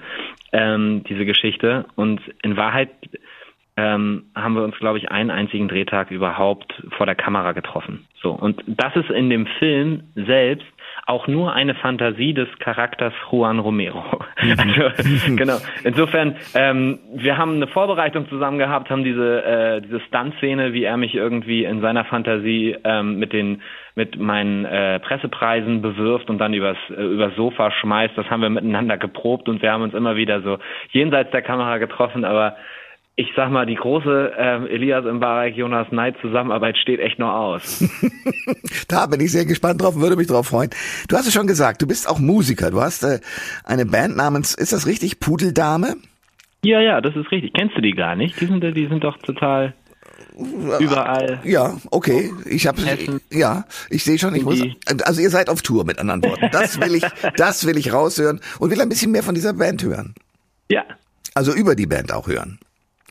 ähm, 0.51 1.03
diese 1.07 1.25
Geschichte. 1.25 1.85
Und 1.95 2.19
in 2.41 2.57
Wahrheit 2.57 2.89
ähm, 3.77 4.25
haben 4.35 4.55
wir 4.55 4.63
uns, 4.63 4.77
glaube 4.77 4.97
ich, 4.97 5.09
einen 5.09 5.31
einzigen 5.31 5.69
Drehtag 5.69 6.11
überhaupt 6.11 6.73
vor 6.97 7.05
der 7.05 7.15
Kamera 7.15 7.53
getroffen. 7.53 8.05
So 8.21 8.31
und 8.31 8.61
das 8.67 8.95
ist 8.95 9.09
in 9.09 9.29
dem 9.29 9.47
Film 9.59 10.03
selbst 10.15 10.72
auch 11.05 11.27
nur 11.27 11.53
eine 11.53 11.75
Fantasie 11.75 12.33
des 12.33 12.47
Charakters 12.59 13.13
Juan 13.29 13.59
Romero. 13.59 14.03
also, 14.37 15.35
genau. 15.35 15.57
Insofern, 15.83 16.35
ähm, 16.55 16.99
wir 17.13 17.37
haben 17.37 17.55
eine 17.55 17.67
Vorbereitung 17.67 18.27
zusammen 18.29 18.57
gehabt, 18.57 18.89
haben 18.89 19.03
diese, 19.03 19.43
äh, 19.43 19.81
diese 19.81 19.99
Stunt-Szene, 20.01 20.73
wie 20.73 20.83
er 20.83 20.97
mich 20.97 21.13
irgendwie 21.13 21.65
in 21.65 21.81
seiner 21.81 22.05
Fantasie 22.05 22.77
ähm, 22.83 23.17
mit 23.19 23.33
den 23.33 23.61
mit 23.95 24.19
meinen 24.19 24.65
äh, 24.65 24.99
Pressepreisen 24.99 25.81
bewirft 25.83 26.29
und 26.29 26.39
dann 26.39 26.53
übers, 26.53 26.77
äh, 26.89 27.03
übers 27.03 27.35
Sofa 27.35 27.69
schmeißt. 27.69 28.17
Das 28.17 28.27
haben 28.29 28.41
wir 28.41 28.49
miteinander 28.49 28.97
geprobt 28.97 29.47
und 29.49 29.61
wir 29.61 29.71
haben 29.71 29.83
uns 29.83 29.93
immer 29.93 30.15
wieder 30.15 30.41
so 30.41 30.57
jenseits 30.89 31.29
der 31.29 31.43
Kamera 31.43 31.77
getroffen, 31.77 32.25
aber 32.25 32.55
ich 33.15 33.27
sag 33.35 33.51
mal, 33.51 33.65
die 33.65 33.75
große 33.75 34.33
äh, 34.35 34.73
Elias 34.73 35.05
Mbarek, 35.05 35.55
Jonas 35.55 35.91
Neid 35.91 36.15
Zusammenarbeit 36.21 36.77
steht 36.77 36.99
echt 36.99 37.19
noch 37.19 37.33
aus. 37.33 37.83
da 38.87 39.05
bin 39.05 39.21
ich 39.21 39.31
sehr 39.31 39.45
gespannt 39.45 39.81
drauf, 39.81 39.95
würde 39.95 40.15
mich 40.15 40.27
drauf 40.27 40.47
freuen. 40.47 40.71
Du 41.07 41.15
hast 41.15 41.27
es 41.27 41.33
schon 41.33 41.45
gesagt, 41.45 41.81
du 41.81 41.87
bist 41.87 42.09
auch 42.09 42.19
Musiker. 42.19 42.71
Du 42.71 42.81
hast 42.81 43.03
äh, 43.03 43.19
eine 43.63 43.85
Band 43.85 44.17
namens, 44.17 44.55
ist 44.55 44.73
das 44.73 44.87
richtig, 44.87 45.19
Pudeldame? 45.19 45.95
Ja, 46.63 46.79
ja, 46.79 47.01
das 47.01 47.15
ist 47.15 47.31
richtig. 47.31 47.53
Kennst 47.53 47.77
du 47.77 47.81
die 47.81 47.91
gar 47.91 48.15
nicht? 48.15 48.39
Die 48.39 48.45
sind, 48.45 48.63
die 48.63 48.87
sind 48.87 49.03
doch 49.03 49.17
total 49.17 49.73
überall. 50.79 51.39
Ja, 51.43 51.77
okay. 51.91 52.31
Ich 52.45 52.65
habe 52.65 52.81
ja, 53.31 53.65
ich 53.91 54.03
sehe 54.03 54.17
schon, 54.17 54.33
ich 54.33 54.43
muss 54.43 54.59
also 55.05 55.21
ihr 55.21 55.29
seid 55.29 55.49
auf 55.49 55.61
Tour 55.61 55.85
mit 55.85 55.99
anderen 55.99 56.23
Worten. 56.23 56.49
Das 56.51 56.79
will 56.81 56.95
ich 56.95 57.03
das 57.35 57.67
will 57.67 57.77
ich 57.77 57.93
raushören 57.93 58.39
und 58.59 58.71
will 58.71 58.81
ein 58.81 58.89
bisschen 58.89 59.11
mehr 59.11 59.21
von 59.21 59.35
dieser 59.35 59.53
Band 59.53 59.83
hören. 59.83 60.15
Ja. 60.71 60.83
Also 61.35 61.53
über 61.53 61.75
die 61.75 61.85
Band 61.85 62.11
auch 62.11 62.27
hören. 62.27 62.59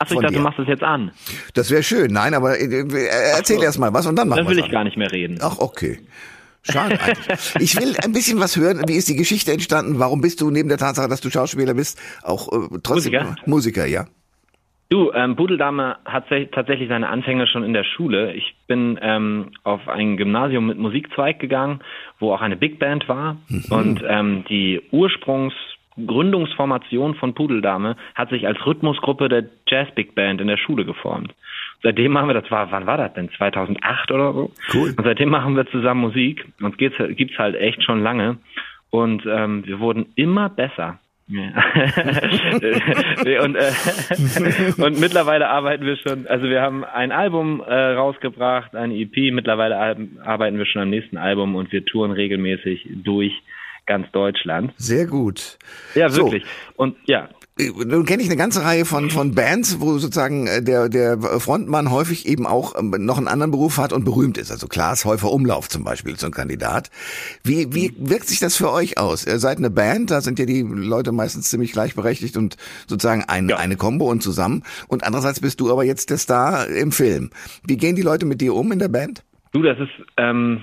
Achso, 0.02 0.14
ich 0.14 0.20
dachte, 0.20 0.32
dir. 0.34 0.38
du 0.38 0.44
machst 0.44 0.58
das 0.58 0.68
jetzt 0.68 0.82
an. 0.82 1.10
Das 1.54 1.70
wäre 1.70 1.82
schön. 1.82 2.12
Nein, 2.12 2.34
aber 2.34 2.58
äh, 2.58 2.64
äh 2.64 3.36
erzähl 3.36 3.58
so. 3.58 3.62
erst 3.62 3.78
mal 3.78 3.92
was 3.92 4.06
und 4.06 4.16
dann 4.16 4.28
machen 4.28 4.38
wir 4.38 4.44
Dann 4.44 4.52
will 4.52 4.58
ich 4.58 4.64
an. 4.66 4.70
gar 4.70 4.84
nicht 4.84 4.96
mehr 4.96 5.10
reden. 5.10 5.38
Ach, 5.42 5.58
okay. 5.58 5.98
Schade 6.62 7.00
eigentlich. 7.00 7.54
Ich 7.58 7.76
will 7.76 7.96
ein 8.04 8.12
bisschen 8.12 8.38
was 8.38 8.56
hören. 8.56 8.82
Wie 8.86 8.94
ist 8.96 9.08
die 9.08 9.16
Geschichte 9.16 9.52
entstanden? 9.52 9.98
Warum 9.98 10.20
bist 10.20 10.40
du 10.40 10.50
neben 10.50 10.68
der 10.68 10.78
Tatsache, 10.78 11.08
dass 11.08 11.20
du 11.20 11.30
Schauspieler 11.30 11.74
bist, 11.74 12.00
auch 12.22 12.48
äh, 12.52 12.78
trotzdem 12.82 13.12
Musiker, 13.12 13.36
Musiker 13.46 13.86
ja? 13.86 14.06
Du, 14.92 15.10
ähm, 15.12 15.36
Budeldame 15.36 15.96
hat 16.04 16.26
tatsächlich 16.52 16.90
seine 16.90 17.08
Anfänge 17.08 17.46
schon 17.46 17.64
in 17.64 17.72
der 17.72 17.82
Schule. 17.82 18.34
Ich 18.34 18.54
bin 18.66 18.98
ähm, 19.00 19.52
auf 19.64 19.88
ein 19.88 20.18
Gymnasium 20.18 20.66
mit 20.66 20.76
Musikzweig 20.76 21.38
gegangen, 21.38 21.80
wo 22.18 22.34
auch 22.34 22.42
eine 22.42 22.58
Big 22.58 22.78
Band 22.78 23.08
war. 23.08 23.38
Mhm. 23.48 23.64
Und 23.70 24.04
ähm, 24.06 24.44
die 24.50 24.82
Ursprungs 24.90 25.54
Gründungsformation 25.96 27.14
von 27.14 27.34
Pudeldame 27.34 27.96
hat 28.14 28.30
sich 28.30 28.46
als 28.46 28.64
Rhythmusgruppe 28.64 29.28
der 29.28 29.44
Jazz 29.66 29.88
Big 29.94 30.14
Band 30.14 30.40
in 30.40 30.48
der 30.48 30.56
Schule 30.56 30.84
geformt. 30.84 31.34
Seitdem 31.82 32.12
machen 32.12 32.28
wir, 32.28 32.34
das 32.34 32.50
war, 32.50 32.70
wann 32.70 32.86
war 32.86 32.96
das 32.96 33.12
denn? 33.14 33.30
2008 33.30 34.10
oder 34.12 34.32
so? 34.32 34.52
Cool. 34.72 34.94
Und 34.96 35.04
seitdem 35.04 35.30
machen 35.30 35.56
wir 35.56 35.66
zusammen 35.66 36.00
Musik. 36.00 36.46
Uns 36.60 36.76
geht's, 36.76 36.96
gibt's 37.16 37.38
halt 37.38 37.56
echt 37.56 37.82
schon 37.82 38.02
lange. 38.02 38.38
Und 38.90 39.24
ähm, 39.26 39.66
wir 39.66 39.80
wurden 39.80 40.06
immer 40.14 40.48
besser. 40.48 40.98
Und, 41.32 41.38
äh, 43.56 43.72
und 44.82 45.00
mittlerweile 45.00 45.48
arbeiten 45.48 45.86
wir 45.86 45.96
schon, 45.96 46.26
also 46.26 46.46
wir 46.46 46.60
haben 46.60 46.84
ein 46.84 47.10
Album 47.10 47.62
äh, 47.66 47.92
rausgebracht, 47.92 48.76
ein 48.76 48.90
EP, 48.90 49.32
mittlerweile 49.32 49.96
arbeiten 50.24 50.58
wir 50.58 50.66
schon 50.66 50.82
am 50.82 50.90
nächsten 50.90 51.16
Album 51.16 51.54
und 51.54 51.72
wir 51.72 51.86
touren 51.86 52.10
regelmäßig 52.10 52.86
durch 53.02 53.32
ganz 53.86 54.10
Deutschland. 54.12 54.72
Sehr 54.76 55.06
gut. 55.06 55.58
Ja, 55.94 56.14
wirklich. 56.14 56.44
So. 56.44 56.82
Und 56.82 56.96
ja. 57.06 57.28
Nun 57.58 58.06
kenne 58.06 58.22
ich 58.22 58.28
eine 58.28 58.38
ganze 58.38 58.64
Reihe 58.64 58.86
von, 58.86 59.10
von 59.10 59.34
Bands, 59.34 59.78
wo 59.78 59.98
sozusagen 59.98 60.46
äh, 60.46 60.62
der, 60.62 60.88
der 60.88 61.18
Frontmann 61.18 61.90
häufig 61.90 62.26
eben 62.26 62.46
auch 62.46 62.74
ähm, 62.78 62.94
noch 63.00 63.18
einen 63.18 63.28
anderen 63.28 63.50
Beruf 63.50 63.76
hat 63.76 63.92
und 63.92 64.04
berühmt 64.04 64.38
ist. 64.38 64.50
Also 64.50 64.68
Klaas 64.68 65.04
Häufer 65.04 65.30
Umlauf 65.30 65.68
zum 65.68 65.84
Beispiel, 65.84 66.16
so 66.18 66.26
ein 66.26 66.32
Kandidat. 66.32 66.90
Wie, 67.44 67.74
wie 67.74 67.94
wirkt 67.98 68.28
sich 68.28 68.40
das 68.40 68.56
für 68.56 68.72
euch 68.72 68.98
aus? 68.98 69.26
Ihr 69.26 69.38
seid 69.38 69.58
eine 69.58 69.68
Band, 69.68 70.10
da 70.10 70.22
sind 70.22 70.38
ja 70.38 70.46
die 70.46 70.62
Leute 70.62 71.12
meistens 71.12 71.50
ziemlich 71.50 71.72
gleichberechtigt 71.72 72.38
und 72.38 72.56
sozusagen 72.86 73.24
ein, 73.24 73.50
ja. 73.50 73.58
eine 73.58 73.76
Combo 73.76 74.10
und 74.10 74.22
zusammen. 74.22 74.62
Und 74.88 75.04
andererseits 75.04 75.40
bist 75.40 75.60
du 75.60 75.70
aber 75.70 75.84
jetzt 75.84 76.08
der 76.08 76.18
Star 76.18 76.66
im 76.68 76.90
Film. 76.90 77.30
Wie 77.64 77.76
gehen 77.76 77.96
die 77.96 78.02
Leute 78.02 78.24
mit 78.24 78.40
dir 78.40 78.54
um 78.54 78.72
in 78.72 78.78
der 78.78 78.88
Band? 78.88 79.24
Du, 79.52 79.62
das 79.62 79.78
ist, 79.78 79.90
ähm, 80.16 80.62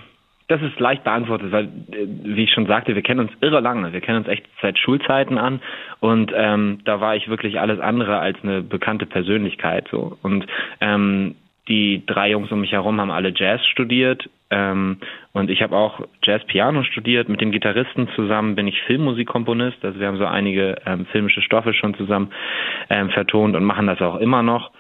das 0.49 0.62
ist 0.63 0.79
leicht 0.79 1.03
beantwortet, 1.03 1.51
weil, 1.51 1.65
äh, 1.65 2.07
wie 2.23 2.43
ich 2.43 2.51
schon 2.51 2.65
sagte, 2.65 2.95
wir 2.95 3.03
kennen 3.03 3.21
uns 3.21 3.31
irre 3.39 3.62
lange. 3.62 3.93
Wir 3.93 4.01
kennen 4.01 4.17
uns 4.17 4.27
echt 4.27 4.45
seit 4.62 4.77
Schulzeiten 4.77 5.38
an 5.38 5.62
und 5.99 6.31
ähm, 6.35 6.79
da 6.83 6.99
war 6.99 7.15
ich 7.15 7.29
wirklich 7.29 7.59
alles 7.59 7.79
andere 7.79 8.19
als 8.19 8.38
eine 8.43 8.62
bekannte 8.62 9.05
Persönlichkeit. 9.05 9.88
So 9.91 10.17
und 10.23 10.45
ähm, 10.81 11.35
die 11.67 12.03
drei 12.05 12.31
Jungs 12.31 12.51
um 12.51 12.62
mich 12.62 12.71
herum 12.71 12.99
haben 12.99 13.12
alle 13.12 13.31
Jazz 13.33 13.63
studiert 13.67 14.27
ähm, 14.49 14.97
und 15.33 15.51
ich 15.51 15.62
habe 15.62 15.75
auch 15.75 16.01
Jazz-Piano 16.23 16.83
studiert. 16.83 17.29
Mit 17.29 17.41
dem 17.41 17.51
Gitarristen 17.51 18.09
zusammen 18.15 18.55
bin 18.55 18.67
ich 18.67 18.81
Filmmusikkomponist. 18.83 19.85
Also 19.85 19.99
wir 19.99 20.07
haben 20.07 20.17
so 20.17 20.25
einige 20.25 20.77
ähm, 20.88 21.05
filmische 21.12 21.43
Stoffe 21.43 21.75
schon 21.75 21.93
zusammen 21.93 22.31
ähm, 22.89 23.12
vertont 23.12 23.55
und 23.55 23.63
machen 23.63 23.85
das 23.85 24.01
auch 24.01 24.15
immer 24.15 24.41
noch. 24.41 24.71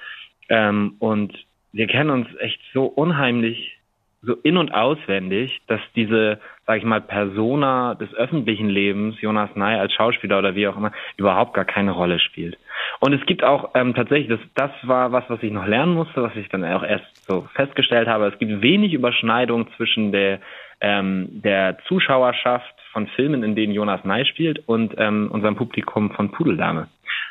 Ähm, 0.49 0.95
und 0.97 1.33
wir 1.71 1.85
kennen 1.85 2.09
uns 2.09 2.27
echt 2.39 2.59
so 2.73 2.85
unheimlich 2.85 3.78
so 4.21 4.35
in- 4.43 4.57
und 4.57 4.73
auswendig, 4.73 5.61
dass 5.67 5.79
diese, 5.95 6.39
sag 6.65 6.77
ich 6.77 6.83
mal, 6.83 7.01
Persona 7.01 7.95
des 7.95 8.13
öffentlichen 8.13 8.69
Lebens, 8.69 9.19
Jonas 9.21 9.55
Ney 9.55 9.79
als 9.79 9.93
Schauspieler 9.93 10.39
oder 10.39 10.55
wie 10.55 10.67
auch 10.67 10.77
immer, 10.77 10.91
überhaupt 11.17 11.53
gar 11.53 11.65
keine 11.65 11.91
Rolle 11.91 12.19
spielt. 12.19 12.57
Und 12.99 13.13
es 13.13 13.25
gibt 13.25 13.43
auch 13.43 13.71
ähm, 13.75 13.93
tatsächlich, 13.95 14.29
das, 14.29 14.39
das 14.55 14.71
war 14.87 15.11
was, 15.11 15.23
was 15.29 15.41
ich 15.41 15.51
noch 15.51 15.65
lernen 15.65 15.93
musste, 15.93 16.21
was 16.21 16.35
ich 16.35 16.49
dann 16.49 16.65
auch 16.65 16.83
erst 16.83 17.25
so 17.27 17.47
festgestellt 17.53 18.07
habe, 18.07 18.27
es 18.27 18.37
gibt 18.39 18.61
wenig 18.61 18.93
Überschneidung 18.93 19.67
zwischen 19.77 20.11
der, 20.11 20.39
ähm, 20.81 21.27
der 21.31 21.77
Zuschauerschaft 21.87 22.78
von 22.91 23.07
Filmen, 23.07 23.43
in 23.43 23.55
denen 23.55 23.73
Jonas 23.73 24.03
Ney 24.03 24.25
spielt 24.25 24.67
und 24.67 24.95
ähm, 24.97 25.29
unserem 25.31 25.55
Publikum 25.55 26.11
von 26.11 26.31
Pudeldame 26.31 26.87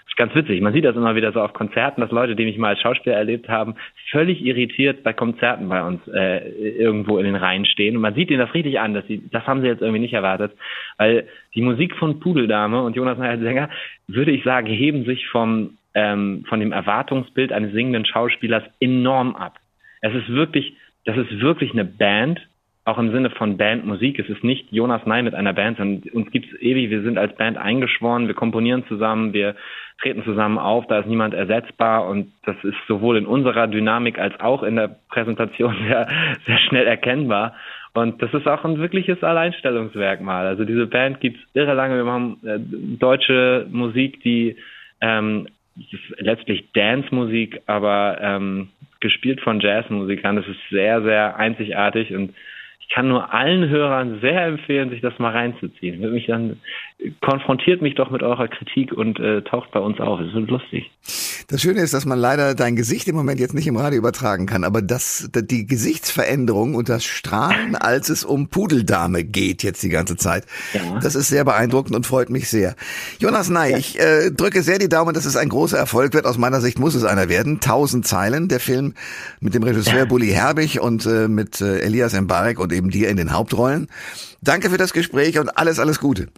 ist 0.09 0.16
ganz 0.16 0.35
witzig. 0.35 0.61
Man 0.61 0.73
sieht 0.73 0.85
das 0.85 0.97
immer 0.97 1.14
wieder 1.14 1.33
so 1.33 1.40
auf 1.40 1.53
Konzerten, 1.53 2.01
dass 2.01 2.11
Leute, 2.11 2.35
die 2.35 2.44
mich 2.44 2.59
mal 2.59 2.68
als 2.68 2.81
Schauspieler 2.81 3.16
erlebt 3.16 3.49
haben, 3.49 3.75
völlig 4.11 4.44
irritiert 4.44 5.03
bei 5.03 5.12
Konzerten 5.12 5.68
bei 5.68 5.83
uns 5.83 6.01
äh, 6.09 6.49
irgendwo 6.49 7.18
in 7.18 7.25
den 7.25 7.37
Reihen 7.37 7.64
stehen. 7.66 7.97
Und 7.97 8.03
man 8.03 8.14
sieht 8.14 8.31
ihnen 8.31 8.40
das 8.40 8.55
richtig 8.55 8.81
an, 8.81 8.94
dass 8.94 9.07
sie, 9.07 9.23
das 9.31 9.47
haben 9.47 9.61
sie 9.61 9.68
jetzt 9.68 9.83
irgendwie 9.83 10.01
nicht 10.01 10.14
erwartet. 10.14 10.53
Weil 10.97 11.29
die 11.55 11.62
Musik 11.62 11.94
von 11.97 12.21
Pudeldame 12.21 12.83
und 12.83 12.97
Jonas 12.97 13.18
Meyer 13.18 13.38
Sänger, 13.38 13.71
würde 14.07 14.31
ich 14.33 14.42
sagen, 14.44 14.66
heben 14.66 15.05
sich 15.05 15.27
vom, 15.29 15.79
ähm, 15.94 16.44
von 16.49 16.61
dem 16.61 16.73
Erwartungsbild 16.73 17.53
eines 17.53 17.73
singenden 17.73 18.07
Schauspielers 18.07 18.64
enorm 18.81 19.37
ab. 19.37 19.59
Es 20.01 20.14
ist 20.14 20.29
wirklich, 20.29 20.75
das 21.05 21.16
ist 21.16 21.40
wirklich 21.40 21.73
eine 21.73 21.85
Band, 21.85 22.40
auch 22.88 22.98
im 22.98 23.12
Sinne 23.12 23.31
von 23.31 23.57
Bandmusik. 23.57 24.18
Es 24.18 24.29
ist 24.29 24.42
nicht 24.42 24.72
Jonas 24.72 25.05
Ney 25.05 25.22
mit 25.22 25.35
einer 25.35 25.53
Band, 25.53 25.77
sondern 25.79 26.11
uns 26.12 26.31
gibt's 26.31 26.53
ewig. 26.61 26.90
Wir 26.90 27.03
sind 27.03 27.18
als 27.18 27.37
Band 27.37 27.59
eingeschworen, 27.59 28.27
wir 28.27 28.35
komponieren 28.35 28.85
zusammen, 28.88 29.33
wir 29.33 29.55
treten 30.01 30.24
zusammen 30.24 30.59
auf, 30.59 30.87
da 30.87 31.01
ist 31.01 31.07
niemand 31.07 31.35
ersetzbar 31.35 32.09
und 32.09 32.33
das 32.46 32.57
ist 32.62 32.77
sowohl 32.87 33.18
in 33.18 33.27
unserer 33.27 33.66
Dynamik 33.66 34.18
als 34.18 34.38
auch 34.40 34.62
in 34.62 34.77
der 34.77 34.96
Präsentation 35.11 35.77
sehr, 35.87 36.09
sehr 36.46 36.59
schnell 36.59 36.87
erkennbar. 36.87 37.55
Und 37.94 38.22
das 38.22 38.33
ist 38.33 38.46
auch 38.46 38.64
ein 38.64 38.79
wirkliches 38.79 39.22
Alleinstellungsmerkmal. 39.22 40.46
Also 40.46 40.64
diese 40.64 40.87
Band 40.87 41.20
gibt's 41.20 41.40
irre 41.53 41.74
lange. 41.74 41.96
Wir 41.96 42.05
machen 42.05 42.38
äh, 42.44 42.59
deutsche 42.98 43.66
Musik, 43.70 44.22
die 44.22 44.57
ähm, 45.01 45.48
letztlich 46.18 46.72
Dance-Musik, 46.72 47.62
aber 47.66 48.18
ähm, 48.20 48.68
gespielt 49.01 49.40
von 49.40 49.61
Jazzmusikern. 49.61 50.37
Das 50.37 50.46
ist 50.46 50.61
sehr, 50.70 51.03
sehr 51.03 51.37
einzigartig 51.37 52.14
und 52.14 52.35
ich 52.88 52.94
kann 52.94 53.09
nur 53.09 53.35
allen 53.35 53.68
Hörern 53.68 54.18
sehr 54.22 54.46
empfehlen, 54.46 54.88
sich 54.88 55.03
das 55.03 55.18
mal 55.18 55.33
reinzuziehen. 55.33 56.01
Mich 56.11 56.27
dann 56.27 56.59
konfrontiert 57.20 57.83
mich 57.83 57.94
doch 57.94 58.11
mit 58.11 58.22
eurer 58.22 58.48
Kritik 58.48 58.92
und 58.92 59.20
äh, 59.20 59.42
taucht 59.42 59.70
bei 59.72 59.79
uns 59.79 60.01
auf. 60.01 60.20
Es 60.20 60.33
wird 60.33 60.51
lustig. 60.51 60.90
Das 61.51 61.62
Schöne 61.62 61.81
ist, 61.81 61.94
dass 61.94 62.05
man 62.05 62.18
leider 62.18 62.55
dein 62.55 62.77
Gesicht 62.77 63.09
im 63.09 63.14
Moment 63.14 63.40
jetzt 63.40 63.55
nicht 63.55 63.66
im 63.66 63.77
Radio 63.77 63.98
übertragen 63.98 64.46
kann, 64.46 64.64
aber 64.64 64.83
das, 64.83 65.31
die 65.33 65.66
Gesichtsveränderung 65.66 66.74
und 66.74 66.88
das 66.88 67.05
Strahlen, 67.05 67.77
als 67.81 68.11
es 68.11 68.24
um 68.24 68.48
Pudeldame 68.48 69.24
geht 69.24 69.62
jetzt 69.62 69.83
die 69.83 69.88
ganze 69.88 70.16
Zeit, 70.16 70.44
ja. 70.74 70.98
das 71.01 71.14
ist 71.14 71.29
sehr 71.29 71.44
beeindruckend 71.44 71.94
und 71.94 72.07
freut 72.07 72.29
mich 72.29 72.51
sehr. 72.51 72.74
Jonas 73.18 73.48
Ney, 73.48 73.70
ja. 73.70 73.79
ich 73.79 73.98
äh, 73.98 74.31
drücke 74.31 74.62
sehr 74.62 74.79
die 74.79 74.88
Daumen, 74.88 75.14
dass 75.14 75.24
es 75.24 75.37
ein 75.37 75.48
großer 75.48 75.79
Erfolg 75.79 76.12
wird. 76.14 76.27
Aus 76.27 76.37
meiner 76.37 76.61
Sicht 76.61 76.79
muss 76.79 76.94
es 76.94 77.05
einer 77.05 77.29
werden. 77.29 77.61
Tausend 77.61 78.07
Zeilen, 78.07 78.48
der 78.48 78.61
Film 78.61 78.94
mit 79.40 79.55
dem 79.55 79.62
Regisseur 79.62 80.01
ja. 80.01 80.05
Bully 80.05 80.29
Herbig 80.29 80.81
und 80.81 81.07
äh, 81.07 81.29
mit 81.29 81.61
äh, 81.61 81.79
Elias 81.79 82.18
Mbarek 82.18 82.59
und 82.59 82.72
eben 82.79 82.91
dir 82.91 83.11
in 83.11 83.19
den 83.19 83.33
Hauptrollen. 83.33 83.88
Danke 84.41 84.71
für 84.71 84.79
das 84.79 84.95
Gespräch 84.95 85.38
und 85.38 85.59
alles, 85.59 85.79
alles 85.79 86.01
Gute. 86.01 86.29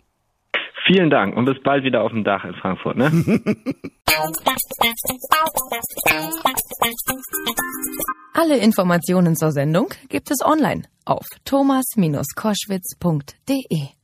Vielen 0.86 1.10
Dank 1.10 1.36
und 1.36 1.44
bis 1.44 1.62
bald 1.62 1.84
wieder 1.84 2.02
auf 2.02 2.10
dem 2.10 2.24
Dach 2.24 2.44
in 2.44 2.54
Frankfurt. 2.54 2.96
Ne? 2.96 3.12
Alle 8.34 8.58
Informationen 8.58 9.36
zur 9.36 9.52
Sendung 9.52 9.94
gibt 10.08 10.32
es 10.32 10.44
online 10.44 10.82
auf 11.04 11.26
thomas-koschwitz.de. 11.44 13.99